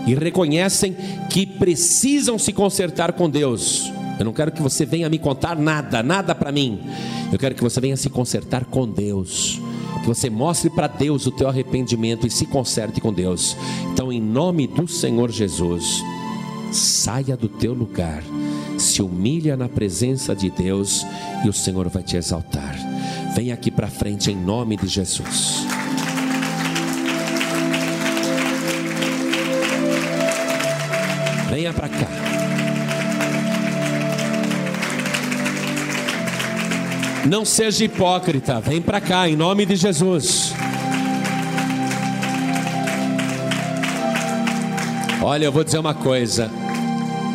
e 0.08 0.16
reconhecem 0.16 0.96
que 1.30 1.46
precisam 1.46 2.40
se 2.40 2.52
consertar 2.52 3.14
com 3.14 3.30
Deus. 3.30 3.92
Eu 4.20 4.26
não 4.26 4.34
quero 4.34 4.52
que 4.52 4.62
você 4.62 4.86
venha 4.86 5.10
me 5.10 5.18
contar 5.18 5.56
nada, 5.56 6.04
nada 6.04 6.36
para 6.36 6.52
mim. 6.52 6.82
Eu 7.32 7.40
quero 7.40 7.56
que 7.56 7.64
você 7.64 7.80
venha 7.80 7.96
se 7.96 8.10
consertar 8.10 8.66
com 8.66 8.86
Deus. 8.86 9.62
Que 10.02 10.08
você 10.08 10.30
mostre 10.30 10.70
para 10.70 10.88
Deus 10.88 11.26
o 11.26 11.32
teu 11.32 11.48
arrependimento 11.48 12.28
e 12.28 12.30
se 12.30 12.46
conserte 12.46 13.00
com 13.00 13.14
Deus. 13.14 13.56
Então, 13.94 14.12
em 14.12 14.22
nome 14.22 14.68
do 14.68 14.88
Senhor 14.90 15.32
Jesus, 15.32 16.04
saia 16.72 17.38
do 17.38 17.48
teu 17.48 17.74
lugar, 17.74 18.22
se 18.78 19.02
humilha 19.02 19.56
na 19.56 19.70
presença 19.70 20.36
de 20.36 20.50
Deus 20.50 21.06
e 21.46 21.50
o 21.50 21.54
Senhor 21.54 21.88
vai 21.88 22.04
te 22.04 22.18
exaltar. 22.18 22.76
Vem 23.36 23.54
aqui 23.54 23.72
para 23.72 23.88
frente 23.88 24.32
em 24.32 24.36
nome 24.36 24.76
de 24.76 24.88
Jesus. 24.88 25.66
Venha 31.50 31.74
para 31.74 31.88
cá. 31.88 32.29
Não 37.26 37.44
seja 37.44 37.84
hipócrita, 37.84 38.60
vem 38.62 38.82
para 38.82 39.02
cá 39.02 39.30
em 39.30 39.36
nome 39.36 39.66
de 39.66 39.76
Jesus. 39.76 40.54
Olha, 45.22 45.46
eu 45.46 45.52
vou 45.52 45.64
dizer 45.64 45.78
uma 45.80 45.94
coisa: 45.94 46.50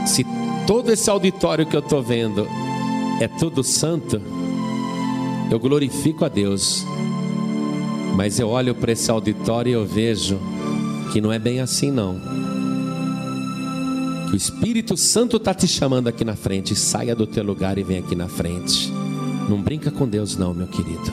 se 0.06 0.26
todo 0.66 0.90
esse 0.90 1.08
auditório 1.10 1.66
que 1.66 1.76
eu 1.76 1.80
estou 1.80 2.02
vendo 2.02 2.48
é 3.20 3.28
tudo 3.28 3.62
santo, 3.62 4.20
eu 5.50 5.60
glorifico 5.60 6.24
a 6.24 6.28
Deus, 6.28 6.84
mas 8.16 8.40
eu 8.40 8.48
olho 8.48 8.74
para 8.74 8.92
esse 8.92 9.10
auditório 9.10 9.70
e 9.70 9.74
eu 9.74 9.86
vejo 9.86 10.40
que 11.12 11.20
não 11.20 11.30
é 11.30 11.38
bem 11.38 11.60
assim, 11.60 11.90
não. 11.90 12.18
Que 14.28 14.34
o 14.34 14.36
Espírito 14.36 14.96
Santo 14.96 15.36
está 15.36 15.52
te 15.52 15.68
chamando 15.68 16.08
aqui 16.08 16.24
na 16.24 16.34
frente, 16.34 16.74
saia 16.74 17.14
do 17.14 17.26
teu 17.26 17.44
lugar 17.44 17.76
e 17.78 17.84
vem 17.84 17.98
aqui 17.98 18.16
na 18.16 18.28
frente. 18.28 19.03
Não 19.48 19.60
brinca 19.60 19.90
com 19.90 20.08
Deus, 20.08 20.36
não, 20.36 20.54
meu 20.54 20.66
querido. 20.66 21.12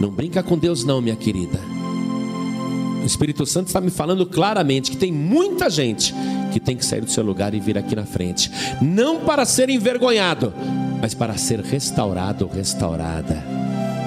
Não 0.00 0.10
brinca 0.10 0.42
com 0.42 0.56
Deus, 0.56 0.84
não, 0.84 1.00
minha 1.00 1.16
querida. 1.16 1.60
O 3.02 3.06
Espírito 3.06 3.46
Santo 3.46 3.68
está 3.68 3.80
me 3.80 3.90
falando 3.90 4.26
claramente 4.26 4.90
que 4.90 4.96
tem 4.96 5.12
muita 5.12 5.70
gente 5.70 6.14
que 6.52 6.60
tem 6.60 6.76
que 6.76 6.84
sair 6.84 7.00
do 7.00 7.10
seu 7.10 7.24
lugar 7.24 7.54
e 7.54 7.60
vir 7.60 7.78
aqui 7.78 7.94
na 7.94 8.04
frente, 8.04 8.50
não 8.80 9.20
para 9.20 9.44
ser 9.44 9.70
envergonhado, 9.70 10.52
mas 11.00 11.14
para 11.14 11.36
ser 11.36 11.60
restaurado, 11.60 12.46
restaurada, 12.46 13.42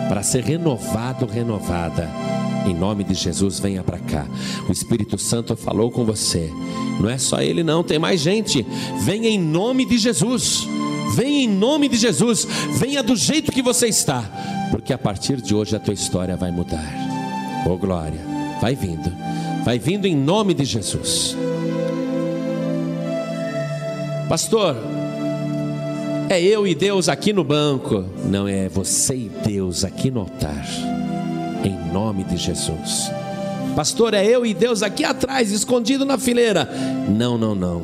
para 0.10 0.22
ser 0.24 0.44
renovado, 0.44 1.26
renovada. 1.26 2.10
Em 2.66 2.76
nome 2.76 3.04
de 3.04 3.16
Jesus, 3.16 3.60
venha 3.60 3.84
para 3.84 3.98
cá. 3.98 4.28
O 4.70 4.72
Espírito 4.72 5.18
Santo 5.18 5.56
falou 5.56 5.90
com 5.90 6.06
você. 6.06 6.52
Não 7.00 7.10
é 7.10 7.18
só 7.18 7.42
ele, 7.42 7.64
não, 7.64 7.84
tem 7.84 7.98
mais 7.98 8.22
gente. 8.22 8.66
Venha 9.00 9.30
em 9.30 9.40
nome 9.40 9.84
de 9.84 9.98
Jesus. 9.98 10.68
Venha 11.16 11.44
em 11.44 11.48
nome 11.48 11.88
de 11.88 11.98
Jesus. 11.98 12.48
Venha 12.78 13.04
do 13.04 13.16
jeito 13.16 13.52
que 13.52 13.62
você 13.62 13.88
está, 13.88 14.24
porque 14.72 14.94
a 14.94 14.98
partir 14.98 15.42
de 15.42 15.54
hoje 15.54 15.76
a 15.76 15.80
tua 15.80 15.94
história 15.94 16.36
vai 16.36 16.52
mudar. 16.52 16.94
Oh 17.66 17.78
glória. 17.78 18.20
Vai 18.62 18.76
vindo. 18.76 19.12
Vai 19.64 19.80
vindo 19.80 20.06
em 20.06 20.16
nome 20.16 20.54
de 20.54 20.66
Jesus. 20.66 21.36
Pastor, 24.30 24.78
é 26.30 26.42
eu 26.42 26.66
e 26.66 26.74
Deus 26.74 27.10
aqui 27.10 27.34
no 27.34 27.44
banco. 27.44 28.06
Não 28.26 28.48
é 28.48 28.70
você 28.70 29.16
e 29.16 29.32
Deus 29.46 29.84
aqui 29.84 30.10
no 30.10 30.22
altar. 30.22 30.66
Em 31.64 31.92
nome 31.92 32.24
de 32.24 32.38
Jesus. 32.38 33.12
Pastor, 33.76 34.14
é 34.14 34.26
eu 34.26 34.46
e 34.46 34.54
Deus 34.54 34.84
aqui 34.84 35.04
atrás, 35.04 35.52
escondido 35.52 36.06
na 36.06 36.18
fileira. 36.18 36.70
Não, 37.10 37.38
não, 37.38 37.54
não. 37.54 37.84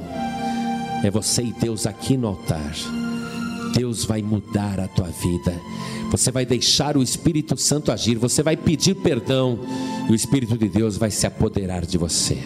É 1.04 1.12
você 1.12 1.44
e 1.44 1.54
Deus 1.54 1.86
aqui 1.86 2.16
no 2.18 2.28
altar. 2.28 2.74
Deus 3.74 4.06
vai 4.06 4.22
mudar 4.22 4.80
a 4.80 4.88
tua 4.88 5.08
vida. 5.08 5.60
Você 6.12 6.32
vai 6.32 6.46
deixar 6.46 6.96
o 6.96 7.04
Espírito 7.04 7.58
Santo 7.58 7.92
agir, 7.92 8.18
você 8.18 8.42
vai 8.42 8.56
pedir 8.56 8.96
perdão 8.96 9.60
e 10.08 10.12
o 10.12 10.16
Espírito 10.16 10.58
de 10.58 10.70
Deus 10.70 10.98
vai 10.98 11.12
se 11.12 11.28
apoderar 11.28 11.86
de 11.86 11.98
você. 11.98 12.38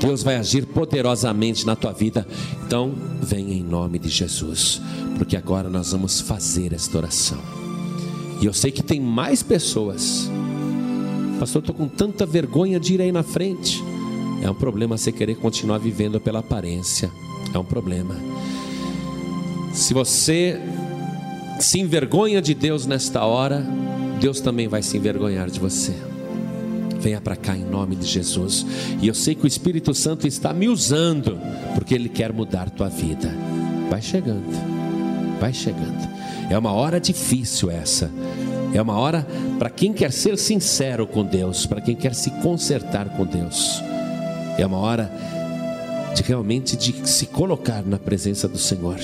Deus 0.00 0.22
vai 0.22 0.36
agir 0.36 0.66
poderosamente 0.66 1.64
na 1.64 1.76
tua 1.76 1.92
vida. 1.92 2.26
Então, 2.66 2.92
venha 3.20 3.54
em 3.54 3.62
nome 3.62 3.98
de 4.00 4.08
Jesus, 4.08 4.82
porque 5.16 5.36
agora 5.36 5.68
nós 5.68 5.92
vamos 5.92 6.20
fazer 6.20 6.72
esta 6.72 6.98
oração. 6.98 7.38
E 8.40 8.46
eu 8.46 8.52
sei 8.52 8.72
que 8.72 8.82
tem 8.82 9.00
mais 9.00 9.42
pessoas. 9.42 10.28
Pastor, 11.38 11.60
estou 11.60 11.74
com 11.74 11.86
tanta 11.86 12.26
vergonha 12.26 12.80
de 12.80 12.94
ir 12.94 13.00
aí 13.00 13.12
na 13.12 13.22
frente. 13.22 13.80
É 14.42 14.50
um 14.50 14.54
problema 14.54 14.98
você 14.98 15.12
querer 15.12 15.36
continuar 15.36 15.78
vivendo 15.78 16.20
pela 16.20 16.40
aparência. 16.40 17.08
É 17.54 17.58
um 17.58 17.64
problema. 17.64 18.16
Se 19.72 19.94
você 19.94 20.60
se 21.58 21.80
envergonha 21.80 22.42
de 22.42 22.54
Deus 22.54 22.86
nesta 22.86 23.24
hora, 23.24 23.64
Deus 24.20 24.40
também 24.40 24.68
vai 24.68 24.82
se 24.82 24.96
envergonhar 24.96 25.48
de 25.48 25.58
você. 25.58 25.94
Venha 27.00 27.20
para 27.20 27.34
cá 27.34 27.56
em 27.56 27.64
nome 27.64 27.96
de 27.96 28.06
Jesus. 28.06 28.66
E 29.00 29.08
eu 29.08 29.14
sei 29.14 29.34
que 29.34 29.44
o 29.44 29.46
Espírito 29.48 29.94
Santo 29.94 30.28
está 30.28 30.52
me 30.52 30.68
usando, 30.68 31.38
porque 31.74 31.94
Ele 31.94 32.08
quer 32.08 32.32
mudar 32.32 32.70
tua 32.70 32.88
vida. 32.88 33.34
Vai 33.90 34.02
chegando, 34.02 35.40
vai 35.40 35.52
chegando. 35.52 36.08
É 36.50 36.56
uma 36.56 36.72
hora 36.72 37.00
difícil 37.00 37.70
essa. 37.70 38.10
É 38.74 38.80
uma 38.80 38.96
hora 38.96 39.26
para 39.58 39.70
quem 39.70 39.92
quer 39.92 40.12
ser 40.12 40.38
sincero 40.38 41.06
com 41.06 41.24
Deus, 41.24 41.66
para 41.66 41.80
quem 41.80 41.96
quer 41.96 42.14
se 42.14 42.30
consertar 42.42 43.08
com 43.16 43.24
Deus. 43.24 43.82
É 44.58 44.66
uma 44.66 44.78
hora 44.78 45.10
de 46.14 46.22
realmente 46.22 46.76
de 46.76 47.08
se 47.08 47.26
colocar 47.26 47.82
na 47.82 47.98
presença 47.98 48.46
do 48.46 48.58
Senhor. 48.58 48.96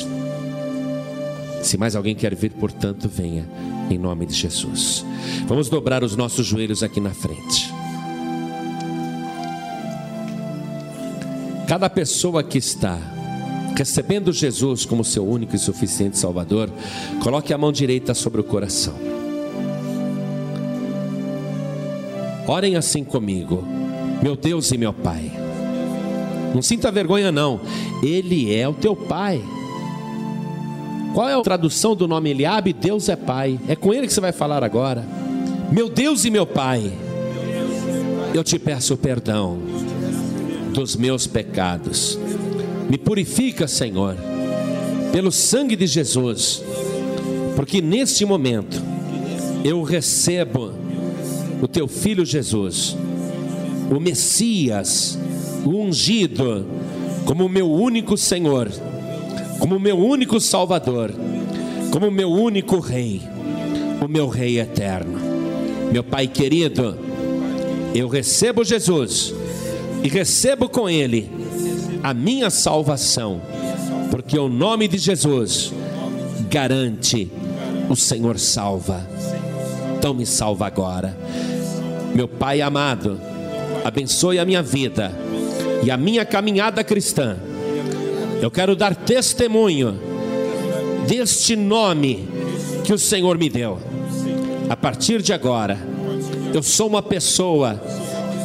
Se 1.62 1.76
mais 1.76 1.97
alguém 1.97 2.14
quer 2.14 2.35
vir, 2.35 2.52
portanto, 2.52 3.09
venha 3.09 3.47
em 3.90 3.98
nome 3.98 4.26
de 4.26 4.35
Jesus. 4.35 5.05
Vamos 5.47 5.68
dobrar 5.68 6.02
os 6.02 6.16
nossos 6.16 6.47
joelhos 6.47 6.82
aqui 6.82 7.01
na 7.01 7.10
frente. 7.10 7.72
Cada 11.66 11.90
pessoa 11.90 12.43
que 12.43 12.56
está, 12.56 12.98
recebendo 13.76 14.32
Jesus 14.32 14.86
como 14.86 15.05
seu 15.05 15.26
único 15.26 15.55
e 15.55 15.59
suficiente 15.59 16.16
Salvador, 16.16 16.70
coloque 17.22 17.52
a 17.52 17.59
mão 17.59 17.70
direita 17.70 18.14
sobre 18.14 18.40
o 18.40 18.44
coração. 18.44 18.94
Orem 22.47 22.76
assim 22.76 23.05
comigo, 23.05 23.62
meu 24.22 24.35
Deus 24.35 24.72
e 24.72 24.78
meu 24.78 24.94
Pai. 24.94 25.30
Não 26.55 26.62
sinta 26.62 26.90
vergonha, 26.90 27.30
não, 27.30 27.60
Ele 28.02 28.55
é 28.55 28.66
o 28.66 28.72
teu 28.72 28.97
Pai. 28.97 29.43
Qual 31.14 31.28
é 31.28 31.35
a 31.35 31.40
tradução 31.43 31.97
do 31.97 32.06
nome 32.06 32.30
Eliabe? 32.30 32.72
Deus 32.72 33.09
é 33.09 33.16
Pai. 33.16 33.59
É 33.68 33.74
com 33.74 33.93
Ele 33.93 34.06
que 34.06 34.12
você 34.12 34.20
vai 34.20 34.32
falar 34.32 34.62
agora. 34.62 35.05
Meu 35.70 35.89
Deus 35.89 36.24
e 36.24 36.30
meu 36.30 36.47
Pai, 36.47 36.93
eu 38.35 38.43
te 38.43 38.59
peço 38.59 38.97
perdão 38.97 39.59
dos 40.72 40.97
meus 40.97 41.26
pecados. 41.26 42.18
Me 42.89 42.97
purifica, 42.97 43.68
Senhor, 43.68 44.16
pelo 45.12 45.30
sangue 45.30 45.76
de 45.76 45.86
Jesus, 45.86 46.62
porque 47.56 47.82
neste 47.82 48.24
momento 48.24 48.80
eu 49.64 49.82
recebo 49.82 50.72
o 51.60 51.68
teu 51.68 51.89
filho 51.89 52.24
Jesus, 52.24 52.97
o 53.90 53.98
Messias, 54.01 55.18
o 55.64 55.70
ungido, 55.70 56.66
como 57.24 57.48
meu 57.48 57.70
único 57.70 58.16
Senhor, 58.16 58.70
como 59.59 59.78
meu 59.78 59.98
único 59.98 60.40
Salvador, 60.40 61.12
como 61.90 62.10
meu 62.10 62.30
único 62.30 62.78
Rei, 62.78 63.22
o 64.01 64.09
meu 64.09 64.28
Rei 64.28 64.60
eterno. 64.60 65.18
Meu 65.90 66.05
Pai 66.05 66.26
querido, 66.26 66.97
eu 67.94 68.09
recebo 68.09 68.64
Jesus 68.64 69.35
e 70.02 70.09
recebo 70.09 70.68
com 70.68 70.89
Ele 70.89 71.30
a 72.02 72.14
minha 72.14 72.51
salvação, 72.51 73.40
porque 74.10 74.39
o 74.39 74.48
nome 74.48 74.86
de 74.86 74.98
Jesus 74.98 75.72
garante 76.51 77.30
o 77.89 77.97
Senhor 77.97 78.39
salva. 78.39 79.06
Então 79.97 80.14
me 80.14 80.26
salva 80.26 80.66
agora. 80.66 81.16
Meu 82.14 82.28
Pai 82.28 82.60
amado, 82.60 83.20
abençoe 83.85 84.39
a 84.39 84.44
minha 84.44 84.62
vida 84.62 85.12
e 85.82 85.90
a 85.90 85.97
minha 85.97 86.24
caminhada 86.24 86.85
cristã. 86.85 87.36
Eu 88.40 88.51
quero 88.51 88.77
dar 88.77 88.94
testemunho 88.94 89.98
deste 91.06 91.56
nome 91.56 92.28
que 92.85 92.93
o 92.93 92.98
Senhor 92.98 93.36
me 93.36 93.48
deu. 93.48 93.78
A 94.69 94.77
partir 94.77 95.23
de 95.23 95.32
agora, 95.32 95.78
eu 96.55 96.62
sou 96.62 96.89
uma 96.89 97.02
pessoa 97.02 97.82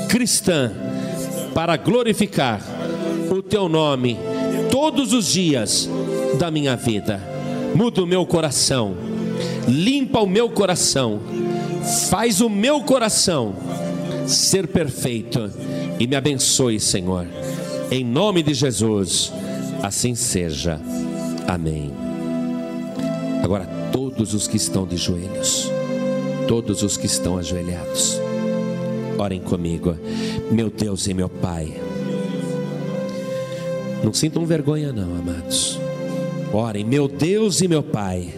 cristã 0.09 0.71
para 1.53 1.77
glorificar 1.77 2.61
o 3.29 3.41
teu 3.41 3.69
nome 3.69 4.17
todos 4.71 5.13
os 5.13 5.31
dias 5.31 5.89
da 6.39 6.49
minha 6.49 6.75
vida. 6.75 7.21
Muda 7.75 8.03
o 8.03 8.07
meu 8.07 8.25
coração, 8.25 8.95
limpa 9.67 10.19
o 10.19 10.27
meu 10.27 10.49
coração, 10.49 11.19
faz 12.09 12.41
o 12.41 12.49
meu 12.49 12.81
coração 12.81 13.55
ser 14.25 14.67
perfeito 14.67 15.51
e 15.99 16.07
me 16.07 16.15
abençoe, 16.15 16.79
Senhor. 16.79 17.27
Em 17.91 18.03
nome 18.03 18.41
de 18.41 18.53
Jesus, 18.53 19.31
assim 19.83 20.15
seja. 20.15 20.79
Amém. 21.45 21.91
Agora, 23.43 23.65
todos 23.91 24.33
os 24.33 24.47
que 24.47 24.55
estão 24.55 24.87
de 24.87 24.95
joelhos, 24.95 25.69
todos 26.47 26.81
os 26.81 26.95
que 26.95 27.05
estão 27.05 27.37
ajoelhados, 27.37 28.17
orem 29.17 29.41
comigo, 29.41 29.97
meu 30.49 30.69
Deus 30.69 31.05
e 31.07 31.13
meu 31.13 31.27
Pai. 31.27 31.73
Não 34.01 34.13
sintam 34.13 34.45
vergonha, 34.45 34.93
não, 34.93 35.15
amados. 35.17 35.77
Orem, 36.53 36.85
meu 36.85 37.09
Deus 37.09 37.61
e 37.61 37.67
meu 37.67 37.83
Pai. 37.83 38.33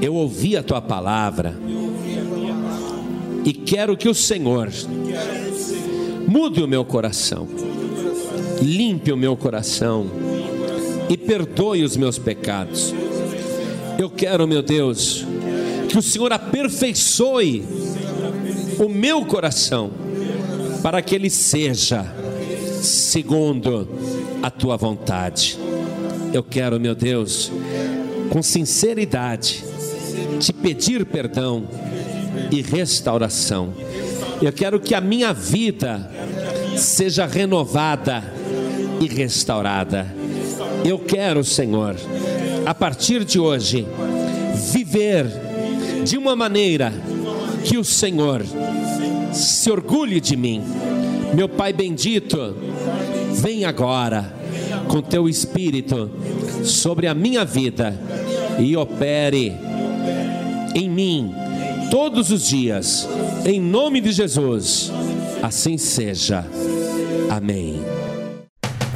Eu 0.00 0.14
ouvi 0.14 0.56
a 0.56 0.62
tua 0.62 0.80
palavra 0.80 1.54
e 3.44 3.52
quero 3.52 3.96
que 3.96 4.08
o 4.08 4.14
Senhor 4.14 4.70
mude 6.26 6.62
o 6.62 6.68
meu 6.68 6.84
coração, 6.84 7.46
limpe 8.64 9.12
o 9.12 9.16
meu 9.16 9.36
coração 9.36 10.06
e 11.08 11.16
perdoe 11.16 11.84
os 11.84 11.96
meus 11.96 12.18
pecados. 12.18 12.94
Eu 13.98 14.08
quero, 14.08 14.48
meu 14.48 14.62
Deus, 14.62 15.24
que 15.88 15.98
o 15.98 16.02
Senhor 16.02 16.32
aperfeiçoe 16.32 17.64
o 18.78 18.88
meu 18.88 19.24
coração 19.24 19.90
para 20.82 21.02
que 21.02 21.14
ele 21.14 21.30
seja 21.30 22.04
segundo 22.82 23.88
a 24.42 24.50
tua 24.50 24.76
vontade. 24.76 25.58
Eu 26.32 26.42
quero, 26.42 26.80
meu 26.80 26.94
Deus, 26.94 27.52
com 28.30 28.42
sinceridade, 28.42 29.64
te 30.40 30.52
pedir 30.52 31.04
perdão 31.06 31.68
e 32.50 32.60
restauração. 32.60 33.72
Eu 34.42 34.52
quero 34.52 34.80
que 34.80 34.94
a 34.94 35.00
minha 35.00 35.32
vida 35.32 36.10
seja 36.76 37.24
renovada 37.24 38.24
e 39.04 39.08
restaurada. 39.08 40.06
Eu 40.84 40.98
quero, 40.98 41.44
Senhor, 41.44 41.96
a 42.64 42.74
partir 42.74 43.24
de 43.24 43.38
hoje, 43.38 43.86
viver 44.72 45.26
de 46.04 46.16
uma 46.16 46.34
maneira 46.34 46.92
que 47.64 47.76
o 47.76 47.84
Senhor 47.84 48.42
se 49.32 49.70
orgulhe 49.70 50.20
de 50.20 50.36
mim. 50.36 50.62
Meu 51.34 51.48
Pai 51.48 51.72
bendito, 51.72 52.56
vem 53.34 53.64
agora 53.64 54.34
com 54.88 55.00
teu 55.02 55.28
espírito 55.28 56.10
sobre 56.62 57.06
a 57.06 57.14
minha 57.14 57.44
vida 57.44 57.98
e 58.58 58.76
opere 58.76 59.52
em 60.74 60.88
mim 60.88 61.34
todos 61.90 62.30
os 62.30 62.48
dias, 62.48 63.08
em 63.44 63.60
nome 63.60 64.00
de 64.00 64.12
Jesus. 64.12 64.90
Assim 65.42 65.76
seja. 65.76 66.44
Amém. 67.30 67.93